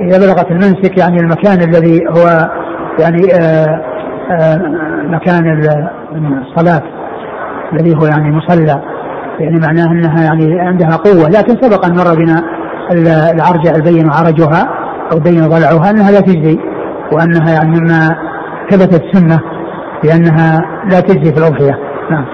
إذا 0.00 0.18
بلغت 0.18 0.50
المنسك 0.50 0.98
يعني 0.98 1.20
المكان 1.20 1.60
الذي 1.60 2.06
هو 2.06 2.50
يعني 2.98 3.34
آآ 3.34 3.64
آه، 3.64 3.82
آآ 4.30 4.54
آه، 4.54 5.06
مكان 5.06 5.60
الصلاة 6.42 6.82
الذي 7.72 7.96
هو 7.96 8.06
يعني 8.06 8.36
مصلى. 8.36 8.82
يعني 9.40 9.58
معناه 9.60 9.86
أنها 9.86 10.24
يعني 10.24 10.60
عندها 10.60 10.96
قوة 10.96 11.28
لكن 11.28 11.56
سبق 11.62 11.86
أن 11.86 11.96
مر 11.96 12.14
بنا 12.14 12.42
العرجة 13.32 13.76
البين 13.76 14.10
عرجها 14.10 14.68
أو 15.12 15.18
بين 15.18 15.48
ضلعها 15.48 15.90
أنها 15.90 16.10
لا 16.10 16.20
تجزي 16.20 16.58
وأنها 17.12 17.52
يعني 17.54 17.80
مما 17.80 18.16
ثبتت 18.70 19.02
سنة 19.12 19.40
بأنها 20.02 20.60
لا 20.90 21.00
تجزي 21.00 21.34
في 21.34 21.38
الأضحية. 21.38 21.78
نعم. 22.10 22.24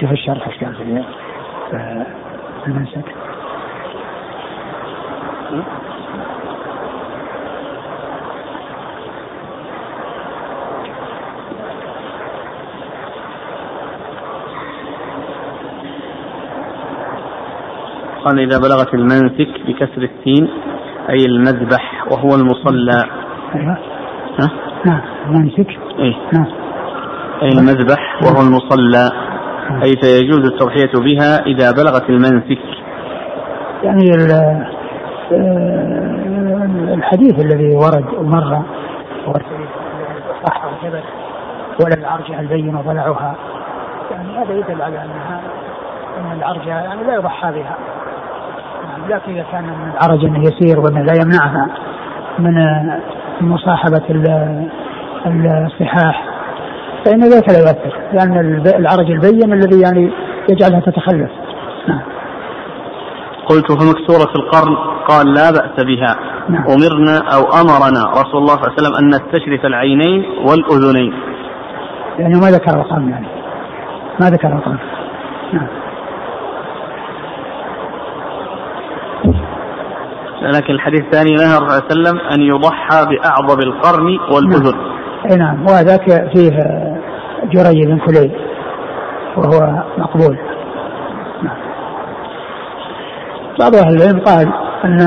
شوف 0.00 0.10
الشرح 0.12 0.48
إيش 0.48 0.58
كان 0.58 0.72
في 0.72 2.66
المنسك 2.66 3.04
قال 18.24 18.38
إذا 18.38 18.58
بلغت 18.58 18.94
المنسك 18.94 19.60
بكسر 19.66 20.02
السين 20.02 20.48
أي 21.10 21.24
المذبح 21.26 22.06
وهو 22.10 22.34
المصلى. 22.34 23.04
أيوة. 23.54 23.78
ها؟ 24.38 24.71
نعم. 24.86 25.00
إيه. 25.98 26.14
نعم. 26.32 26.46
أي 27.42 27.48
المذبح 27.48 28.22
وهو 28.22 28.40
المصلى؟ 28.46 29.10
أي 29.82 29.92
فيجوز 30.02 30.44
التضحية 30.52 30.92
بها 30.94 31.46
إذا 31.46 31.70
بلغت 31.70 32.10
المنسك؟ 32.10 32.58
يعني 33.82 34.10
آه، 34.32 34.66
الحديث 36.94 37.44
الذي 37.44 37.76
ورد 37.76 38.04
وثبت 39.26 41.04
ولا 41.84 41.94
العرجة 41.94 42.40
البين 42.40 42.76
ضلعها 42.86 43.36
يعني 44.10 44.38
هذا 44.38 44.52
يدل 44.52 44.82
على 44.82 44.96
أنها 44.96 45.40
أن 46.18 46.38
العرجة 46.38 46.68
يعني 46.68 47.04
لا 47.04 47.14
يضحى 47.14 47.52
بها. 47.52 47.76
يعني 48.88 49.14
لكن 49.14 49.32
إذا 49.32 49.44
كان 49.52 49.64
من 49.64 49.92
العرج 49.94 50.24
أنه 50.24 50.40
يسير 50.40 50.80
وأنه 50.80 51.02
لا 51.02 51.12
يمنعها 51.22 51.68
من 52.38 52.54
مصاحبة 53.40 54.02
الصحاح. 55.66 56.24
فإن 57.04 57.20
ذلك 57.20 57.48
لا 57.48 57.58
يؤثر 57.58 57.94
لأن 58.12 58.62
العرج 58.66 59.10
البين 59.10 59.52
الذي 59.52 59.80
يعني 59.80 60.12
يجعلها 60.50 60.80
تتخلف. 60.80 61.30
نعم. 61.88 62.00
قلت 63.48 63.72
فمكسورة 63.72 64.32
القرن 64.36 64.76
قال 65.08 65.34
لا 65.34 65.50
بأس 65.50 65.84
بها. 65.84 66.16
نعم. 66.48 66.64
أمرنا 66.64 67.18
أو 67.34 67.42
أمرنا 67.60 68.10
رسول 68.10 68.40
الله 68.40 68.54
صلى 68.54 68.64
الله 68.64 68.72
عليه 68.72 68.82
وسلم 68.82 68.94
أن 68.94 69.06
نستشرف 69.08 69.64
العينين 69.64 70.24
والأذنين. 70.48 71.12
يعني 72.18 72.34
ما 72.34 72.50
ذكر 72.50 72.80
القرن 72.80 73.10
يعني. 73.10 73.26
ما 74.20 74.26
ذكر 74.30 74.48
القرن. 74.48 74.78
نعم. 75.52 75.81
لكن 80.42 80.74
الحديث 80.74 81.00
الثاني 81.00 81.34
نهى 81.34 81.56
الرسول 81.56 81.80
صلى 81.80 81.92
الله 81.92 82.08
عليه 82.08 82.20
وسلم 82.20 82.20
أن 82.32 82.40
يضحى 82.40 83.06
بأعظم 83.06 83.58
القرن 83.60 84.18
والأذن 84.34 84.76
نعم. 85.30 85.38
نعم 85.38 85.62
وذاك 85.62 86.30
فيه 86.34 86.50
جري 87.52 87.86
بن 87.86 87.98
كليب 87.98 88.32
وهو 89.36 89.82
مقبول 89.98 90.38
نعم. 91.42 91.56
بعض 93.60 93.74
أهل 93.74 93.96
العلم 93.96 94.20
قال 94.20 94.52
أن 94.84 94.98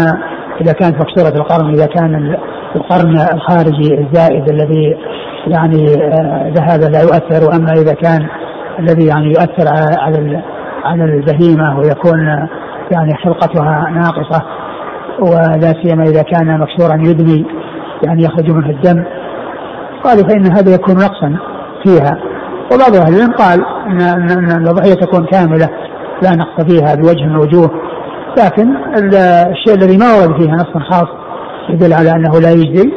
إذا 0.62 0.74
كانت 0.74 0.96
مكسورة 1.02 1.42
القرن 1.42 1.70
إذا 1.70 1.86
كان 1.86 2.38
القرن 2.76 3.18
الخارجي 3.34 4.00
الزائد 4.00 4.50
الذي 4.50 4.98
يعني 5.48 5.94
آه، 6.04 6.54
ذهب 6.56 6.92
لا 6.92 7.02
يؤثر 7.02 7.48
وأما 7.50 7.72
إذا 7.72 7.94
كان 7.94 8.28
الذي 8.80 9.06
يعني 9.08 9.28
يؤثر 9.28 9.68
على 10.02 10.42
على 10.86 11.04
البهيمة 11.04 11.80
ويكون 11.80 12.48
يعني 12.92 13.16
خلقتها 13.24 13.90
ناقصة 13.90 14.42
ولا 15.20 15.74
سيما 15.84 16.04
إذا 16.04 16.22
كان 16.22 16.60
مكسورا 16.60 16.96
يدمي 16.96 17.46
يعني 18.08 18.24
يخرج 18.24 18.52
منه 18.52 18.70
الدم. 18.70 19.04
قالوا 20.04 20.24
فإن 20.24 20.46
هذا 20.46 20.74
يكون 20.74 20.96
نقصا 20.96 21.38
فيها. 21.84 22.18
وبعض 22.74 22.96
أهل 22.96 23.16
العلم 23.16 23.32
قال 23.32 23.66
ان 23.88 24.68
الضحية 24.68 24.94
تكون 24.94 25.26
كاملة 25.26 25.70
لا 26.24 26.36
نقص 26.36 26.66
فيها 26.66 26.96
بوجه 26.96 27.26
من 27.26 27.32
الوجوه 27.32 27.72
لكن 28.38 28.76
الشيء 29.52 29.76
الذي 29.76 29.98
ما 29.98 30.14
ورد 30.14 30.42
فيها 30.42 30.56
نص 30.56 30.84
خاص 30.90 31.08
يدل 31.70 31.94
على 31.94 32.12
أنه 32.12 32.40
لا 32.42 32.52
يجزي. 32.52 32.92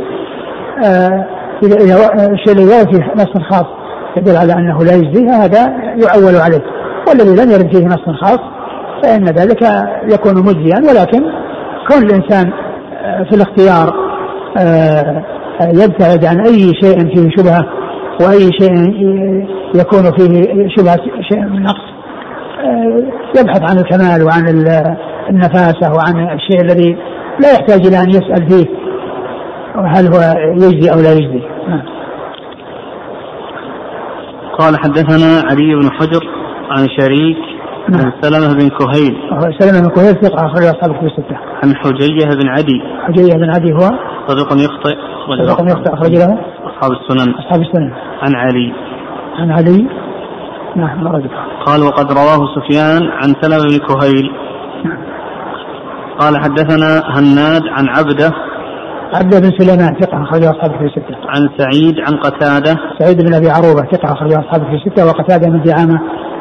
آه 0.85 1.27
اذا 1.63 1.77
الشيء 2.33 2.53
الذي 2.53 2.65
ورد 2.65 2.95
فيه 2.95 3.13
نص 3.17 3.43
خاص 3.51 3.67
يدل 4.17 4.37
على 4.37 4.53
أنه 4.53 4.85
لا 4.85 4.95
يجزي 4.95 5.29
هذا 5.29 5.61
يعول 5.79 6.37
عليه. 6.37 6.63
والذي 7.09 7.45
لم 7.45 7.51
يرد 7.51 7.77
فيه 7.77 7.87
نص 7.87 8.21
خاص 8.21 8.41
فإن 9.03 9.25
ذلك 9.25 9.63
يكون 10.13 10.35
مجزيا 10.35 10.79
ولكن 10.91 11.23
كون 11.89 12.03
الإنسان 12.03 12.53
آه، 12.93 13.25
في 13.25 13.37
الاختيار 13.37 13.95
آه، 14.59 15.25
يبتعد 15.61 16.25
عن 16.25 16.41
أي 16.41 16.73
شيء 16.83 17.15
فيه 17.15 17.31
شبهة 17.37 17.67
وأي 18.21 18.51
شيء 18.61 18.75
يكون 19.75 20.03
فيه 20.19 20.69
شبهة 20.77 20.99
شيء 21.29 21.41
من 21.41 21.63
نقص 21.63 21.89
آه، 22.65 23.03
يبحث 23.41 23.71
عن 23.71 23.79
الكمال 23.79 24.27
وعن 24.27 24.49
النفاسة 25.31 25.95
وعن 25.95 26.29
الشيء 26.35 26.61
الذي 26.61 26.97
لا 27.41 27.53
يحتاج 27.53 27.87
إلى 27.87 28.03
أن 28.03 28.11
يسأل 28.11 28.49
فيه 28.49 28.67
هل 29.87 30.07
هو 30.07 30.35
يجزي 30.53 30.93
أو 30.93 31.01
لا 31.01 31.13
يجزي 31.13 31.43
نعم. 31.69 31.83
قال 34.59 34.79
حدثنا 34.79 35.51
علي 35.51 35.75
بن 35.75 35.91
حجر 35.91 36.25
عن 36.71 36.87
شريك 36.99 37.39
نعم. 37.89 38.01
عن 38.01 38.13
سلمة 38.23 38.55
بن 38.55 38.69
كهيل 38.69 39.17
سلمة 39.59 39.81
بن 39.81 39.95
كهيل 39.95 40.15
ثقة 40.15 40.47
أخرج 40.47 40.65
أصحاب 40.65 40.93
في 41.01 41.07
الستة 41.07 41.48
عن 41.63 41.77
حجية 41.77 42.29
بن 42.41 42.49
عدي. 42.49 42.83
حجية 43.07 43.35
بن 43.35 43.51
عدي 43.51 43.73
هو 43.73 43.91
صديق 44.29 44.53
يخطئ 44.53 44.97
صديق 45.29 45.73
يخطئ 45.73 45.95
أخرج 45.95 46.17
له. 46.17 46.39
أصحاب 46.65 46.93
السنن. 46.93 47.35
أصحاب 47.35 47.61
السنن. 47.61 47.93
عن 48.23 48.35
علي. 48.35 48.73
عن 49.39 49.51
علي. 49.51 49.87
نعم 50.77 51.23
قال 51.67 51.83
وقد 51.83 52.13
رواه 52.13 52.41
سفيان 52.55 53.09
عن 53.11 53.35
سلمة 53.41 53.63
بن 53.63 53.79
كهيل. 53.87 54.31
نعم. 54.85 54.99
قال 56.19 56.37
حدثنا 56.37 57.03
هناد 57.19 57.63
عن 57.67 57.89
عبده. 57.89 58.31
عبد 59.15 59.35
بن 59.43 59.51
سليمان 59.59 60.01
ثقة 60.01 60.23
أخرج 60.23 60.45
أصحابه 60.45 60.79
في 60.79 60.89
ستة. 60.89 61.17
عن 61.29 61.49
سعيد 61.59 61.95
عن 62.01 62.17
قتادة. 62.17 62.77
سعيد 62.99 63.23
بن 63.23 63.35
أبي 63.35 63.51
عروبة 63.51 63.83
ثقة 63.93 64.13
أخرج 64.13 64.33
أصحابه 64.33 64.65
في 64.65 64.91
ستة 64.91 65.07
وقتادة 65.07 65.51
من 65.51 65.63
دعامة 65.63 66.01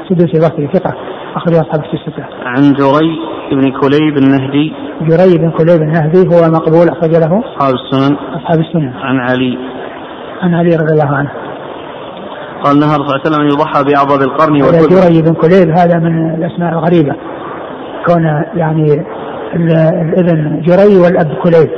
سدوسي 0.10 0.40
بصري 0.40 0.70
ثقة 0.74 0.94
أخرج 1.36 1.56
أصحابه 1.56 1.84
في 1.84 1.98
ستة. 1.98 2.26
عن 2.46 2.74
جري 2.74 3.12
بن 3.52 3.72
كليب 3.82 4.18
النهدي. 4.18 4.74
جري 5.02 5.38
بن 5.38 5.52
كليب 5.52 5.82
النهدي 5.82 6.28
هو 6.28 6.52
مقبول 6.52 6.90
أخرج 6.90 7.12
له. 7.12 7.44
أصحاب 7.46 7.74
السنن. 7.74 8.16
أصحاب 8.16 8.60
السنن. 8.60 8.94
عن 8.94 9.20
علي. 9.20 9.58
عن 10.42 10.54
علي 10.54 10.76
رضي 10.76 10.94
الله 10.94 11.16
عنه. 11.16 11.32
قال 12.64 12.80
نهى 12.80 12.96
الرسول 12.96 13.08
صلى 13.08 13.16
الله 13.16 13.22
عليه 13.26 13.30
وسلم 13.30 13.42
أن 13.42 13.48
يضحى 13.48 13.84
بأعضب 13.84 14.22
القرن 14.22 14.62
والكبر. 14.62 14.90
جري 14.96 15.22
بن 15.22 15.34
كليب 15.34 15.78
هذا 15.78 16.00
من 16.00 16.36
الأسماء 16.36 16.74
الغريبة. 16.74 17.16
كون 18.08 18.24
يعني 18.56 19.06
الابن 19.56 20.62
جري 20.62 20.98
والأب 20.98 21.38
كليب. 21.44 21.70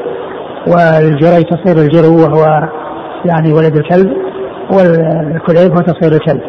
والجري 0.68 1.44
تصير 1.44 1.78
الجرو 1.86 2.16
وهو 2.24 2.70
يعني 3.26 3.54
ولد 3.54 3.78
الكلب 3.78 4.12
والكليب 4.72 5.72
هو 5.72 5.82
تصير 5.82 6.12
الكلب 6.12 6.42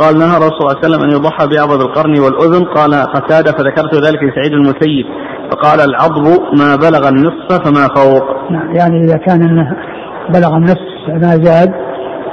قال 0.00 0.18
نهى 0.18 0.36
الرسول 0.36 0.58
صلى 0.58 0.66
الله 0.66 0.76
عليه 0.76 0.86
وسلم 0.86 1.02
أن 1.02 1.10
يضحى 1.10 1.46
بأعضب 1.56 1.80
القرن 1.82 2.20
والأذن. 2.20 2.64
قال 2.64 2.94
قتادة 2.94 3.52
فذكرت 3.52 3.94
ذلك 3.94 4.22
لسعيد 4.22 4.52
المسيب. 4.52 5.06
فقال 5.50 5.80
العضب 5.80 6.26
ما 6.58 6.76
بلغ 6.76 7.08
النصف 7.08 7.62
فما 7.64 7.88
فوق. 7.96 8.50
نعم 8.50 8.76
يعني 8.76 9.04
إذا 9.04 9.16
كان 9.16 9.42
أنه 9.42 9.76
بلغ 10.28 10.56
النصف 10.56 10.78
فما 11.06 11.36
زاد 11.44 11.74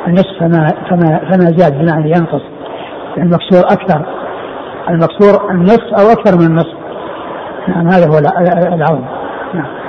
النصف 0.08 0.40
فما 0.40 0.74
فما 0.90 1.20
فما 1.32 1.58
زاد 1.58 1.74
بمعنى 1.74 2.12
ينقص. 2.12 2.42
المكسور 3.18 3.60
أكثر 3.60 4.06
المكسور 4.90 5.52
النصف 5.52 5.94
أو 6.00 6.12
أكثر 6.12 6.38
من 6.38 6.46
النصف. 6.46 6.82
نعم 7.68 7.88
هذا 7.88 8.08
هو 8.08 8.18
العون 8.76 9.06
نعم. 9.54 9.82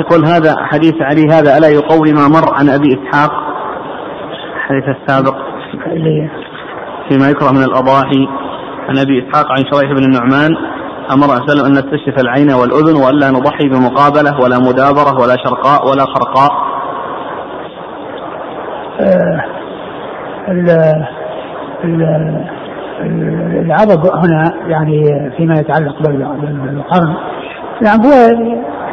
يقول 0.00 0.24
هذا 0.24 0.54
حديث 0.58 0.94
علي 1.00 1.26
هذا 1.30 1.58
ألا 1.58 1.68
يقوي 1.68 2.12
ما 2.12 2.28
مر 2.28 2.54
عن 2.54 2.68
أبي 2.68 2.88
إسحاق؟ 2.88 3.30
الحديث 4.70 4.96
السابق 4.96 5.36
فيما 7.08 7.28
يكره 7.30 7.50
من 7.52 7.62
الأضاحي 7.62 8.28
عن 8.88 8.98
أبي 8.98 9.28
إسحاق 9.28 9.46
عن 9.52 9.64
شريح 9.72 9.92
بن 9.92 10.04
النعمان 10.04 10.56
أمر 11.12 11.26
وسلم 11.26 11.64
أن 11.66 11.72
نستشف 11.72 12.20
العين 12.20 12.50
والأذن 12.52 12.96
وألا 13.06 13.30
نضحي 13.30 13.68
بمقابلة 13.68 14.40
ولا 14.42 14.58
مدابرة 14.58 15.22
ولا 15.22 15.36
شرقاء 15.44 15.90
ولا 15.90 16.04
خرقاء. 16.04 16.52
آه 19.00 19.44
ال 20.48 20.70
ال 21.84 22.02
العضب 23.64 24.06
هنا 24.14 24.52
يعني 24.66 25.30
فيما 25.36 25.54
يتعلق 25.54 26.02
بالقرن. 26.02 27.14
يعني 27.86 27.98
هو 28.06 28.12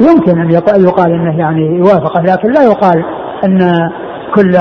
يمكن 0.02 0.42
أن 0.42 0.52
يقال 0.84 1.12
إنه 1.12 1.40
يعني 1.40 1.78
يوافقه 1.78 2.22
لكن 2.22 2.52
لا 2.52 2.64
يقال 2.64 3.06
أن 3.46 3.90
كل 4.36 4.52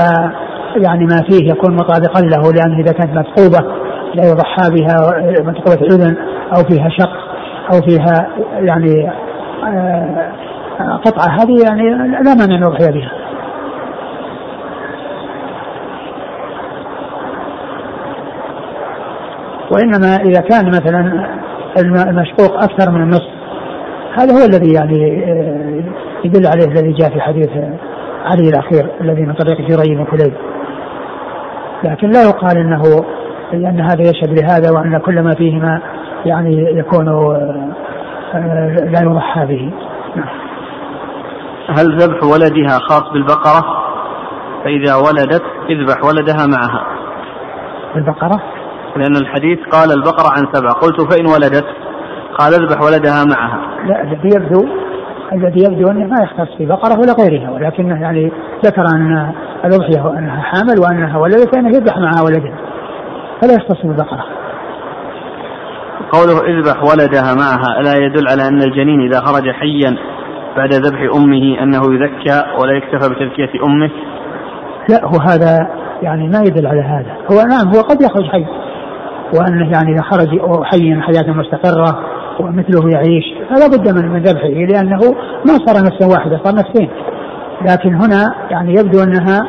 يعني 0.75 1.05
ما 1.05 1.21
فيه 1.29 1.49
يكون 1.49 1.75
مطابقا 1.75 2.21
له 2.21 2.51
لأنه 2.51 2.79
إذا 2.79 2.91
كانت 2.91 3.11
مثقوبه 3.17 3.75
لا 4.15 4.29
يضحى 4.29 4.69
بها 4.69 4.95
مثقوبه 5.41 5.95
إذن 5.95 6.17
أو 6.55 6.63
فيها 6.63 6.89
شق 6.89 7.11
أو 7.73 7.81
فيها 7.81 8.29
يعني 8.59 9.09
آه، 9.63 10.31
قطعة 11.05 11.27
هذه 11.27 11.63
يعني 11.63 11.89
لا 12.23 12.33
مانع 12.33 12.55
أن 12.55 12.63
يضحي 12.63 12.91
بها. 12.91 13.11
وإنما 19.71 20.15
إذا 20.15 20.41
كان 20.41 20.67
مثلا 20.67 21.29
المشقوق 22.09 22.63
أكثر 22.63 22.91
من 22.91 23.01
النصف 23.01 23.35
هذا 24.17 24.33
هو 24.33 24.45
الذي 24.45 24.73
يعني 24.73 25.23
آه، 25.31 25.83
يدل 26.25 26.47
عليه 26.47 26.65
الذي 26.65 26.91
جاء 26.91 27.09
في 27.09 27.21
حديث 27.21 27.49
علي 28.25 28.49
الأخير 28.49 28.91
الذي 29.01 29.21
من 29.21 29.33
طريق 29.33 29.61
جري 29.61 29.95
بن 29.95 30.05
كليب 30.05 30.33
لكن 31.83 32.09
لا 32.09 32.23
يقال 32.23 32.57
أنه 32.57 32.81
لأن 33.53 33.81
هذا 33.81 34.01
يشهد 34.01 34.39
لهذا 34.41 34.71
وأن 34.71 34.97
كل 34.97 35.21
ما 35.21 35.31
فيهما 35.37 35.81
يعني 36.25 36.79
يكون 36.79 37.07
آه، 38.33 38.67
لا 38.85 38.99
يضحى 39.01 39.45
به. 39.45 39.71
نعم. 40.15 40.45
هل 41.69 41.97
ذبح 41.97 42.23
ولدها 42.23 42.79
خاص 42.89 43.03
بالبقرة؟ 43.13 43.61
فإذا 44.63 44.95
ولدت 44.95 45.43
اذبح 45.69 46.03
ولدها 46.03 46.47
معها. 46.47 46.85
البقرة 47.95 48.41
لأن 48.95 49.15
الحديث 49.15 49.59
قال 49.71 49.91
البقرة 49.91 50.31
عن 50.37 50.53
سبع. 50.53 50.71
قلت 50.71 51.13
فإن 51.13 51.25
ولدت 51.25 51.65
قال 52.37 52.53
اذبح 52.53 52.81
ولدها 52.81 53.25
معها. 53.25 53.59
لا 53.85 54.19
يبدو 54.23 54.67
الذي 55.33 55.63
يبدو 55.63 55.91
أنه 55.91 56.07
ما 56.07 56.23
يختص 56.23 56.57
في 56.57 56.65
بقرة 56.65 56.99
ولا 56.99 57.13
غيرها 57.23 57.51
ولكنه 57.51 58.01
يعني 58.01 58.31
ذكر 58.65 58.85
أن 58.95 59.33
الأضحية 59.65 60.19
أنها 60.19 60.41
حامل 60.41 60.79
وأنها 60.79 61.17
ولدت 61.17 61.55
فإنه 61.55 61.69
يذبح 61.69 61.97
معها 61.97 62.21
ولدها 62.25 62.57
فلا 63.41 63.53
يختص 63.53 63.85
بالبقرة 63.85 64.25
قوله 66.11 66.33
اذبح 66.33 66.83
ولدها 66.83 67.33
معها 67.33 67.79
ألا 67.79 67.95
يدل 68.05 68.27
على 68.27 68.47
أن 68.47 68.61
الجنين 68.61 69.01
إذا 69.01 69.19
خرج 69.19 69.51
حيا 69.51 69.97
بعد 70.57 70.73
ذبح 70.73 71.15
أمه 71.15 71.63
أنه 71.63 71.81
يذكى 71.93 72.43
ولا 72.61 72.73
يكتفى 72.77 73.09
بتذكية 73.09 73.65
أمه؟ 73.65 73.91
لا 74.89 75.05
هو 75.05 75.19
هذا 75.29 75.69
يعني 76.01 76.27
ما 76.27 76.39
يدل 76.39 76.67
على 76.67 76.81
هذا. 76.81 77.15
هو 77.31 77.47
نعم 77.47 77.75
هو 77.75 77.81
قد 77.81 78.01
يخرج 78.01 78.25
حي 78.31 78.45
وأنه 79.33 79.71
يعني 79.71 79.93
إذا 79.93 80.01
خرج 80.01 80.27
حيا 80.63 81.01
حياة 81.01 81.33
مستقرة 81.33 82.14
ومثله 82.39 82.89
يعيش 82.93 83.25
فلا 83.49 83.67
بد 83.67 83.95
من 83.95 84.11
من 84.11 84.23
ذبحه 84.23 84.47
لأنه 84.47 84.99
ما 85.47 85.53
صار 85.65 85.83
نفسا 85.83 86.07
واحدة 86.07 86.41
صار 86.43 86.55
نفسين. 86.55 86.89
لكن 87.61 87.95
هنا 87.95 88.35
يعني 88.49 88.71
يبدو 88.73 89.03
أنها 89.03 89.39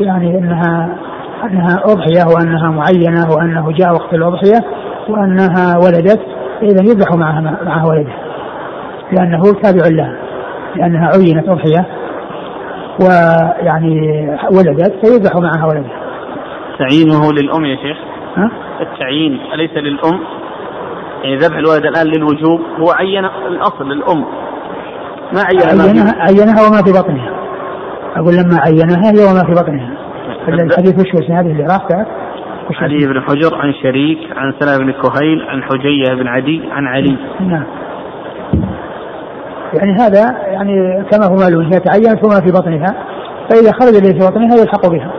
يعني 0.00 0.38
أنها 0.38 0.98
أنها 1.44 1.82
أضحية 1.84 2.24
وأنها 2.34 2.70
معينة 2.70 3.30
وأنه 3.36 3.72
جاء 3.72 3.92
وقت 3.92 4.14
الأضحية 4.14 4.60
وأنها 5.08 5.78
ولدت 5.84 6.20
إذا 6.62 6.82
يذبح 6.82 7.14
معها 7.14 7.40
معها 7.40 7.86
ولده 7.86 8.12
لأنه 9.12 9.42
تابع 9.62 9.88
لها 9.88 10.16
لأنها 10.76 11.10
عينت 11.16 11.48
أضحية 11.48 11.86
ويعني 13.00 14.28
ولدت 14.52 15.06
فيذبح 15.06 15.36
معها 15.36 15.66
ولدها 15.66 16.04
تعيينه 16.78 17.32
للأم 17.32 17.64
يا 17.64 17.76
شيخ؟ 17.76 17.96
ها؟ 18.36 18.50
التعيين 18.80 19.40
أليس 19.54 19.70
للأم؟ 19.76 20.20
يعني 21.24 21.36
ذبح 21.36 21.56
الولد 21.56 21.84
الآن 21.84 22.06
للوجوب 22.06 22.60
هو 22.80 22.90
عين 22.90 23.24
الأصل 23.24 23.88
للأم. 23.88 24.24
ما 25.32 25.42
عينها؟ 25.42 25.82
عينها, 25.82 26.14
عينها 26.18 26.68
وما 26.68 26.82
في 26.82 26.92
بطنها. 26.92 27.30
أقول 28.16 28.34
لما 28.34 28.60
عينها 28.66 29.10
هي 29.10 29.24
وما 29.30 29.44
في 29.44 29.52
بطنها. 29.52 29.90
الحديث 30.48 30.94
وش 30.98 31.30
هذه 31.30 31.50
اللي 31.50 31.64
راح 31.64 31.88
علي 32.80 33.06
بن 33.06 33.20
حجر 33.20 33.54
عن 33.54 33.72
شريك 33.82 34.18
عن 34.36 34.54
سلمة 34.60 34.78
بن 34.78 34.92
كهيل 34.92 35.42
عن 35.48 35.62
حجية 35.62 36.14
بن 36.14 36.28
عدي 36.28 36.62
عن 36.70 36.86
علي. 36.86 37.16
نعم. 37.40 37.64
يعني 39.74 39.92
هذا 40.00 40.36
يعني 40.46 41.04
كما 41.10 41.26
هو 41.26 41.36
معلوم 41.36 41.64
هي 41.72 41.80
تعينت 41.80 42.24
وما 42.24 42.40
في 42.40 42.50
بطنها 42.50 42.94
فإذا 43.50 43.72
خرج 43.72 43.94
الذي 43.94 44.20
في 44.20 44.26
بطنها 44.26 44.56
يلحق 44.56 44.86
بها. 44.86 45.12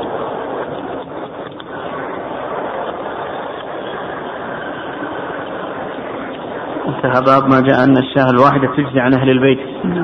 انتهى 7.06 7.22
باب 7.22 7.50
ما 7.50 7.62
جاء 7.62 7.84
أن 7.84 7.98
الشاة 7.98 8.30
الواحدة 8.30 8.68
تجزي 8.78 9.00
عن 9.00 9.14
أهل 9.14 9.30
البيت 9.30 9.60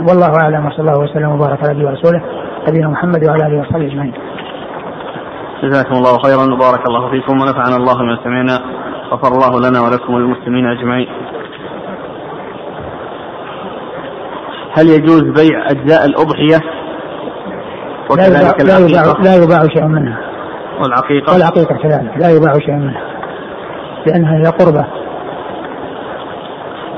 والله 0.10 0.36
أعلم 0.44 0.66
وصلى 0.66 0.80
الله 0.80 1.00
وسلم 1.00 1.32
وبارك 1.32 1.64
على 1.64 1.74
نبينا 1.74 1.90
ورسوله 1.90 2.22
نبينا 2.70 2.88
محمد 2.88 3.30
وعلى 3.30 3.48
آله 3.48 3.60
وصحبه 3.60 3.86
أجمعين 3.86 4.14
جزاكم 5.64 5.96
الله 5.96 6.18
خيرا 6.18 6.54
وبارك 6.54 6.88
الله 6.88 7.10
فيكم 7.10 7.42
ونفعنا 7.42 7.76
الله 7.76 7.94
بما 7.94 8.18
سمعنا 8.24 8.60
غفر 9.12 9.32
الله 9.34 9.70
لنا 9.70 9.82
ولكم 9.82 10.14
وللمسلمين 10.14 10.66
أجمعين. 10.66 11.08
هل 14.78 14.88
يجوز 14.88 15.22
بيع 15.22 15.72
أجزاء 15.72 16.06
الأضحية؟ 16.06 16.60
وكذلك 18.12 18.66
لا 18.66 18.78
يباع 18.78 19.14
لا 19.24 19.36
يباع 19.44 19.68
شيء 19.68 19.86
منها. 19.86 20.20
والعقيقة؟ 20.82 21.34
والعقيقة 21.34 21.76
كذلك 21.76 22.12
لا 22.18 22.30
يباع 22.30 22.54
شيء 22.54 22.76
منها. 22.76 23.02
لأنها 24.06 24.38
هي 24.38 24.46
قربة. 24.46 25.01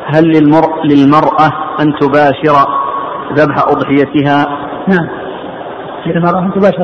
هل 0.05 0.23
للمر... 0.23 0.83
للمرأة 0.85 1.47
أن 1.79 1.93
تباشر 1.99 2.55
ذبح 3.33 3.55
أضحيتها؟ 3.67 4.45
نعم. 4.87 5.23
للمرأة 6.05 6.39
أن 6.39 6.53
تباشر 6.53 6.83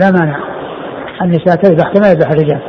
لا 0.00 0.10
مانع 0.10 0.38
النساء 1.22 1.56
تذبح 1.56 1.92
كما 1.92 2.08
يذبح 2.08 2.30
الرجال 2.30 2.60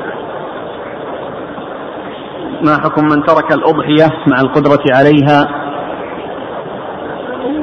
ما 2.62 2.74
حكم 2.74 3.04
من 3.04 3.24
ترك 3.24 3.54
الأضحية 3.54 4.14
مع 4.28 4.42
القدرة 4.42 4.84
عليها 4.96 5.48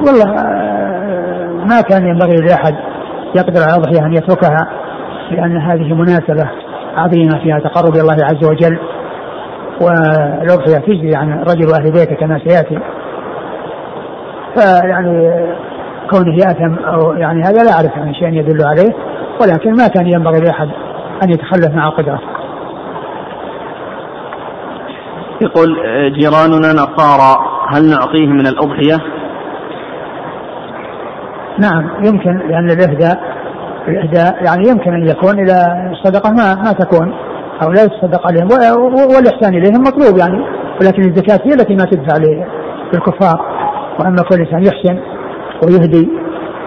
والله 0.07 0.35
آه، 0.39 1.65
ما 1.65 1.81
كان 1.81 2.07
ينبغي 2.07 2.35
لأحد 2.35 2.75
يقدر 3.35 3.61
على 3.61 3.75
الأضحية 3.75 4.05
أن 4.05 4.13
يتركها 4.13 4.67
لأن 5.31 5.57
هذه 5.57 5.93
مناسبة 5.93 6.51
عظيمة 6.95 7.39
فيها 7.43 7.59
تقرب 7.59 7.93
إلى 7.93 8.01
الله 8.01 8.25
عز 8.25 8.45
وجل 8.45 8.79
والأضحية 9.81 10.77
تجري 10.77 11.15
عن 11.15 11.39
رجل 11.39 11.73
أهل 11.73 11.91
بيته 11.91 12.15
كما 12.15 12.39
سيأتي. 12.47 12.79
فيعني 14.55 15.45
كونه 16.09 16.33
يأثم 16.33 16.85
أو 16.85 17.13
يعني 17.13 17.41
هذا 17.41 17.63
لا 17.63 17.71
أعرف 17.71 17.97
عن 17.97 18.13
شيء 18.13 18.33
يدل 18.33 18.65
عليه 18.65 18.93
ولكن 19.41 19.71
ما 19.71 19.87
كان 19.87 20.07
ينبغي 20.07 20.39
لأحد 20.39 20.69
أن 21.23 21.29
يتخلف 21.29 21.75
مع 21.75 21.87
القدرة 21.87 22.19
يقول 25.41 25.75
جيراننا 26.19 26.73
نصارى 26.73 27.37
هل 27.69 27.89
نعطيه 27.89 28.27
من 28.27 28.47
الأضحية؟ 28.47 28.97
نعم 31.59 32.05
يمكن 32.05 32.37
لأن 32.37 32.69
الإهداء 32.71 33.19
الإهداء 33.87 34.43
يعني 34.45 34.69
يمكن 34.69 34.93
أن 34.93 35.09
يكون 35.09 35.39
إلى 35.39 35.89
الصدقة 35.91 36.31
ما 36.31 36.55
ما 36.55 36.71
تكون. 36.71 37.13
أو 37.63 37.71
لا 37.71 37.83
يتصدق 37.83 38.27
عليهم 38.27 38.47
والإحسان 39.15 39.53
إليهم 39.53 39.81
مطلوب 39.81 40.17
يعني. 40.17 40.45
ولكن 40.81 41.01
الزكاة 41.01 41.39
هي 41.45 41.53
التي 41.53 41.75
ما 41.75 41.85
تدفع 41.85 42.17
للكفار. 42.93 43.55
وأما 43.99 44.17
كل 44.29 44.39
إنسان 44.39 44.63
يحسن 44.63 44.99
ويهدي 45.63 46.09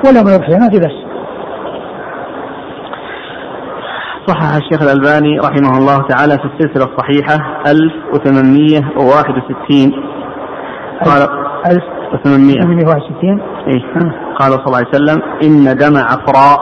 ولا 0.07 0.23
ما 0.23 0.35
يضحي 0.35 0.53
ما 0.53 0.69
في 0.71 0.79
بس 0.79 0.93
صحح 4.27 4.55
الشيخ 4.57 4.83
الألباني 4.83 5.39
رحمه 5.39 5.79
الله 5.79 5.99
تعالى 6.09 6.39
في 6.39 6.45
السلسلة 6.45 6.85
الصحيحة 6.85 7.63
1861 7.67 9.93
قال 11.05 11.29
1861 11.67 13.41
إيه؟ 13.67 13.83
قال 14.39 14.53
صلى 14.53 14.67
الله 14.67 14.77
عليه 14.77 14.89
وسلم 14.89 15.23
إن 15.43 15.77
دم 15.77 15.97
عفراء 15.97 16.61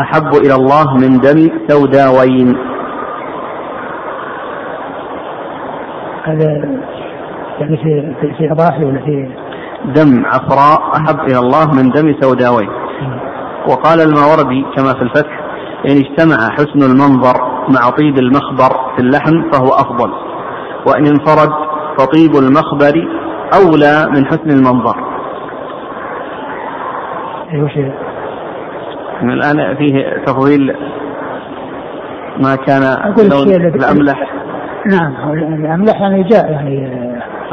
أحب 0.00 0.34
إلى 0.34 0.54
الله 0.54 0.94
من 0.94 1.20
دم 1.20 1.48
سوداوين. 1.68 2.56
هذا 6.28 6.78
يعني 7.60 7.76
في 7.76 8.14
في, 8.20 8.34
في 8.38 8.52
اضاحي 8.52 8.84
ولا 8.84 9.00
في 9.00 9.28
دم 9.84 10.26
عفراء 10.26 10.96
أحب 10.96 11.20
إلى 11.20 11.38
الله 11.38 11.66
من 11.74 11.90
دم 11.90 12.20
سوداوي. 12.20 12.68
وقال 13.68 14.00
الماوردي 14.00 14.64
كما 14.76 14.92
في 14.92 15.02
الفتح 15.02 15.40
إن 15.88 15.96
اجتمع 15.96 16.50
حسن 16.50 16.82
المنظر 16.82 17.34
مع 17.68 17.90
طيب 17.90 18.18
المخبر 18.18 18.94
في 18.96 19.02
اللحم 19.02 19.50
فهو 19.52 19.68
أفضل 19.68 20.10
وإن 20.86 21.06
انفرد 21.06 21.50
فطيب 21.98 22.36
المخبر 22.36 23.08
أولى 23.54 24.10
من 24.14 24.26
حسن 24.26 24.50
المنظر. 24.50 24.96
أيوة 27.52 27.92
الآن 29.22 29.76
فيه 29.76 30.24
تفضيل 30.26 30.76
ما 32.42 32.56
كان 32.56 32.82
لون 33.30 33.48
الأملح. 33.52 34.37
نعم 34.88 35.32
الأملح 35.32 36.00
يعني 36.00 36.22
جاء 36.22 36.50
يعني 36.52 36.98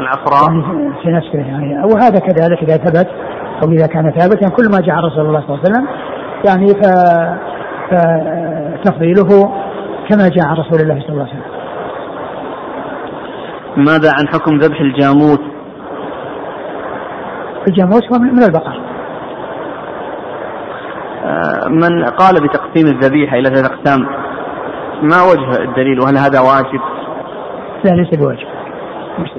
العفراء 0.00 0.50
يعني 0.50 0.92
في 1.02 1.08
نفسه 1.08 1.38
يعني 1.38 1.84
وهذا 1.84 2.18
كذلك 2.18 2.62
إذا 2.62 2.76
ثبت 2.76 3.08
أو 3.64 3.72
إذا 3.72 3.86
كان 3.86 4.10
ثابتا 4.10 4.48
كل 4.48 4.64
ما 4.72 4.80
جاء 4.80 4.96
رسول 4.96 5.26
الله 5.26 5.40
صلى 5.40 5.48
الله 5.48 5.60
عليه 5.64 5.70
وسلم 5.70 5.86
يعني 6.44 6.66
ف 6.66 6.86
فتفضيله 7.90 9.52
كما 10.08 10.28
جاء 10.28 10.46
عن 10.46 10.56
رسول 10.56 10.80
الله 10.80 11.00
صلى 11.00 11.08
الله 11.08 11.22
عليه 11.22 11.32
وسلم. 11.32 11.56
ماذا 13.76 14.10
عن 14.18 14.28
حكم 14.28 14.58
ذبح 14.58 14.80
الجاموس؟ 14.80 15.40
الجاموس 17.68 18.02
هو 18.12 18.18
من 18.18 18.42
البقر. 18.42 18.80
آه، 21.24 21.68
من 21.68 22.04
قال 22.04 22.34
بتقسيم 22.34 22.86
الذبيحة 22.86 23.36
إلى 23.36 23.48
ثلاث 23.48 23.70
أقسام 23.70 24.06
ما 25.02 25.22
وجه 25.22 25.62
الدليل 25.62 26.00
وهل 26.00 26.18
هذا 26.18 26.40
واجب؟ 26.40 26.80
لا 27.86 27.90
ليس 27.90 28.18
بواجب. 28.18 28.46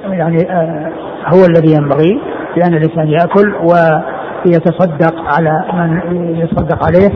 يعني 0.04 0.50
آه، 0.50 0.92
هو 1.26 1.44
الذي 1.44 1.72
ينبغي 1.72 2.20
لأن 2.56 2.74
الإنسان 2.74 3.08
يأكل 3.08 3.54
ويتصدق 3.54 5.14
على 5.36 5.64
من 5.72 6.00
يتصدق 6.36 6.84
عليه 6.86 7.10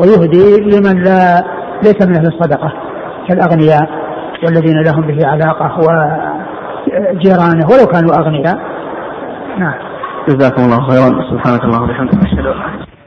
ويهدي 0.00 0.60
لمن 0.60 1.02
لا 1.02 1.44
ليس 1.82 2.06
من 2.06 2.16
أهل 2.16 2.26
الصدقة 2.26 2.72
كالأغنياء 3.28 3.88
والذين 4.44 4.82
لهم 4.82 5.06
به 5.06 5.26
علاقة 5.26 5.78
وجيرانه 5.78 7.66
ولو 7.66 7.86
كانوا 7.92 8.18
أغنياء. 8.18 8.58
نعم. 9.58 9.74
جزاكم 10.28 10.62
الله 10.62 10.88
خيرا. 10.88 11.30
سبحانك 11.30 11.64
اللهم 11.64 11.82
وبحمدك. 11.82 12.14
أشهد 12.14 12.46
أن 12.46 12.97